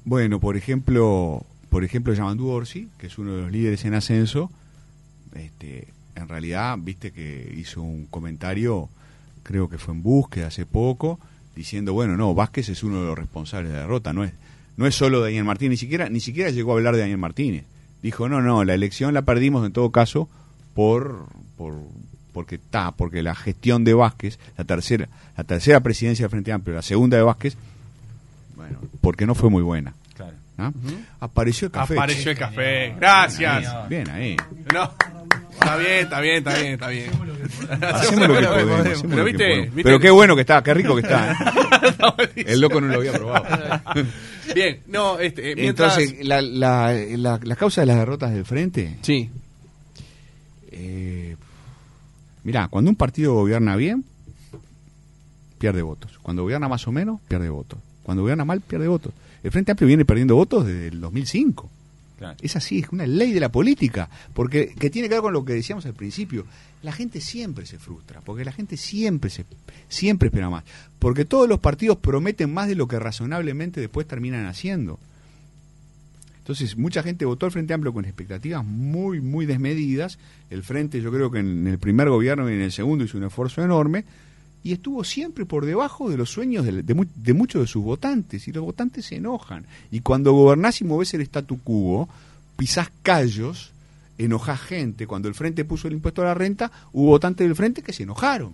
Bueno, 0.05 0.39
por 0.39 0.57
ejemplo, 0.57 1.45
por 1.69 1.83
ejemplo, 1.83 2.13
Yamandu 2.13 2.47
Orsi, 2.47 2.89
que 2.97 3.07
es 3.07 3.17
uno 3.17 3.35
de 3.35 3.41
los 3.43 3.51
líderes 3.51 3.85
en 3.85 3.93
ascenso, 3.93 4.49
este, 5.35 5.87
en 6.15 6.27
realidad, 6.27 6.77
viste 6.79 7.11
que 7.11 7.53
hizo 7.57 7.81
un 7.81 8.05
comentario, 8.05 8.89
creo 9.43 9.69
que 9.69 9.77
fue 9.77 9.93
en 9.93 10.01
búsqueda 10.01 10.47
hace 10.47 10.65
poco, 10.65 11.19
diciendo, 11.55 11.93
bueno, 11.93 12.17
no, 12.17 12.33
Vázquez 12.33 12.69
es 12.69 12.83
uno 12.83 13.01
de 13.01 13.07
los 13.07 13.17
responsables 13.17 13.71
de 13.71 13.75
la 13.75 13.83
derrota, 13.83 14.13
no 14.13 14.23
es, 14.23 14.33
no 14.77 14.87
es 14.87 14.95
solo 14.95 15.21
Daniel 15.21 15.43
Martínez, 15.43 15.71
ni 15.71 15.77
siquiera, 15.77 16.09
ni 16.09 16.19
siquiera 16.19 16.49
llegó 16.49 16.71
a 16.71 16.75
hablar 16.75 16.95
de 16.95 17.01
Daniel 17.01 17.17
Martínez. 17.17 17.65
Dijo, 18.01 18.29
no, 18.29 18.41
no, 18.41 18.63
la 18.63 18.73
elección 18.73 19.13
la 19.13 19.23
perdimos 19.23 19.65
en 19.65 19.73
todo 19.73 19.91
caso 19.91 20.29
por, 20.73 21.25
por 21.57 21.75
porque 22.39 22.55
está, 22.55 22.91
porque 22.93 23.21
la 23.21 23.35
gestión 23.35 23.83
de 23.83 23.93
Vázquez, 23.93 24.39
la 24.57 24.63
tercera, 24.63 25.09
la 25.35 25.43
tercera 25.43 25.81
presidencia 25.81 26.23
del 26.23 26.29
Frente 26.29 26.53
Amplio, 26.53 26.73
la 26.73 26.81
segunda 26.81 27.17
de 27.17 27.23
Vázquez, 27.23 27.57
bueno, 28.55 28.79
porque 29.01 29.25
no 29.25 29.35
fue 29.35 29.49
muy 29.49 29.61
buena. 29.61 29.93
Claro. 30.15 30.31
¿ah? 30.57 30.71
Apareció 31.19 31.65
el 31.65 31.73
café. 31.73 31.95
Apareció 31.95 32.31
el 32.31 32.37
café. 32.37 32.93
Gracias. 32.97 33.89
Bien 33.89 34.09
ahí. 34.09 34.37
No. 34.73 34.89
Está 35.51 35.75
bien, 35.75 35.91
está 35.99 36.21
bien, 36.21 36.35
está 36.37 36.57
bien, 36.57 36.73
está 36.75 36.87
bien. 36.87 37.11
Hacemos 37.81 38.29
lo 38.29 38.39
que 38.39 38.47
podemos. 38.47 39.01
Pero 39.01 39.09
lo 39.09 39.15
que 39.17 39.23
viste, 39.23 39.43
podemos. 39.49 39.65
viste- 39.75 39.83
Pero 39.83 39.99
qué 39.99 40.09
bueno 40.11 40.35
que 40.35 40.41
está, 40.41 40.63
qué 40.63 40.73
rico 40.73 40.95
que 40.95 41.01
está. 41.01 41.33
¿eh? 41.33 42.29
El 42.47 42.61
loco 42.61 42.79
no 42.79 42.87
lo 42.87 42.93
había 42.99 43.11
probado. 43.11 43.45
Bien, 44.55 44.79
no, 44.87 45.19
este, 45.19 45.51
eh, 45.51 45.55
mientras... 45.57 45.97
Entonces, 45.97 46.25
la, 46.25 46.41
la, 46.41 46.93
la, 46.93 47.37
la 47.43 47.55
causa 47.57 47.81
de 47.81 47.87
las 47.87 47.97
derrotas 47.97 48.31
del 48.31 48.45
frente, 48.45 48.95
Sí, 49.01 49.29
eh, 50.71 51.35
mirá, 52.43 52.67
cuando 52.67 52.89
un 52.89 52.95
partido 52.95 53.33
gobierna 53.33 53.75
bien, 53.75 54.03
pierde 55.59 55.81
votos. 55.81 56.17
Cuando 56.21 56.43
gobierna 56.43 56.67
más 56.67 56.87
o 56.87 56.91
menos, 56.91 57.19
pierde 57.27 57.49
votos. 57.49 57.79
Cuando 58.03 58.23
gobierna 58.23 58.45
mal, 58.45 58.61
pierde 58.61 58.87
votos. 58.87 59.13
El 59.43 59.51
Frente 59.51 59.71
Amplio 59.71 59.87
viene 59.87 60.05
perdiendo 60.05 60.35
votos 60.35 60.65
desde 60.65 60.87
el 60.87 61.01
2005. 61.01 61.69
Claro. 62.17 62.37
Es 62.41 62.55
así, 62.55 62.79
es 62.79 62.89
una 62.89 63.07
ley 63.07 63.31
de 63.31 63.39
la 63.39 63.49
política, 63.49 64.09
porque 64.33 64.73
que 64.77 64.89
tiene 64.89 65.07
que 65.07 65.15
ver 65.15 65.21
con 65.21 65.31
lo 65.31 65.45
que 65.45 65.53
decíamos 65.53 65.85
al 65.85 65.93
principio. 65.93 66.45
La 66.83 66.91
gente 66.91 67.21
siempre 67.21 67.65
se 67.65 67.79
frustra, 67.79 68.21
porque 68.21 68.43
la 68.43 68.51
gente 68.51 68.75
siempre 68.75 69.29
se 69.29 69.45
siempre 69.87 70.27
espera 70.27 70.49
más, 70.49 70.63
porque 70.97 71.23
todos 71.23 71.47
los 71.47 71.59
partidos 71.59 71.97
prometen 71.97 72.53
más 72.53 72.67
de 72.67 72.75
lo 72.75 72.87
que 72.87 72.99
razonablemente 72.99 73.79
después 73.79 74.07
terminan 74.07 74.47
haciendo. 74.47 74.99
Entonces, 76.49 76.77
mucha 76.77 77.03
gente 77.03 77.25
votó 77.25 77.45
al 77.45 77.51
Frente 77.51 77.75
Amplio 77.75 77.93
con 77.93 78.05
expectativas 78.05 78.65
muy, 78.65 79.21
muy 79.21 79.45
desmedidas. 79.45 80.17
El 80.49 80.63
Frente, 80.63 80.99
yo 80.99 81.11
creo 81.11 81.29
que 81.29 81.37
en 81.37 81.67
el 81.67 81.77
primer 81.77 82.09
gobierno 82.09 82.49
y 82.49 82.53
en 82.55 82.61
el 82.61 82.71
segundo 82.71 83.05
hizo 83.05 83.19
un 83.19 83.25
esfuerzo 83.25 83.63
enorme 83.63 84.03
y 84.63 84.71
estuvo 84.71 85.03
siempre 85.03 85.45
por 85.45 85.63
debajo 85.67 86.09
de 86.09 86.17
los 86.17 86.31
sueños 86.31 86.65
de, 86.65 86.81
de 86.81 86.93
mu- 86.95 87.05
de 87.15 87.33
muchos 87.35 87.61
de 87.61 87.67
sus 87.67 87.83
votantes. 87.83 88.47
Y 88.47 88.51
los 88.51 88.63
votantes 88.63 89.05
se 89.05 89.17
enojan. 89.17 89.67
Y 89.91 89.99
cuando 89.99 90.33
gobernás 90.33 90.81
y 90.81 90.85
movés 90.85 91.13
el 91.13 91.21
statu 91.21 91.59
quo, 91.59 92.09
pisás 92.57 92.89
callos, 93.03 93.71
enojás 94.17 94.59
gente. 94.59 95.05
Cuando 95.05 95.27
el 95.27 95.35
Frente 95.35 95.65
puso 95.65 95.87
el 95.87 95.93
impuesto 95.93 96.23
a 96.23 96.25
la 96.25 96.33
renta, 96.33 96.71
hubo 96.93 97.09
votantes 97.09 97.45
del 97.47 97.55
Frente 97.55 97.83
que 97.83 97.93
se 97.93 98.01
enojaron. 98.01 98.53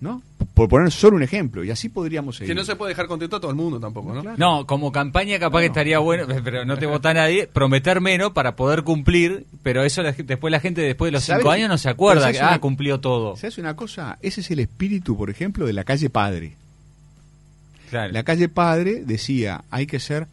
¿No? 0.00 0.22
Por 0.52 0.68
poner 0.68 0.90
solo 0.90 1.16
un 1.16 1.22
ejemplo. 1.22 1.64
Y 1.64 1.70
así 1.70 1.88
podríamos 1.88 2.36
seguir. 2.36 2.50
Que 2.50 2.54
no 2.54 2.64
se 2.64 2.76
puede 2.76 2.90
dejar 2.90 3.06
contento 3.06 3.36
a 3.36 3.40
todo 3.40 3.50
el 3.50 3.56
mundo 3.56 3.80
tampoco, 3.80 4.12
¿no? 4.12 4.22
Claro. 4.22 4.36
No, 4.38 4.66
como 4.66 4.92
campaña 4.92 5.38
capaz 5.38 5.60
que 5.60 5.66
estaría 5.66 5.98
bueno, 5.98 6.26
pero 6.44 6.64
no 6.64 6.76
te 6.76 6.86
vota 6.86 7.14
nadie, 7.14 7.46
prometer 7.46 8.00
menos 8.00 8.32
para 8.32 8.56
poder 8.56 8.82
cumplir, 8.82 9.46
pero 9.62 9.84
eso 9.84 10.02
la 10.02 10.12
después 10.12 10.50
la 10.50 10.60
gente 10.60 10.82
después 10.82 11.08
de 11.08 11.12
los 11.12 11.24
¿Sabes 11.24 11.42
cinco 11.42 11.50
años 11.50 11.68
no 11.68 11.78
se 11.78 11.88
acuerda 11.88 12.28
que 12.28 12.34
¿sabes 12.34 12.42
ah, 12.42 12.48
una- 12.54 12.60
cumplió 12.60 13.00
todo. 13.00 13.36
¿Sabes 13.36 13.58
una 13.58 13.74
cosa? 13.74 14.18
Ese 14.20 14.40
es 14.42 14.50
el 14.50 14.60
espíritu, 14.60 15.16
por 15.16 15.30
ejemplo, 15.30 15.66
de 15.66 15.72
la 15.72 15.84
calle 15.84 16.10
Padre. 16.10 16.56
Claro. 17.90 18.12
La 18.12 18.22
calle 18.22 18.48
Padre 18.48 19.02
decía, 19.04 19.64
hay 19.70 19.86
que 19.86 20.00
ser 20.00 20.26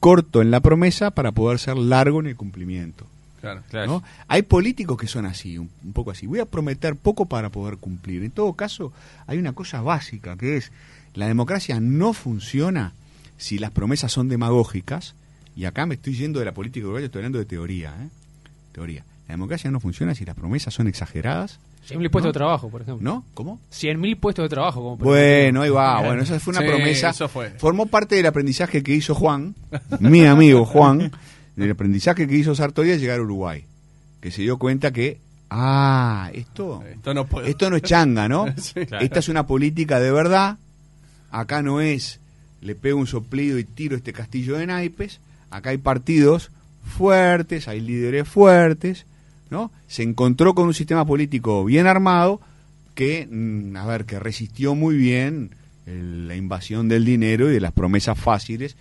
corto 0.00 0.40
en 0.40 0.50
la 0.50 0.60
promesa 0.60 1.10
para 1.10 1.32
poder 1.32 1.58
ser 1.58 1.76
largo 1.76 2.20
en 2.20 2.26
el 2.28 2.36
cumplimiento. 2.36 3.06
Claro. 3.46 3.62
Claro. 3.70 3.86
¿no? 3.92 4.02
Hay 4.28 4.42
políticos 4.42 4.98
que 4.98 5.06
son 5.06 5.26
así, 5.26 5.56
un, 5.58 5.70
un 5.84 5.92
poco 5.92 6.10
así. 6.10 6.26
Voy 6.26 6.40
a 6.40 6.44
prometer 6.46 6.96
poco 6.96 7.26
para 7.26 7.50
poder 7.50 7.76
cumplir. 7.78 8.22
En 8.24 8.30
todo 8.30 8.52
caso, 8.54 8.92
hay 9.26 9.38
una 9.38 9.52
cosa 9.52 9.80
básica 9.82 10.36
que 10.36 10.56
es, 10.56 10.72
la 11.14 11.26
democracia 11.26 11.80
no 11.80 12.12
funciona 12.12 12.92
si 13.38 13.58
las 13.58 13.70
promesas 13.70 14.12
son 14.12 14.28
demagógicas, 14.28 15.14
y 15.54 15.64
acá 15.64 15.86
me 15.86 15.94
estoy 15.94 16.14
yendo 16.14 16.38
de 16.38 16.44
la 16.44 16.52
política 16.52 16.84
uruguaya, 16.84 17.06
estoy 17.06 17.20
hablando 17.20 17.38
de 17.38 17.44
teoría. 17.46 17.94
¿eh? 18.00 18.08
Teoría. 18.72 19.04
La 19.28 19.32
democracia 19.34 19.70
no 19.70 19.80
funciona 19.80 20.14
si 20.14 20.24
las 20.24 20.36
promesas 20.36 20.72
son 20.74 20.86
exageradas, 20.86 21.58
100.000 21.88 22.10
puestos 22.10 22.22
¿No? 22.22 22.26
de 22.28 22.32
trabajo, 22.32 22.68
por 22.68 22.82
ejemplo. 22.82 23.04
¿no? 23.10 23.24
¿Cómo? 23.32 23.60
100.000 23.72 24.18
puestos 24.18 24.44
de 24.44 24.48
trabajo. 24.48 24.80
Como 24.82 24.96
Bueno, 24.96 25.62
ahí 25.62 25.70
va. 25.70 26.00
Bueno, 26.02 26.22
esa 26.22 26.40
fue 26.40 26.50
una 26.52 26.60
Sí, 26.62 26.66
promesa. 26.66 27.10
eso 27.10 27.28
fue. 27.28 27.50
Formó 27.58 27.86
parte 27.86 28.16
del 28.16 28.26
aprendizaje 28.26 28.82
que 28.82 28.92
hizo 28.92 29.14
Juan, 29.14 29.54
mi 30.00 30.24
amigo 30.26 30.64
Juan, 30.64 31.12
del 31.56 31.70
aprendizaje 31.72 32.26
que 32.28 32.36
hizo 32.36 32.54
Sartori 32.54 32.92
al 32.92 33.00
llegar 33.00 33.18
a 33.18 33.22
Uruguay. 33.22 33.64
Que 34.20 34.30
se 34.30 34.42
dio 34.42 34.58
cuenta 34.58 34.92
que, 34.92 35.18
ah, 35.50 36.30
esto, 36.34 36.82
Esto 36.90 37.14
no 37.14 37.26
puede. 37.26 37.50
esto 37.50 37.70
no 37.70 37.76
es 37.76 37.82
changa, 37.82 38.28
¿no? 38.28 38.46
Sí. 38.56 38.86
Claro. 38.86 39.04
Esta 39.04 39.18
es 39.20 39.28
una 39.28 39.46
política 39.46 39.98
de 40.00 40.10
verdad. 40.12 40.58
Acá 41.30 41.62
no 41.62 41.80
es, 41.80 42.20
le 42.60 42.74
pego 42.74 42.98
un 42.98 43.06
soplido 43.06 43.58
y 43.58 43.64
tiro 43.64 43.96
este 43.96 44.12
castillo 44.12 44.56
de 44.56 44.66
naipes. 44.66 45.20
Acá 45.50 45.70
hay 45.70 45.78
partidos 45.78 46.50
fuertes, 46.96 47.68
hay 47.68 47.80
líderes 47.80 48.28
fuertes, 48.28 49.06
¿no? 49.50 49.70
Se 49.86 50.02
encontró 50.02 50.54
con 50.54 50.66
un 50.66 50.74
sistema 50.74 51.04
político 51.04 51.64
bien 51.64 51.86
armado 51.86 52.40
que, 52.94 53.28
mm, 53.30 53.76
a 53.76 53.86
ver, 53.86 54.04
que 54.04 54.18
resistió 54.18 54.74
muy 54.74 54.96
bien 54.96 55.50
el- 55.86 56.26
la 56.28 56.36
invasión 56.36 56.88
del 56.88 57.04
dinero 57.04 57.50
y 57.50 57.54
de 57.54 57.60
las 57.60 57.72
promesas 57.72 58.18
fáciles. 58.18 58.76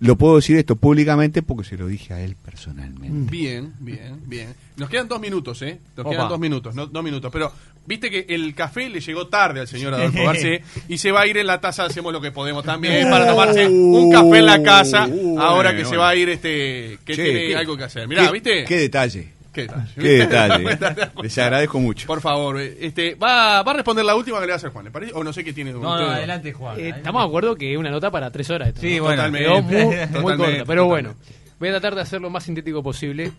Lo 0.00 0.16
puedo 0.16 0.36
decir 0.36 0.56
esto 0.56 0.76
públicamente 0.76 1.42
porque 1.42 1.68
se 1.68 1.76
lo 1.76 1.86
dije 1.86 2.14
a 2.14 2.20
él 2.22 2.34
personalmente. 2.42 3.30
Bien, 3.30 3.72
bien, 3.80 4.18
bien. 4.26 4.54
Nos 4.76 4.88
quedan 4.88 5.08
dos 5.08 5.20
minutos, 5.20 5.60
¿eh? 5.62 5.78
Nos 5.96 6.06
Opa. 6.06 6.14
quedan 6.16 6.28
dos 6.30 6.40
minutos, 6.40 6.74
no, 6.74 6.86
dos 6.86 7.04
minutos. 7.04 7.30
Pero 7.30 7.52
viste 7.86 8.10
que 8.10 8.24
el 8.30 8.54
café 8.54 8.88
le 8.88 9.00
llegó 9.00 9.26
tarde 9.28 9.60
al 9.60 9.68
señor 9.68 9.92
Adolfo 9.92 10.18
Garcé 10.24 10.62
y 10.88 10.96
se 10.96 11.12
va 11.12 11.20
a 11.20 11.26
ir 11.26 11.36
en 11.36 11.46
la 11.46 11.60
taza, 11.60 11.84
hacemos 11.84 12.12
lo 12.14 12.20
que 12.22 12.30
podemos 12.32 12.64
también, 12.64 13.10
para 13.10 13.26
tomarse 13.26 13.68
un 13.68 14.10
café 14.10 14.38
en 14.38 14.46
la 14.46 14.62
casa, 14.62 15.06
Uh, 15.06 15.38
ahora 15.38 15.76
que 15.76 15.84
se 15.84 15.96
va 15.98 16.08
a 16.08 16.16
ir 16.16 16.30
este, 16.30 16.98
que 17.04 17.14
Che, 17.14 17.22
tiene 17.24 17.46
qué- 17.48 17.56
algo 17.56 17.76
que 17.76 17.84
hacer. 17.84 18.08
Mirá, 18.08 18.24
qué- 18.26 18.32
¿viste? 18.32 18.64
Qué 18.64 18.76
detalle. 18.78 19.28
¿Qué 19.52 19.66
tal? 19.66 19.88
Qué 19.94 20.08
detalle. 20.08 20.78
Les 21.22 21.38
agradezco 21.38 21.80
mucho. 21.80 22.06
Por 22.06 22.20
favor, 22.20 22.60
eh, 22.60 22.76
este, 22.80 23.14
va, 23.16 23.62
va 23.62 23.70
a 23.72 23.74
responder 23.74 24.04
la 24.04 24.14
última 24.14 24.38
que 24.38 24.46
le 24.46 24.50
va 24.52 24.54
a 24.54 24.56
hacer 24.56 24.70
Juan, 24.70 24.84
¿le 24.84 24.90
parece? 24.90 25.12
O 25.14 25.24
no 25.24 25.32
sé 25.32 25.42
qué 25.42 25.52
tiene. 25.52 25.72
No, 25.72 25.80
no, 25.80 25.92
adelante 25.94 26.52
Juan. 26.52 26.74
Eh, 26.76 26.80
Adelante. 26.82 26.98
estamos 27.00 27.22
de 27.22 27.26
acuerdo 27.28 27.56
que 27.56 27.72
es 27.72 27.78
una 27.78 27.90
nota 27.90 28.10
para 28.10 28.30
tres 28.30 28.48
horas. 28.50 28.68
Esto, 28.68 28.80
Sí, 28.82 28.96
¿no? 28.96 29.04
bueno. 29.04 29.16
Totalmente. 29.16 29.48
Quedó 29.48 29.62
muy, 29.62 29.74
muy 29.74 29.96
Totalmente, 30.06 30.44
corta. 30.46 30.64
Pero 30.66 30.86
bueno, 30.86 31.14
voy 31.58 31.68
a 31.68 31.72
tratar 31.72 31.94
de 31.96 32.00
hacer 32.02 32.20
lo 32.20 32.30
más 32.30 32.44
sintético 32.44 32.82
posible. 32.82 33.32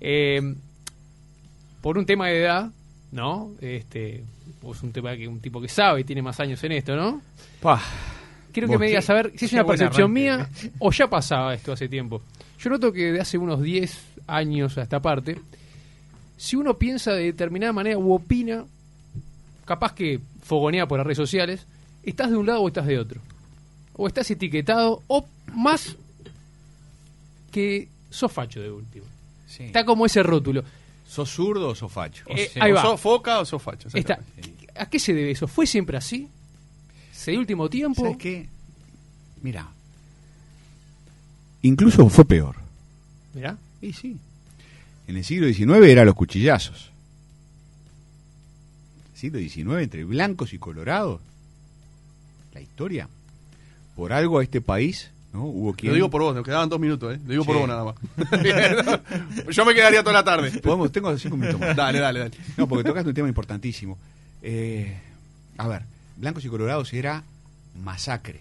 Eh, 0.00 0.54
por 1.80 1.98
un 1.98 2.06
tema 2.06 2.26
de 2.28 2.40
edad, 2.42 2.70
¿no? 3.12 3.52
Este, 3.60 4.16
es 4.70 4.82
un 4.82 4.92
tema 4.92 5.16
que 5.16 5.26
un 5.28 5.40
tipo 5.40 5.60
que 5.60 5.68
sabe 5.68 6.00
y 6.00 6.04
tiene 6.04 6.22
más 6.22 6.38
años 6.40 6.62
en 6.64 6.72
esto, 6.72 6.94
¿no? 6.96 7.20
Pa. 7.60 7.80
Quiero 8.52 8.68
que 8.68 8.78
me 8.78 8.86
digas 8.86 9.08
a 9.10 9.14
ver 9.14 9.32
si 9.36 9.44
es 9.44 9.52
una 9.52 9.64
percepción 9.66 10.16
arranque. 10.16 10.20
mía 10.20 10.48
o 10.78 10.90
ya 10.90 11.08
pasaba 11.08 11.54
esto 11.54 11.72
hace 11.72 11.88
tiempo. 11.88 12.22
Yo 12.66 12.70
noto 12.70 12.92
que 12.92 13.12
de 13.12 13.20
hace 13.20 13.38
unos 13.38 13.62
10 13.62 13.96
años 14.26 14.76
a 14.76 14.82
esta 14.82 15.00
parte, 15.00 15.40
si 16.36 16.56
uno 16.56 16.76
piensa 16.76 17.12
de 17.12 17.22
determinada 17.22 17.72
manera 17.72 17.96
u 17.96 18.12
opina, 18.12 18.64
capaz 19.64 19.94
que 19.94 20.18
fogonea 20.42 20.88
por 20.88 20.98
las 20.98 21.06
redes 21.06 21.18
sociales, 21.18 21.64
estás 22.02 22.28
de 22.28 22.36
un 22.36 22.44
lado 22.44 22.62
o 22.62 22.66
estás 22.66 22.88
de 22.88 22.98
otro. 22.98 23.20
O 23.92 24.08
estás 24.08 24.28
etiquetado, 24.32 25.00
o 25.06 25.24
más 25.54 25.94
que 27.52 27.86
sos 28.10 28.32
facho 28.32 28.60
de 28.60 28.72
último. 28.72 29.06
Sí. 29.46 29.62
Está 29.62 29.84
como 29.84 30.04
ese 30.04 30.24
rótulo. 30.24 30.64
¿Sos 31.06 31.30
zurdo 31.30 31.68
o 31.68 31.74
sos 31.76 31.92
facho? 31.92 32.24
Eh, 32.26 32.50
sí. 32.52 32.58
ahí 32.60 32.72
O 32.72 32.74
va. 32.74 32.82
sos 32.82 33.00
foca 33.00 33.38
o 33.38 33.44
sos. 33.44 33.62
Está. 33.94 34.14
exactamente. 34.14 34.66
¿A 34.74 34.90
qué 34.90 34.98
se 34.98 35.14
debe 35.14 35.30
eso? 35.30 35.46
¿Fue 35.46 35.68
siempre 35.68 35.98
así? 35.98 36.28
¿Se 37.12 37.30
dio 37.30 37.38
último 37.38 37.70
tiempo? 37.70 38.02
¿Sabes 38.02 38.16
qué? 38.16 38.48
Mira. 39.40 39.68
Incluso 41.62 42.08
fue 42.08 42.24
peor. 42.24 42.56
Mirá. 43.34 43.56
Y 43.82 43.92
sí. 43.92 44.16
En 45.08 45.16
el 45.16 45.24
siglo 45.24 45.46
XIX 45.52 45.86
eran 45.86 46.06
los 46.06 46.14
cuchillazos. 46.14 46.90
Siglo 49.14 49.38
XIX 49.38 49.82
entre 49.82 50.04
blancos 50.04 50.52
y 50.52 50.58
colorados. 50.58 51.20
La 52.52 52.60
historia. 52.60 53.08
Por 53.94 54.12
algo 54.12 54.38
a 54.38 54.42
este 54.42 54.60
país, 54.60 55.10
¿no? 55.32 55.44
Hubo 55.44 55.72
quien. 55.74 55.90
Lo 55.92 55.94
digo 55.94 56.10
por 56.10 56.22
vos, 56.22 56.34
nos 56.34 56.44
quedaban 56.44 56.68
dos 56.68 56.78
minutos, 56.78 57.14
¿eh? 57.14 57.20
Lo 57.24 57.30
digo 57.30 57.44
por 57.44 57.56
vos 57.56 57.68
nada 57.68 57.84
más. 57.84 57.94
Yo 59.50 59.64
me 59.64 59.74
quedaría 59.74 60.02
toda 60.02 60.12
la 60.12 60.24
tarde. 60.24 60.50
Podemos- 60.60 60.92
tengo 60.92 61.16
cinco 61.18 61.36
minutos 61.36 61.60
más. 61.60 61.74
Dale, 61.74 61.98
dale, 61.98 62.18
dale. 62.20 62.32
No, 62.58 62.66
porque 62.68 62.84
tocaste 62.84 63.08
un 63.08 63.14
tema 63.14 63.28
importantísimo. 63.28 63.96
Eh, 64.42 64.94
a 65.56 65.66
ver, 65.66 65.82
blancos 66.16 66.44
y 66.44 66.48
colorados 66.48 66.92
era 66.92 67.24
masacre, 67.82 68.40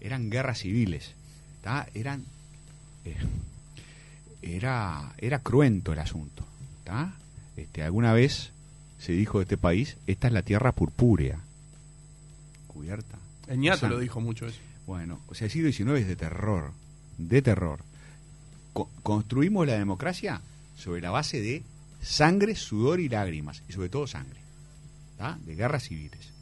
eran 0.00 0.28
guerras 0.30 0.58
civiles, 0.60 1.14
¿tá? 1.62 1.86
eran 1.94 2.24
eh, 3.04 3.16
era 4.42 5.12
era 5.18 5.38
cruento 5.40 5.92
el 5.92 5.98
asunto, 5.98 6.44
¿tá? 6.84 7.14
Este, 7.56 7.82
alguna 7.82 8.12
vez 8.12 8.50
se 8.98 9.12
dijo 9.12 9.38
de 9.38 9.44
este 9.44 9.56
país, 9.56 9.96
esta 10.06 10.26
es 10.28 10.32
la 10.32 10.42
tierra 10.42 10.72
purpúrea, 10.72 11.40
cubierta. 12.66 13.18
El 13.48 13.58
ñato 13.60 13.88
lo 13.88 13.98
dijo 13.98 14.20
mucho 14.20 14.46
eso. 14.46 14.58
Bueno, 14.86 15.20
o 15.28 15.34
sea, 15.34 15.46
el 15.46 15.50
siglo 15.50 15.70
XIX 15.72 16.00
es 16.00 16.06
de 16.08 16.16
terror, 16.16 16.72
de 17.18 17.42
terror. 17.42 17.80
Co- 18.72 18.90
construimos 19.02 19.66
la 19.66 19.74
democracia 19.74 20.40
sobre 20.76 21.00
la 21.00 21.10
base 21.10 21.40
de 21.40 21.62
sangre, 22.00 22.54
sudor 22.56 23.00
y 23.00 23.08
lágrimas, 23.08 23.62
y 23.68 23.72
sobre 23.72 23.88
todo 23.88 24.06
sangre, 24.06 24.40
¿tá? 25.18 25.38
de 25.44 25.54
guerras 25.54 25.84
civiles. 25.84 26.32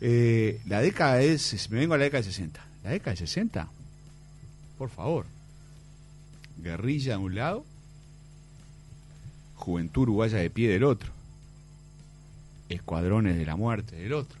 Eh, 0.00 0.60
la 0.66 0.80
década 0.80 1.20
es, 1.22 1.68
me 1.70 1.78
vengo 1.80 1.94
a 1.94 1.98
la 1.98 2.04
década 2.04 2.22
del 2.22 2.32
60. 2.32 2.64
La 2.84 2.90
década 2.90 3.10
del 3.12 3.18
60, 3.26 3.68
por 4.78 4.90
favor, 4.90 5.26
guerrilla 6.58 7.12
de 7.12 7.18
un 7.18 7.34
lado, 7.34 7.64
juventud 9.56 10.02
uruguaya 10.02 10.38
de 10.38 10.50
pie 10.50 10.68
del 10.70 10.84
otro, 10.84 11.10
escuadrones 12.68 13.36
de 13.36 13.44
la 13.44 13.56
muerte 13.56 13.96
del 13.96 14.12
otro 14.12 14.38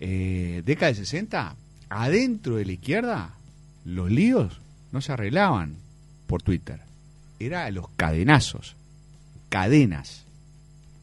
eh, 0.00 0.62
década 0.66 0.92
del 0.92 0.96
60, 0.96 1.56
adentro 1.88 2.56
de 2.56 2.64
la 2.64 2.72
izquierda, 2.72 3.34
los 3.84 4.10
líos 4.10 4.60
no 4.92 5.00
se 5.00 5.12
arreglaban 5.12 5.76
por 6.26 6.42
Twitter. 6.42 6.80
Era 7.38 7.70
los 7.70 7.88
cadenazos. 7.96 8.76
Cadenas. 9.48 10.24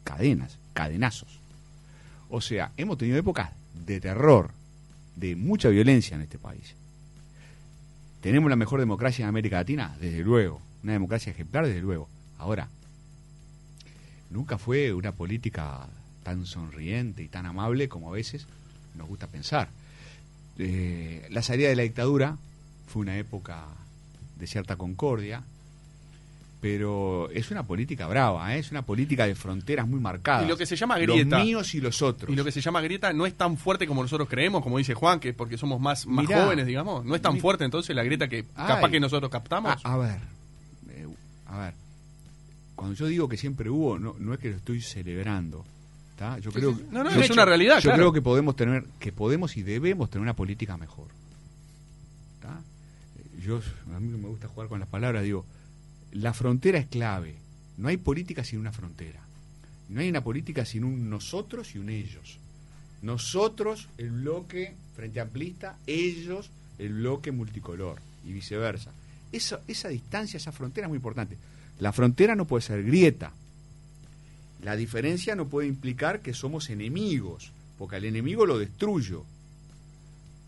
Cadenas. 0.03 0.57
Cadenazos. 0.73 1.39
O 2.29 2.41
sea, 2.41 2.71
hemos 2.77 2.97
tenido 2.97 3.17
épocas 3.17 3.51
de 3.85 3.99
terror, 3.99 4.51
de 5.15 5.35
mucha 5.35 5.69
violencia 5.69 6.15
en 6.15 6.21
este 6.21 6.37
país. 6.37 6.75
¿Tenemos 8.21 8.51
la 8.51 8.55
mejor 8.55 8.79
democracia 8.79 9.23
en 9.23 9.29
América 9.29 9.57
Latina? 9.57 9.97
Desde 9.99 10.19
luego. 10.19 10.61
Una 10.83 10.93
democracia 10.93 11.31
ejemplar, 11.31 11.65
desde 11.65 11.81
luego. 11.81 12.07
Ahora, 12.37 12.69
nunca 14.29 14.59
fue 14.59 14.93
una 14.93 15.11
política 15.11 15.87
tan 16.23 16.45
sonriente 16.45 17.23
y 17.23 17.27
tan 17.27 17.47
amable 17.47 17.89
como 17.89 18.09
a 18.09 18.13
veces 18.13 18.45
nos 18.95 19.07
gusta 19.07 19.25
pensar. 19.25 19.69
Eh, 20.59 21.25
la 21.31 21.41
salida 21.41 21.69
de 21.69 21.75
la 21.75 21.81
dictadura 21.81 22.37
fue 22.87 23.01
una 23.01 23.17
época 23.17 23.65
de 24.37 24.45
cierta 24.45 24.75
concordia. 24.75 25.43
Pero 26.61 27.27
es 27.31 27.49
una 27.49 27.63
política 27.65 28.05
brava, 28.05 28.55
¿eh? 28.55 28.59
es 28.59 28.69
una 28.69 28.83
política 28.83 29.25
de 29.25 29.33
fronteras 29.33 29.87
muy 29.87 29.99
marcadas. 29.99 30.45
Y 30.45 30.47
lo 30.47 30.55
que 30.55 30.67
se 30.67 30.75
llama 30.75 30.99
grieta. 30.99 31.37
Los 31.37 31.45
míos 31.45 31.73
y 31.73 31.81
los 31.81 32.01
otros. 32.03 32.29
Y 32.31 32.35
lo 32.35 32.43
que 32.45 32.51
se 32.51 32.61
llama 32.61 32.81
grieta 32.81 33.11
no 33.13 33.25
es 33.25 33.33
tan 33.33 33.57
fuerte 33.57 33.87
como 33.87 34.03
nosotros 34.03 34.29
creemos, 34.29 34.61
como 34.61 34.77
dice 34.77 34.93
Juan, 34.93 35.19
que 35.19 35.33
porque 35.33 35.57
somos 35.57 35.81
más, 35.81 36.05
más 36.05 36.27
Mirá. 36.27 36.43
jóvenes, 36.43 36.67
digamos. 36.67 37.03
No 37.03 37.15
es 37.15 37.21
tan 37.21 37.33
Mi- 37.33 37.39
fuerte 37.39 37.65
entonces 37.65 37.95
la 37.95 38.03
grieta 38.03 38.27
que 38.29 38.43
capaz 38.45 38.85
Ay. 38.85 38.91
que 38.91 38.99
nosotros 38.99 39.31
captamos. 39.31 39.73
a, 39.83 39.93
a 39.93 39.97
ver, 39.97 40.19
eh, 40.89 41.07
a 41.47 41.57
ver, 41.57 41.73
cuando 42.75 42.95
yo 42.95 43.07
digo 43.07 43.27
que 43.27 43.37
siempre 43.37 43.69
hubo, 43.69 43.97
no, 43.97 44.15
no 44.19 44.33
es 44.35 44.39
que 44.39 44.51
lo 44.51 44.57
estoy 44.57 44.81
celebrando. 44.81 45.65
¿tá? 46.15 46.37
Yo 46.37 46.51
creo, 46.51 46.75
sí. 46.75 46.85
No, 46.91 47.03
no, 47.03 47.09
es 47.09 47.29
una 47.31 47.45
realidad, 47.45 47.77
Yo 47.77 47.89
claro. 47.89 47.97
creo 47.97 48.13
que 48.13 48.21
podemos 48.21 48.55
tener, 48.55 48.83
que 48.99 49.11
podemos 49.11 49.57
y 49.57 49.63
debemos 49.63 50.11
tener 50.11 50.21
una 50.21 50.35
política 50.35 50.77
mejor. 50.77 51.07
¿tá? 52.39 52.61
Yo, 53.43 53.59
a 53.95 53.99
mí 53.99 54.15
me 54.15 54.27
gusta 54.27 54.47
jugar 54.47 54.69
con 54.69 54.79
las 54.79 54.87
palabras, 54.87 55.23
digo, 55.23 55.43
la 56.11 56.33
frontera 56.33 56.79
es 56.79 56.87
clave. 56.87 57.35
No 57.77 57.87
hay 57.87 57.97
política 57.97 58.43
sin 58.43 58.59
una 58.59 58.71
frontera. 58.71 59.21
No 59.89 60.01
hay 60.01 60.09
una 60.09 60.23
política 60.23 60.65
sin 60.65 60.83
un 60.83 61.09
nosotros 61.09 61.75
y 61.75 61.79
un 61.79 61.89
ellos. 61.89 62.37
Nosotros, 63.01 63.89
el 63.97 64.11
bloque 64.11 64.73
frente 64.95 65.19
amplista, 65.19 65.77
ellos, 65.87 66.51
el 66.77 66.93
bloque 66.93 67.31
multicolor 67.31 67.99
y 68.25 68.33
viceversa. 68.33 68.91
Esa, 69.31 69.61
esa 69.67 69.89
distancia, 69.89 70.37
esa 70.37 70.51
frontera 70.51 70.87
es 70.87 70.89
muy 70.89 70.97
importante. 70.97 71.37
La 71.79 71.91
frontera 71.91 72.35
no 72.35 72.45
puede 72.45 72.61
ser 72.61 72.83
grieta. 72.83 73.31
La 74.61 74.75
diferencia 74.75 75.35
no 75.35 75.47
puede 75.47 75.67
implicar 75.67 76.21
que 76.21 76.33
somos 76.33 76.69
enemigos, 76.69 77.51
porque 77.79 77.95
al 77.95 78.05
enemigo 78.05 78.45
lo 78.45 78.59
destruyo. 78.59 79.25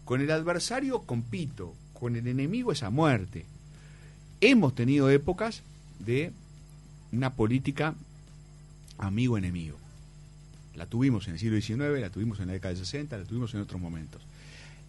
Con 0.05 0.21
el 0.21 0.29
adversario 0.29 1.01
compito, 1.03 1.73
con 1.93 2.15
el 2.15 2.27
enemigo 2.27 2.71
es 2.71 2.83
a 2.83 2.91
muerte. 2.91 3.45
Hemos 4.41 4.75
tenido 4.75 5.09
épocas 5.09 5.63
de 5.99 6.31
una 7.11 7.33
política 7.33 7.95
amigo-enemigo. 8.97 9.77
La 10.75 10.85
tuvimos 10.85 11.27
en 11.27 11.33
el 11.33 11.39
siglo 11.39 11.59
XIX, 11.61 12.01
la 12.01 12.09
tuvimos 12.09 12.39
en 12.39 12.47
la 12.47 12.53
década 12.53 12.73
de 12.73 12.79
60, 12.79 13.17
la 13.17 13.25
tuvimos 13.25 13.53
en 13.53 13.61
otros 13.61 13.79
momentos. 13.79 14.21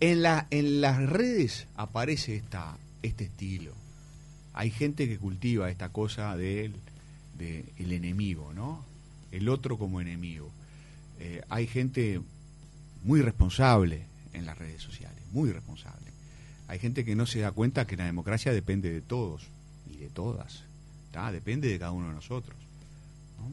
En, 0.00 0.22
la, 0.22 0.46
en 0.50 0.80
las 0.80 0.98
redes 0.98 1.66
aparece 1.76 2.36
esta, 2.36 2.76
este 3.02 3.24
estilo. 3.24 3.72
Hay 4.54 4.70
gente 4.70 5.08
que 5.08 5.18
cultiva 5.18 5.70
esta 5.70 5.90
cosa 5.90 6.36
del 6.36 6.74
de 7.38 7.64
enemigo, 7.78 8.52
¿no? 8.54 8.84
El 9.32 9.48
otro 9.48 9.78
como 9.78 10.00
enemigo. 10.00 10.50
Eh, 11.20 11.42
hay 11.48 11.66
gente 11.66 12.20
muy 13.02 13.22
responsable 13.22 14.06
en 14.32 14.46
las 14.46 14.58
redes 14.58 14.82
sociales, 14.82 15.22
muy 15.32 15.52
responsable. 15.52 16.13
Hay 16.74 16.80
gente 16.80 17.04
que 17.04 17.14
no 17.14 17.24
se 17.24 17.38
da 17.38 17.52
cuenta 17.52 17.86
que 17.86 17.96
la 17.96 18.04
democracia 18.04 18.52
depende 18.52 18.90
de 18.92 19.00
todos 19.00 19.42
y 19.88 19.96
de 19.96 20.08
todas. 20.08 20.64
¿tá? 21.12 21.30
Depende 21.30 21.68
de 21.68 21.78
cada 21.78 21.92
uno 21.92 22.08
de 22.08 22.14
nosotros. 22.14 22.56
¿no? 23.38 23.46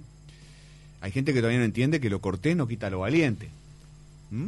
Hay 1.01 1.11
gente 1.11 1.32
que 1.32 1.39
todavía 1.39 1.59
no 1.59 1.65
entiende 1.65 1.99
que 2.01 2.09
lo 2.09 2.19
cortés 2.19 2.55
no 2.57 2.67
quita 2.67 2.89
lo 2.89 2.99
valiente. 3.01 3.49
¿Mm? 4.32 4.47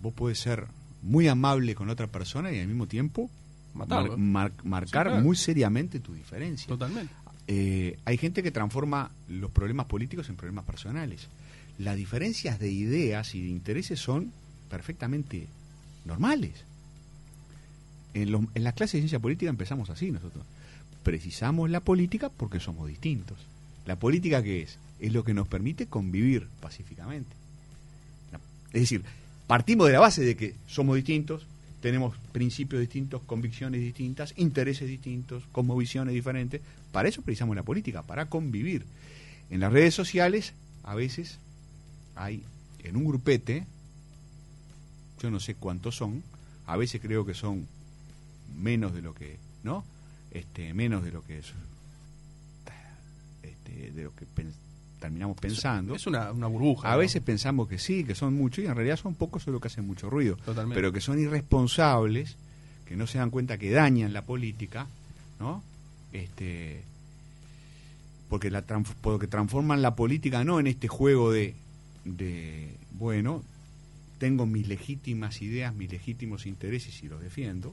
Vos 0.00 0.14
podés 0.14 0.38
ser 0.38 0.64
muy 1.02 1.28
amable 1.28 1.74
con 1.74 1.90
otra 1.90 2.06
persona 2.06 2.50
y 2.52 2.58
al 2.58 2.68
mismo 2.68 2.86
tiempo 2.86 3.28
Matarlo. 3.74 4.16
mar- 4.16 4.50
mar- 4.52 4.64
marcar 4.64 5.06
Sí, 5.06 5.10
claro. 5.10 5.20
muy 5.22 5.36
seriamente 5.36 6.00
tu 6.00 6.14
diferencia. 6.14 6.66
Totalmente. 6.68 7.12
Eh, 7.48 7.98
hay 8.06 8.16
gente 8.16 8.42
que 8.42 8.50
transforma 8.50 9.10
los 9.28 9.50
problemas 9.50 9.84
políticos 9.86 10.30
en 10.30 10.36
problemas 10.36 10.64
personales. 10.64 11.28
Las 11.78 11.96
diferencias 11.96 12.58
de 12.58 12.70
ideas 12.70 13.34
y 13.34 13.42
de 13.42 13.48
intereses 13.50 14.00
son 14.00 14.32
perfectamente 14.70 15.46
normales. 16.06 16.52
En, 18.14 18.32
los- 18.32 18.44
en 18.54 18.64
las 18.64 18.74
clases 18.74 18.94
de 18.94 18.98
ciencia 19.00 19.18
política 19.18 19.50
empezamos 19.50 19.90
así 19.90 20.10
nosotros. 20.10 20.44
Precisamos 21.02 21.70
la 21.70 21.80
política 21.80 22.28
porque 22.28 22.60
somos 22.60 22.88
distintos. 22.88 23.38
¿La 23.86 23.96
política 23.96 24.42
qué 24.42 24.62
es? 24.62 24.78
Es 25.00 25.12
lo 25.12 25.24
que 25.24 25.34
nos 25.34 25.48
permite 25.48 25.86
convivir 25.86 26.46
pacíficamente. 26.60 27.30
Es 28.72 28.82
decir, 28.82 29.02
partimos 29.46 29.86
de 29.86 29.92
la 29.94 30.00
base 30.00 30.22
de 30.22 30.36
que 30.36 30.54
somos 30.66 30.96
distintos, 30.96 31.46
tenemos 31.80 32.14
principios 32.32 32.80
distintos, 32.80 33.22
convicciones 33.22 33.80
distintas, 33.80 34.34
intereses 34.36 34.88
distintos, 34.88 35.44
cosmovisiones 35.52 36.12
diferentes. 36.12 36.60
Para 36.92 37.08
eso 37.08 37.22
precisamos 37.22 37.56
la 37.56 37.62
política, 37.62 38.02
para 38.02 38.26
convivir. 38.26 38.84
En 39.50 39.60
las 39.60 39.72
redes 39.72 39.94
sociales, 39.94 40.52
a 40.82 40.94
veces 40.94 41.38
hay 42.16 42.42
en 42.84 42.96
un 42.96 43.04
grupete, 43.06 43.64
yo 45.22 45.30
no 45.30 45.40
sé 45.40 45.54
cuántos 45.54 45.96
son, 45.96 46.22
a 46.66 46.76
veces 46.76 47.00
creo 47.00 47.24
que 47.24 47.34
son 47.34 47.66
menos 48.56 48.92
de 48.94 49.02
lo 49.02 49.14
que, 49.14 49.38
¿no? 49.62 49.84
Este, 50.30 50.74
menos 50.74 51.02
de 51.04 51.12
lo 51.12 51.22
que 51.24 51.38
es, 51.38 51.46
este, 53.42 53.90
de 53.92 54.02
lo 54.04 54.14
que 54.14 54.26
terminamos 55.00 55.36
pensando. 55.38 55.94
Es 55.94 56.06
una, 56.06 56.32
una 56.32 56.46
burbuja. 56.46 56.88
A 56.88 56.92
¿no? 56.92 56.98
veces 56.98 57.22
pensamos 57.22 57.68
que 57.68 57.78
sí, 57.78 58.04
que 58.04 58.14
son 58.14 58.34
muchos, 58.34 58.64
y 58.64 58.66
en 58.66 58.74
realidad 58.74 58.96
son 58.96 59.14
pocos 59.14 59.42
solo 59.42 59.60
que 59.60 59.68
hacen 59.68 59.86
mucho 59.86 60.10
ruido. 60.10 60.36
Totalmente. 60.44 60.74
Pero 60.74 60.92
que 60.92 61.00
son 61.00 61.18
irresponsables, 61.18 62.36
que 62.84 62.96
no 62.96 63.06
se 63.06 63.18
dan 63.18 63.30
cuenta 63.30 63.58
que 63.58 63.70
dañan 63.70 64.12
la 64.12 64.22
política, 64.22 64.86
¿no? 65.38 65.62
Este, 66.12 66.82
porque, 68.28 68.50
la 68.50 68.62
trans- 68.62 68.94
porque 69.00 69.26
transforman 69.26 69.82
la 69.82 69.94
política 69.94 70.42
no 70.44 70.58
en 70.60 70.66
este 70.66 70.88
juego 70.88 71.30
de, 71.30 71.54
de, 72.04 72.74
bueno, 72.92 73.42
tengo 74.18 74.46
mis 74.46 74.66
legítimas 74.68 75.40
ideas, 75.42 75.74
mis 75.74 75.90
legítimos 75.92 76.44
intereses 76.46 77.02
y 77.02 77.08
los 77.08 77.20
defiendo, 77.22 77.72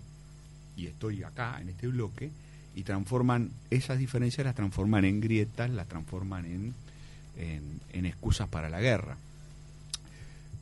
y 0.75 0.87
estoy 0.87 1.23
acá 1.23 1.59
en 1.61 1.69
este 1.69 1.87
bloque, 1.87 2.31
y 2.75 2.83
transforman 2.83 3.51
esas 3.69 3.97
diferencias, 3.97 4.45
las 4.45 4.55
transforman 4.55 5.05
en 5.05 5.21
grietas, 5.21 5.69
las 5.69 5.87
transforman 5.87 6.45
en, 6.45 6.73
en, 7.93 8.05
excusas 8.05 8.49
para 8.49 8.69
la 8.69 8.81
guerra. 8.81 9.17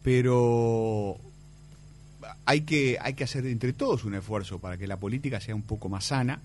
Pero 0.04 1.18
hay 2.46 2.62
que, 2.62 2.98
hay 3.02 3.16
que 3.16 3.24
hacer 3.24 3.48
entre 3.48 3.74
todos 3.74 4.04
un 4.04 4.14
esfuerzo 4.14 4.60
para 4.60 4.78
que 4.78 4.86
la 4.86 4.98
política 4.98 5.40
sea 5.40 5.56
un 5.56 5.64
poco 5.64 5.90
más 5.90 6.06
sana, 6.06 6.40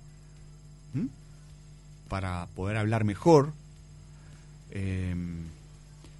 para 2.08 2.46
poder 2.54 2.78
hablar 2.78 3.04
mejor, 3.04 3.52
eh, 4.70 5.14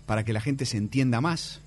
para 0.05 0.25
que 0.25 0.35
la 0.35 0.43
gente 0.43 0.67
se 0.67 0.77
entienda 0.77 1.23
más. 1.23 1.61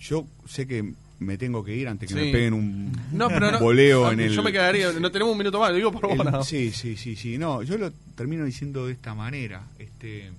Yo 0.00 0.26
sé 0.46 0.66
que 0.66 0.94
me 1.20 1.38
tengo 1.38 1.64
que 1.64 1.74
ir 1.76 1.88
antes 1.88 2.08
que 2.08 2.14
Sí. 2.18 2.26
me 2.26 2.32
peguen 2.32 2.54
un 2.54 2.92
No, 3.12 3.28
pero 3.28 3.50
no. 3.52 3.60
voleo 3.60 4.04
no, 4.06 4.12
en 4.12 4.20
el... 4.20 4.32
Yo 4.32 4.42
me 4.42 4.52
quedaría. 4.52 4.92
No 4.92 5.10
tenemos 5.10 5.32
un 5.32 5.38
minuto 5.38 5.58
más, 5.60 5.70
lo 5.70 5.76
digo 5.76 5.92
por 5.92 6.02
vos. 6.08 6.18
El- 6.18 6.24
nada 6.24 6.42
sí, 6.44 6.70
sí, 6.72 6.96
sí, 6.96 7.16
sí. 7.16 7.38
No, 7.38 7.62
yo 7.62 7.78
lo 7.78 7.90
termino 8.16 8.44
diciendo 8.44 8.86
de 8.86 8.92
esta 8.92 9.14
manera. 9.14 9.62
Este, 9.78 10.30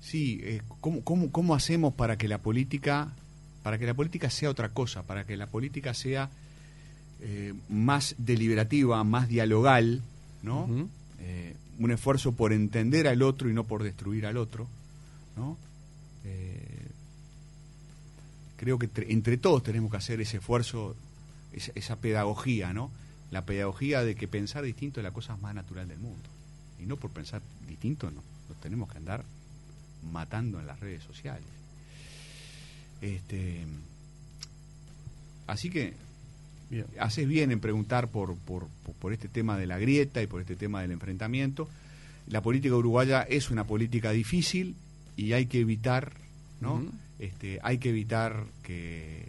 sí, 0.00 0.40
eh, 0.42 0.62
¿cómo, 0.80 1.02
cómo, 1.02 1.30
cómo 1.30 1.54
hacemos 1.54 1.94
para 1.94 2.16
que 2.16 2.28
la 2.28 2.38
política, 2.38 3.12
para 3.62 3.78
que 3.78 3.86
la 3.86 3.94
política 3.94 4.30
sea 4.30 4.50
otra 4.50 4.70
cosa, 4.70 5.02
para 5.04 5.24
que 5.24 5.36
la 5.36 5.46
política 5.46 5.94
sea 5.94 6.30
eh, 7.20 7.54
más 7.68 8.14
deliberativa, 8.18 9.02
más 9.04 9.28
dialogal, 9.28 10.02
¿no? 10.42 10.68
Eh, 11.20 11.54
un 11.78 11.90
esfuerzo 11.92 12.32
por 12.32 12.52
entender 12.52 13.06
al 13.08 13.22
otro 13.22 13.48
y 13.48 13.54
no 13.54 13.64
por 13.64 13.82
destruir 13.82 14.26
al 14.26 14.36
otro, 14.36 14.66
¿no? 15.36 15.56
Eh, 16.24 16.51
creo 18.62 18.78
que 18.78 18.88
tre- 18.88 19.06
entre 19.08 19.38
todos 19.38 19.64
tenemos 19.64 19.90
que 19.90 19.96
hacer 19.96 20.20
ese 20.20 20.36
esfuerzo, 20.36 20.94
esa, 21.52 21.72
esa 21.74 21.96
pedagogía, 21.96 22.72
¿no? 22.72 22.92
La 23.32 23.44
pedagogía 23.44 24.04
de 24.04 24.14
que 24.14 24.28
pensar 24.28 24.62
distinto 24.62 25.00
es 25.00 25.04
la 25.04 25.10
cosa 25.10 25.36
más 25.38 25.52
natural 25.52 25.88
del 25.88 25.98
mundo. 25.98 26.28
Y 26.80 26.86
no 26.86 26.96
por 26.96 27.10
pensar 27.10 27.42
distinto, 27.66 28.08
no. 28.12 28.22
Nos 28.48 28.60
tenemos 28.60 28.88
que 28.88 28.98
andar 28.98 29.24
matando 30.12 30.60
en 30.60 30.66
las 30.68 30.78
redes 30.78 31.02
sociales. 31.02 31.42
Este, 33.00 33.64
así 35.48 35.68
que 35.70 35.94
Bien. 36.70 36.86
haces 37.00 37.26
bien 37.26 37.50
en 37.50 37.58
preguntar 37.58 38.08
por, 38.08 38.36
por, 38.36 38.68
por- 39.00 39.12
este 39.12 39.28
tema 39.28 39.58
de 39.58 39.66
la 39.66 39.78
grieta 39.78 40.22
y 40.22 40.28
por 40.28 40.40
este 40.40 40.54
tema 40.54 40.82
del 40.82 40.92
enfrentamiento. 40.92 41.68
La 42.28 42.40
política 42.42 42.76
uruguaya 42.76 43.22
es 43.22 43.50
una 43.50 43.64
política 43.64 44.12
difícil 44.12 44.76
y 45.16 45.32
hay 45.32 45.46
que 45.46 45.58
evitar, 45.60 46.12
¿no? 46.60 46.80
Este, 47.22 47.60
hay 47.62 47.78
que 47.78 47.90
evitar 47.90 48.44
que, 48.64 49.24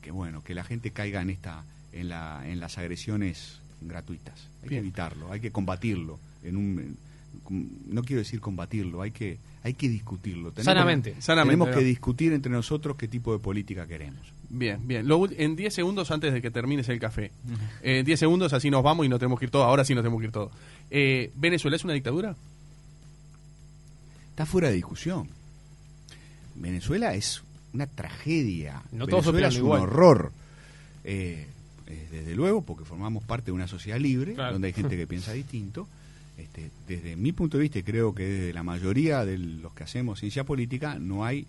que 0.00 0.10
bueno, 0.10 0.42
que 0.42 0.54
la 0.54 0.64
gente 0.64 0.92
caiga 0.92 1.20
en 1.20 1.28
esta, 1.28 1.64
en 1.92 2.08
la, 2.08 2.42
en 2.46 2.58
las 2.58 2.78
agresiones 2.78 3.60
gratuitas. 3.82 4.48
Hay 4.62 4.70
que 4.70 4.78
evitarlo, 4.78 5.30
hay 5.30 5.40
que 5.40 5.50
combatirlo. 5.50 6.18
En 6.42 6.56
un, 6.56 6.96
no 7.86 8.02
quiero 8.02 8.20
decir 8.20 8.40
combatirlo, 8.40 9.02
hay 9.02 9.10
que, 9.10 9.36
hay 9.62 9.74
que 9.74 9.90
discutirlo. 9.90 10.54
Sanamente. 10.56 11.20
Sanamente, 11.20 11.52
tenemos 11.52 11.68
¿no? 11.68 11.74
que 11.74 11.84
discutir 11.84 12.32
entre 12.32 12.50
nosotros 12.50 12.96
qué 12.96 13.08
tipo 13.08 13.34
de 13.34 13.40
política 13.40 13.86
queremos. 13.86 14.32
Bien, 14.48 14.80
bien. 14.88 15.06
Lo 15.06 15.30
en 15.30 15.56
10 15.56 15.74
segundos 15.74 16.10
antes 16.10 16.32
de 16.32 16.40
que 16.40 16.50
termines 16.50 16.88
el 16.88 16.98
café. 16.98 17.30
En 17.82 18.06
10 18.06 18.18
segundos 18.18 18.54
así 18.54 18.70
nos 18.70 18.82
vamos 18.82 19.04
y 19.04 19.08
nos 19.10 19.18
tenemos 19.18 19.38
que 19.38 19.44
ir 19.44 19.50
todos. 19.50 19.66
Ahora 19.66 19.84
sí 19.84 19.94
nos 19.94 20.02
tenemos 20.02 20.20
que 20.20 20.26
ir 20.26 20.32
todos. 20.32 20.50
Eh, 20.90 21.30
¿Venezuela 21.36 21.76
es 21.76 21.84
una 21.84 21.92
dictadura? 21.92 22.34
está 24.30 24.46
fuera 24.46 24.68
de 24.68 24.74
discusión. 24.76 25.28
Venezuela 26.60 27.14
es 27.14 27.42
una 27.72 27.86
tragedia. 27.86 28.82
No 28.92 29.06
todos 29.06 29.26
Venezuela 29.26 29.48
es 29.48 29.54
un 29.56 29.60
igual. 29.60 29.80
horror. 29.82 30.32
Eh, 31.04 31.46
eh, 31.86 32.08
desde 32.10 32.34
luego, 32.36 32.62
porque 32.62 32.84
formamos 32.84 33.24
parte 33.24 33.46
de 33.46 33.52
una 33.52 33.66
sociedad 33.66 33.98
libre, 33.98 34.34
Claro. 34.34 34.52
donde 34.52 34.68
hay 34.68 34.74
gente 34.74 34.96
que 34.96 35.06
piensa 35.06 35.32
distinto. 35.32 35.88
Este, 36.38 36.70
desde 36.88 37.16
mi 37.16 37.32
punto 37.32 37.58
de 37.58 37.62
vista, 37.62 37.78
y 37.78 37.82
creo 37.82 38.14
que 38.14 38.24
desde 38.24 38.52
la 38.52 38.62
mayoría 38.62 39.24
de 39.24 39.36
los 39.38 39.72
que 39.74 39.84
hacemos 39.84 40.20
ciencia 40.20 40.44
política, 40.44 40.98
no 40.98 41.24
hay, 41.24 41.46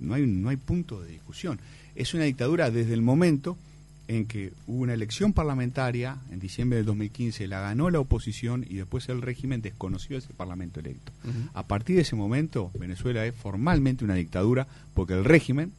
no 0.00 0.14
hay, 0.14 0.26
no 0.26 0.48
hay 0.48 0.56
punto 0.56 1.00
de 1.02 1.10
discusión. 1.12 1.60
Es 1.94 2.14
una 2.14 2.24
dictadura 2.24 2.70
desde 2.70 2.94
el 2.94 3.02
momento 3.02 3.56
en 4.08 4.26
que 4.26 4.52
hubo 4.66 4.82
una 4.82 4.94
elección 4.94 5.34
parlamentaria 5.34 6.16
en 6.32 6.40
diciembre 6.40 6.78
del 6.78 6.86
2015, 6.86 7.46
la 7.46 7.60
ganó 7.60 7.90
la 7.90 8.00
oposición 8.00 8.64
y 8.68 8.76
después 8.76 9.08
el 9.10 9.20
régimen 9.20 9.60
desconoció 9.60 10.16
ese 10.16 10.32
parlamento 10.32 10.80
electo. 10.80 11.12
A 11.52 11.66
partir 11.66 11.96
de 11.96 12.02
ese 12.02 12.16
momento, 12.16 12.70
Venezuela 12.78 13.24
es 13.26 13.34
formalmente 13.34 14.04
una 14.04 14.14
dictadura 14.14 14.66
porque 14.94 15.12
el 15.12 15.24
régimen 15.24 15.72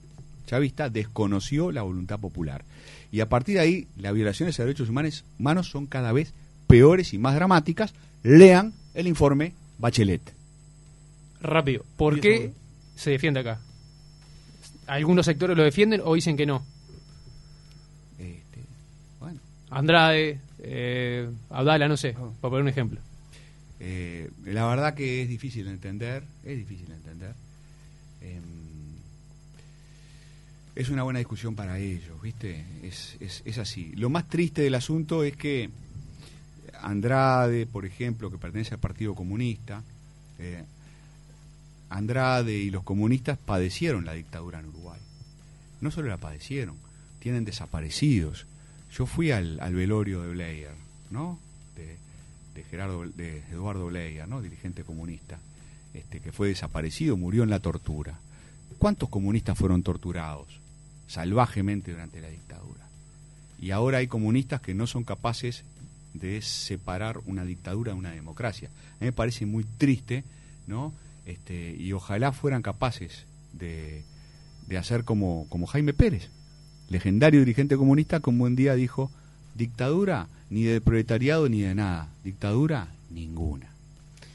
chavista 0.46 0.90
desconoció 0.90 1.72
la 1.72 1.82
voluntad 1.82 2.20
popular. 2.20 2.64
Y 3.12 3.22
a 3.22 3.30
partir 3.30 3.56
de 3.56 3.62
ahí, 3.62 3.88
las 3.98 4.14
violaciones 4.14 4.60
a 4.60 4.64
derechos 4.64 4.90
humanos, 4.90 5.26
humanos 5.40 5.68
son 5.68 5.88
cada 5.88 6.12
vez 6.12 6.34
peores 6.68 7.14
y 7.14 7.18
más 7.18 7.34
dramáticas. 7.34 7.94
Lean 8.22 8.74
el 8.94 9.08
informe 9.08 9.54
Bachelet. 9.80 10.22
Rápido. 11.42 11.84
¿Por 11.98 12.20
qué 12.20 12.52
se 12.96 13.10
defiende 13.10 13.40
acá? 13.40 13.60
Algunos 14.86 15.26
sectores 15.26 15.58
lo 15.58 15.64
defienden 15.64 16.02
o 16.04 16.14
dicen 16.14 16.38
que 16.38 16.46
no. 16.46 16.64
Andrade, 19.72 20.40
eh, 20.60 21.30
Abdala, 21.50 21.88
no 21.88 21.98
sé, 21.98 22.16
Ah. 22.18 22.30
para 22.42 22.50
poner 22.52 22.64
un 22.64 22.68
ejemplo. 22.70 23.00
eh, 23.80 24.30
la 24.46 24.66
verdad 24.68 24.94
que 24.94 25.22
es 25.22 25.30
difícil 25.30 25.66
de 25.66 25.72
entender, 25.72 26.24
es 26.44 26.58
difícil 26.58 26.88
de 26.88 26.96
entender. 26.96 27.34
Em, 28.22 28.42
es 30.76 30.90
una 30.90 31.04
buena 31.04 31.20
discusión 31.20 31.56
para 31.56 31.78
ellos, 31.80 32.22
¿viste? 32.22 32.64
Es, 32.84 33.16
es, 33.20 33.42
es 33.46 33.58
así. 33.58 33.92
Lo 33.96 34.10
más 34.10 34.28
triste 34.28 34.62
del 34.62 34.76
asunto 34.76 35.24
es 35.24 35.36
que 35.36 35.70
Andrade, 36.82 37.66
por 37.66 37.86
ejemplo, 37.86 38.32
que 38.32 38.38
pertenece 38.38 38.74
al 38.74 38.80
Partido 38.80 39.14
Comunista, 39.16 39.84
eh, 40.40 40.64
Andrade 41.90 42.54
y 42.54 42.70
los 42.70 42.84
comunistas 42.84 43.38
padecieron 43.38 44.06
la 44.06 44.14
dictadura 44.14 44.60
en 44.60 44.68
Uruguay. 44.68 45.00
No 45.82 45.92
solo 45.92 46.08
la 46.08 46.18
padecieron, 46.18 46.76
tienen 47.20 47.46
desaparecidos. 47.46 48.46
Yo 48.92 49.06
fui 49.06 49.32
al, 49.32 49.60
al 49.60 49.74
velorio 49.76 50.22
de 50.22 50.30
Blair, 50.30 50.70
¿no? 51.12 51.40
De, 51.76 51.98
de 52.56 52.64
Gerardo, 52.64 53.06
de 53.08 53.44
Eduardo 53.52 53.88
Blair, 53.88 54.28
¿no? 54.28 54.42
Dirigente 54.42 54.84
comunista, 54.84 55.40
este, 55.94 56.20
que 56.20 56.32
fue 56.32 56.50
desaparecido, 56.50 57.18
murió 57.18 57.44
en 57.44 57.50
la 57.50 57.60
tortura. 57.60 58.20
¿Cuántos 58.78 59.10
comunistas 59.10 59.58
fueron 59.58 59.84
torturados 59.84 60.60
salvajemente 61.08 61.92
durante 61.92 62.22
la 62.22 62.30
dictadura? 62.30 62.88
Y 63.62 63.72
ahora 63.72 63.98
hay 63.98 64.08
comunistas 64.08 64.62
que 64.62 64.74
no 64.74 64.88
son 64.88 65.04
capaces 65.04 65.64
de 66.14 66.42
separar 66.42 67.20
una 67.26 67.46
dictadura 67.46 67.92
de 67.92 68.00
una 68.00 68.12
democracia. 68.12 68.70
A 68.70 69.04
mí 69.04 69.08
me 69.08 69.12
parece 69.12 69.46
muy 69.46 69.64
triste, 69.64 70.24
¿no? 70.66 70.94
Este, 71.26 71.76
y 71.76 71.92
ojalá 71.94 72.32
fueran 72.32 72.62
capaces 72.62 73.26
de, 73.54 74.04
de 74.68 74.78
hacer 74.78 75.04
como, 75.04 75.46
como 75.50 75.68
Jaime 75.68 75.94
Pérez, 75.94 76.30
legendario 76.90 77.40
dirigente 77.40 77.78
comunista, 77.78 78.20
que 78.20 78.30
un 78.30 78.40
buen 78.40 78.56
día 78.56 78.76
dijo, 78.76 79.12
dictadura 79.56 80.28
ni 80.50 80.64
de 80.64 80.82
proletariado 80.82 81.48
ni 81.50 81.62
de 81.62 81.76
nada, 81.76 82.10
dictadura 82.24 82.88
ninguna. 83.12 83.68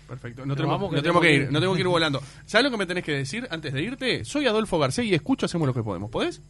Perfecto. 0.09 0.45
No 0.45 0.55
tenemos, 0.55 0.77
vamos, 0.77 0.91
que 0.91 0.97
no 0.97 1.03
tenemos 1.03 1.23
que 1.23 1.35
ir, 1.35 1.53
no 1.53 1.61
tengo 1.61 1.75
que 1.75 1.81
ir 1.81 1.89
volando. 1.89 2.23
¿Sabes 2.47 2.65
lo 2.65 2.71
que 2.71 2.77
me 2.77 2.87
tenés 2.87 3.05
que 3.05 3.13
decir 3.13 3.49
antes 3.51 3.73
de 3.73 3.83
irte? 3.83 4.25
Soy 4.25 4.47
Adolfo 4.47 4.79
García 4.79 5.05
y 5.05 5.15
escucho 5.15 5.47
Hacemos 5.47 5.67
lo 5.67 5.75
que 5.75 5.83
podemos. 5.83 6.11
¿Podés? 6.11 6.41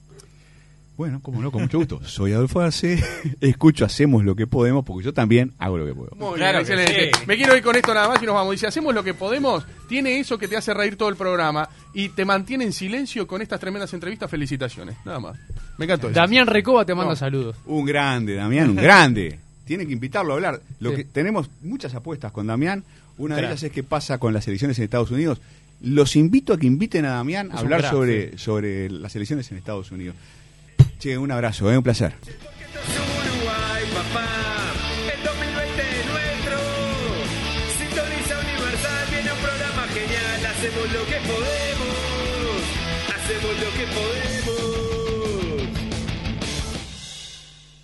Bueno, 0.96 1.20
como 1.20 1.42
no, 1.42 1.50
con 1.50 1.62
mucho 1.62 1.78
gusto. 1.78 2.00
Soy 2.04 2.32
Adolfo 2.32 2.60
Arce, 2.60 3.02
escucho, 3.40 3.84
hacemos 3.84 4.24
lo 4.24 4.36
que 4.36 4.46
podemos, 4.46 4.84
porque 4.84 5.04
yo 5.04 5.12
también 5.12 5.52
hago 5.58 5.76
lo 5.76 5.86
que 5.86 5.92
puedo. 5.94 6.10
Muy 6.16 6.36
Claro 6.38 6.60
bien, 6.64 6.78
excelente. 6.80 7.10
sí. 7.18 7.24
Me 7.26 7.36
quiero 7.36 7.56
ir 7.56 7.64
con 7.64 7.74
esto 7.74 7.92
nada 7.92 8.08
más 8.08 8.22
y 8.22 8.26
nos 8.26 8.34
vamos. 8.36 8.52
Dice, 8.52 8.68
hacemos 8.68 8.94
lo 8.94 9.02
que 9.02 9.12
podemos. 9.12 9.66
Tiene 9.88 10.20
eso 10.20 10.38
que 10.38 10.46
te 10.46 10.56
hace 10.56 10.72
reír 10.72 10.96
todo 10.96 11.08
el 11.08 11.16
programa 11.16 11.68
y 11.94 12.10
te 12.10 12.24
mantiene 12.24 12.62
en 12.64 12.72
silencio 12.72 13.26
con 13.26 13.42
estas 13.42 13.58
tremendas 13.58 13.92
entrevistas. 13.92 14.30
Felicitaciones. 14.30 14.96
Nada 15.04 15.18
más. 15.18 15.36
Me 15.78 15.86
encantó 15.86 16.06
eso. 16.08 16.14
Damián 16.14 16.46
Recoba 16.46 16.84
te 16.84 16.94
manda 16.94 17.10
No. 17.10 17.16
saludos. 17.16 17.56
Un 17.66 17.84
grande, 17.84 18.34
Damián, 18.36 18.70
un 18.70 18.76
grande. 18.76 19.40
Tiene 19.64 19.86
que 19.86 19.92
invitarlo 19.94 20.32
a 20.32 20.36
hablar. 20.36 20.60
Lo 20.78 20.90
Sí. 20.90 20.96
que 20.98 21.04
tenemos 21.06 21.50
muchas 21.62 21.92
apuestas 21.96 22.30
con 22.30 22.46
Damián. 22.46 22.84
Una 23.18 23.34
de 23.36 23.42
ellas 23.46 23.62
es 23.64 23.72
qué 23.72 23.82
pasa 23.82 24.18
con 24.18 24.32
las 24.32 24.46
elecciones 24.46 24.78
en 24.78 24.84
Estados 24.84 25.10
Unidos. 25.10 25.40
Los 25.80 26.14
invito 26.14 26.52
a 26.52 26.58
que 26.58 26.66
inviten 26.68 27.04
a 27.04 27.10
Damián 27.10 27.50
a 27.50 27.58
hablar 27.58 27.80
crack, 27.80 27.92
sobre, 27.92 28.38
sobre 28.38 28.88
las 28.90 29.14
elecciones 29.16 29.50
en 29.50 29.58
Estados 29.58 29.90
Unidos. 29.90 30.14
Che, 30.98 31.16
un 31.16 31.30
abrazo, 31.30 31.70
¿eh? 31.70 31.76
un 31.76 31.82
placer. 31.82 32.16